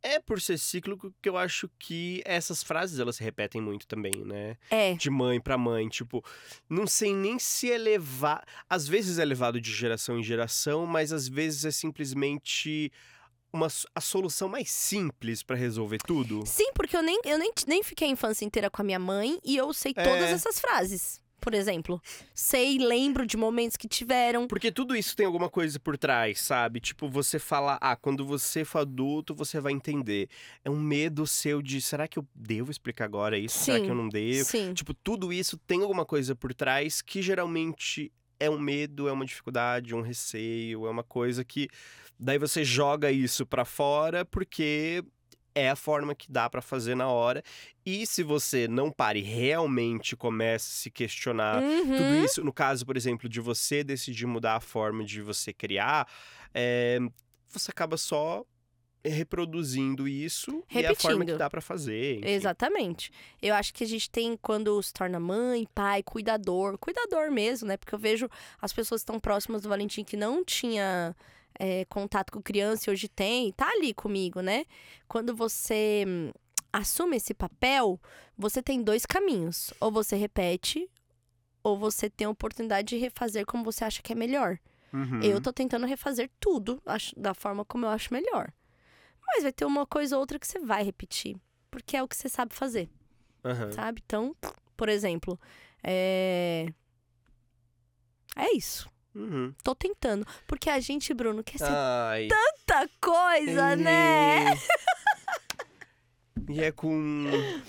é 0.01 0.19
por 0.19 0.41
ser 0.41 0.57
cíclico 0.57 1.13
que 1.21 1.29
eu 1.29 1.37
acho 1.37 1.69
que 1.79 2.21
essas 2.25 2.61
frases 2.63 2.99
elas 2.99 3.15
se 3.15 3.23
repetem 3.23 3.61
muito 3.61 3.87
também, 3.87 4.11
né? 4.25 4.57
É. 4.69 4.93
De 4.95 5.09
mãe 5.09 5.39
pra 5.39 5.57
mãe, 5.57 5.87
tipo, 5.87 6.23
não 6.67 6.85
sei 6.85 7.13
nem 7.15 7.37
se 7.39 7.71
é 7.71 7.77
levar, 7.77 8.43
às 8.69 8.87
vezes 8.87 9.19
é 9.19 9.25
levado 9.25 9.61
de 9.61 9.71
geração 9.71 10.19
em 10.19 10.23
geração, 10.23 10.85
mas 10.85 11.13
às 11.13 11.27
vezes 11.27 11.63
é 11.65 11.71
simplesmente 11.71 12.91
uma 13.53 13.67
a 13.93 14.01
solução 14.01 14.49
mais 14.49 14.69
simples 14.71 15.43
pra 15.43 15.55
resolver 15.55 15.99
tudo. 16.05 16.43
Sim, 16.45 16.71
porque 16.73 16.97
eu 16.97 17.03
nem, 17.03 17.19
eu 17.23 17.37
nem, 17.37 17.51
nem 17.67 17.83
fiquei 17.83 18.07
a 18.07 18.11
infância 18.11 18.43
inteira 18.43 18.69
com 18.69 18.81
a 18.81 18.85
minha 18.85 18.99
mãe 18.99 19.39
e 19.43 19.55
eu 19.55 19.71
sei 19.73 19.93
É. 19.95 20.03
todas 20.03 20.29
essas 20.31 20.59
frases. 20.59 21.21
Por 21.39 21.53
exemplo, 21.53 22.01
sei, 22.33 22.77
lembro 22.77 23.25
de 23.27 23.35
momentos 23.35 23.75
que 23.75 23.85
tiveram. 23.85 24.47
Porque 24.47 24.71
tudo 24.71 24.95
isso 24.95 25.13
tem 25.13 25.25
alguma 25.25 25.49
coisa 25.49 25.77
por 25.77 25.97
trás, 25.97 26.39
sabe? 26.39 26.79
Tipo, 26.79 27.09
você 27.09 27.37
fala, 27.37 27.77
ah, 27.81 27.97
quando 27.97 28.25
você 28.25 28.63
for 28.63 28.79
adulto, 28.79 29.35
você 29.35 29.59
vai 29.59 29.73
entender. 29.73 30.29
É 30.63 30.69
um 30.69 30.79
medo 30.79 31.27
seu 31.27 31.61
de, 31.61 31.81
será 31.81 32.07
que 32.07 32.17
eu 32.17 32.25
devo 32.33 32.71
explicar 32.71 33.03
agora 33.03 33.37
isso? 33.37 33.59
Será 33.59 33.77
Sim. 33.79 33.83
que 33.83 33.91
eu 33.91 33.95
não 33.95 34.07
devo? 34.07 34.45
Sim. 34.49 34.73
Tipo, 34.73 34.93
tudo 34.93 35.33
isso 35.33 35.57
tem 35.57 35.81
alguma 35.81 36.05
coisa 36.05 36.33
por 36.33 36.53
trás 36.53 37.01
que 37.01 37.21
geralmente 37.21 38.09
é 38.45 38.49
um 38.49 38.59
medo, 38.59 39.07
é 39.07 39.11
uma 39.11 39.25
dificuldade, 39.25 39.95
um 39.95 40.01
receio, 40.01 40.85
é 40.85 40.89
uma 40.89 41.03
coisa 41.03 41.43
que 41.43 41.67
daí 42.19 42.37
você 42.37 42.63
joga 42.63 43.11
isso 43.11 43.45
pra 43.45 43.65
fora 43.65 44.23
porque 44.25 45.03
é 45.55 45.69
a 45.69 45.75
forma 45.75 46.15
que 46.15 46.31
dá 46.31 46.49
pra 46.49 46.61
fazer 46.61 46.95
na 46.95 47.07
hora. 47.07 47.43
E 47.85 48.05
se 48.07 48.23
você 48.23 48.67
não 48.67 48.89
pare 48.91 49.19
e 49.19 49.23
realmente 49.23 50.15
comece 50.15 50.65
a 50.71 50.73
se 50.83 50.89
questionar 50.91 51.61
Uhum. 51.61 51.95
tudo 51.97 52.15
isso, 52.15 52.43
no 52.43 52.51
caso, 52.51 52.85
por 52.85 52.97
exemplo, 52.97 53.29
de 53.29 53.39
você 53.39 53.83
decidir 53.83 54.25
mudar 54.25 54.55
a 54.55 54.59
forma 54.59 55.03
de 55.03 55.21
você 55.21 55.53
criar, 55.53 56.07
é, 56.53 56.97
você 57.49 57.69
acaba 57.69 57.97
só 57.97 58.43
reproduzindo 59.05 60.07
isso 60.07 60.63
e 60.71 60.79
é 60.79 60.87
a 60.87 60.95
forma 60.95 61.17
que 61.19 61.31
Repetindo. 61.31 61.37
dá 61.37 61.49
pra 61.49 61.61
fazer. 61.61 62.19
enfim. 62.19 62.27
Exatamente. 62.29 63.11
Eu 63.41 63.53
acho 63.55 63.73
que 63.73 63.83
a 63.83 63.87
gente 63.87 64.09
tem, 64.09 64.37
quando 64.41 64.81
se 64.81 64.93
torna 64.93 65.19
mãe, 65.19 65.67
pai, 65.73 66.01
cuidador, 66.03 66.77
cuidador 66.77 67.31
mesmo, 67.31 67.67
né? 67.67 67.77
Porque 67.77 67.93
eu 67.93 67.99
vejo 67.99 68.29
as 68.61 68.71
pessoas 68.71 69.01
estão 69.01 69.19
próximas 69.19 69.61
do 69.61 69.69
Valentim 69.69 70.03
que 70.03 70.15
não 70.15 70.43
tinha 70.43 71.15
é, 71.59 71.85
contato 71.85 72.31
com 72.31 72.41
criança 72.41 72.89
e 72.89 72.93
hoje 72.93 73.07
tem, 73.07 73.51
tá 73.51 73.69
ali 73.69 73.93
comigo, 73.93 74.41
né? 74.41 74.65
Quando 75.07 75.35
você 75.35 76.03
hum, 76.07 76.31
assume 76.71 77.17
esse 77.17 77.33
papel, 77.33 77.99
você 78.37 78.61
tem 78.63 78.81
dois 78.81 79.05
caminhos. 79.05 79.73
Ou 79.79 79.91
você 79.91 80.15
repete, 80.15 80.89
ou 81.61 81.77
você 81.77 82.09
tem 82.09 82.25
a 82.25 82.29
oportunidade 82.29 82.87
de 82.89 82.97
refazer 82.97 83.45
como 83.45 83.63
você 83.63 83.83
acha 83.83 84.01
que 84.01 84.11
é 84.13 84.15
melhor. 84.15 84.57
Uhum. 84.93 85.21
Eu 85.23 85.41
tô 85.41 85.51
tentando 85.51 85.85
refazer 85.87 86.29
tudo 86.39 86.81
acho- 86.85 87.13
da 87.19 87.33
forma 87.33 87.65
como 87.65 87.85
eu 87.85 87.89
acho 87.89 88.13
melhor. 88.13 88.51
Mas 89.33 89.43
vai 89.43 89.51
ter 89.51 89.65
uma 89.65 89.85
coisa 89.85 90.15
ou 90.15 90.19
outra 90.21 90.37
que 90.37 90.45
você 90.47 90.59
vai 90.59 90.83
repetir. 90.83 91.35
Porque 91.71 91.97
é 91.97 92.03
o 92.03 92.07
que 92.07 92.15
você 92.15 92.29
sabe 92.29 92.53
fazer, 92.53 92.87
Aham. 93.43 93.71
sabe? 93.71 94.01
Então, 94.05 94.35
por 94.77 94.89
exemplo, 94.89 95.39
é. 95.83 96.67
É 98.35 98.55
isso. 98.55 98.87
Uhum. 99.15 99.53
Tô 99.63 99.73
tentando. 99.73 100.25
Porque 100.47 100.69
a 100.69 100.79
gente, 100.79 101.13
Bruno, 101.13 101.43
quer 101.43 101.57
ser 101.57 101.65
Ai. 101.69 102.27
tanta 102.27 102.87
coisa, 103.01 103.75
né? 103.75 104.45
E 106.49 106.61
é 106.61 106.71
com 106.71 106.95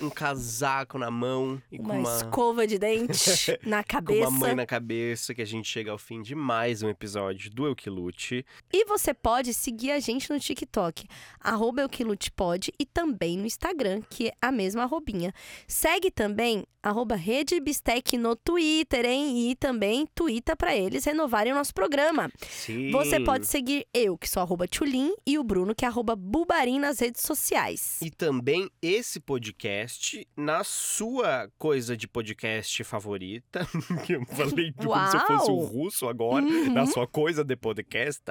um 0.00 0.10
casaco 0.10 0.98
na 0.98 1.10
mão 1.10 1.60
e 1.70 1.78
Uma, 1.78 1.88
com 1.88 1.98
uma, 2.00 2.16
escova 2.16 2.66
de 2.66 2.78
dente 2.78 3.58
na 3.64 3.82
com 3.82 3.88
cabeça. 3.88 4.28
uma 4.28 4.38
mãe 4.38 4.54
na 4.54 4.66
cabeça 4.66 5.34
que 5.34 5.42
a 5.42 5.44
gente 5.46 5.68
chega 5.68 5.90
ao 5.90 5.98
fim 5.98 6.22
de 6.22 6.34
mais 6.34 6.82
um 6.82 6.88
episódio 6.88 7.50
do 7.50 7.66
Eu 7.66 7.74
Que 7.74 7.88
Lute. 7.90 8.44
E 8.72 8.84
você 8.84 9.14
pode 9.14 9.54
seguir 9.54 9.92
a 9.92 10.00
gente 10.00 10.30
no 10.30 10.38
TikTok, 10.38 11.06
arroba 11.40 11.82
EuQuilutepod, 11.82 12.72
e 12.78 12.86
também 12.86 13.38
no 13.38 13.46
Instagram, 13.46 14.02
que 14.08 14.28
é 14.28 14.32
a 14.40 14.50
mesma 14.50 14.82
arrobinha. 14.82 15.32
Segue 15.66 16.10
também 16.10 16.64
arroba 16.82 17.16
Rede 17.16 17.58
Bistec 17.60 18.18
no 18.18 18.36
Twitter, 18.36 19.06
hein? 19.06 19.50
E 19.50 19.56
também 19.56 20.06
twitta 20.14 20.54
pra 20.54 20.76
eles 20.76 21.04
renovarem 21.04 21.52
o 21.52 21.56
nosso 21.56 21.72
programa. 21.72 22.30
Sim. 22.46 22.90
Você 22.90 23.18
pode 23.20 23.46
seguir 23.46 23.86
eu, 23.94 24.18
que 24.18 24.28
sou 24.28 24.42
arroba 24.42 24.66
Tchulin, 24.66 25.14
e 25.26 25.38
o 25.38 25.44
Bruno, 25.44 25.74
que 25.74 25.84
é 25.84 25.88
arroba 25.88 26.14
Bubarim 26.14 26.78
nas 26.78 26.98
redes 26.98 27.22
sociais. 27.22 27.98
E 28.02 28.10
também 28.10 28.63
esse 28.82 29.20
podcast 29.20 30.26
na 30.36 30.62
sua 30.64 31.50
coisa 31.58 31.96
de 31.96 32.06
podcast 32.06 32.84
favorita. 32.84 33.66
que 34.06 34.14
eu 34.14 34.24
falei 34.26 34.72
como 34.72 35.10
se 35.10 35.16
eu 35.16 35.20
fosse 35.26 35.50
um 35.50 35.64
russo 35.64 36.08
agora. 36.08 36.44
Uhum. 36.44 36.72
Na 36.72 36.86
sua 36.86 37.06
coisa 37.06 37.44
de 37.44 37.56
podcast. 37.56 38.22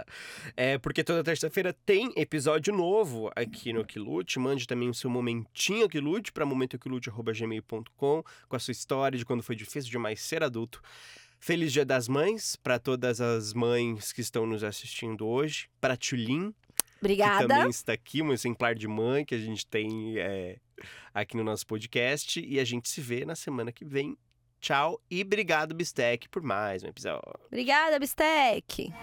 É 0.55 0.77
porque 0.77 1.03
toda 1.03 1.23
terça-feira 1.23 1.73
tem 1.85 2.11
episódio 2.15 2.73
novo 2.73 3.31
aqui 3.35 3.73
no 3.73 3.85
Quilute. 3.85 4.39
Mande 4.39 4.67
também 4.67 4.89
o 4.89 4.93
seu 4.93 5.09
momentinho 5.09 5.89
Quilute 5.89 6.31
para 6.31 6.45
momentoquilute.gmail.com 6.45 8.23
com 8.47 8.55
a 8.55 8.59
sua 8.59 8.71
história 8.71 9.17
de 9.17 9.25
quando 9.25 9.43
foi 9.43 9.55
difícil 9.55 9.91
demais 9.91 10.21
ser 10.21 10.43
adulto. 10.43 10.81
Feliz 11.39 11.73
Dia 11.73 11.83
das 11.83 12.07
Mães 12.07 12.55
para 12.55 12.79
todas 12.79 13.19
as 13.19 13.53
mães 13.53 14.13
que 14.13 14.21
estão 14.21 14.45
nos 14.45 14.63
assistindo 14.63 15.27
hoje. 15.27 15.67
Para 15.81 15.97
Tulin, 15.97 16.53
que 17.03 17.13
Obrigada. 17.13 17.47
também 17.47 17.69
está 17.69 17.93
aqui, 17.93 18.21
um 18.21 18.31
exemplar 18.31 18.75
de 18.75 18.87
mãe 18.87 19.25
que 19.25 19.35
a 19.35 19.39
gente 19.39 19.65
tem 19.65 20.17
é, 20.17 20.57
aqui 21.13 21.37
no 21.37 21.43
nosso 21.43 21.65
podcast. 21.67 22.39
E 22.39 22.59
a 22.59 22.63
gente 22.63 22.89
se 22.89 23.01
vê 23.01 23.25
na 23.25 23.35
semana 23.35 23.71
que 23.71 23.85
vem. 23.85 24.17
Tchau 24.59 25.01
e 25.11 25.21
obrigado, 25.21 25.75
Bistec, 25.75 26.29
por 26.29 26.41
mais 26.41 26.83
um 26.83 26.87
episódio. 26.87 27.21
Obrigada, 27.47 27.99
Bistec. 27.99 28.93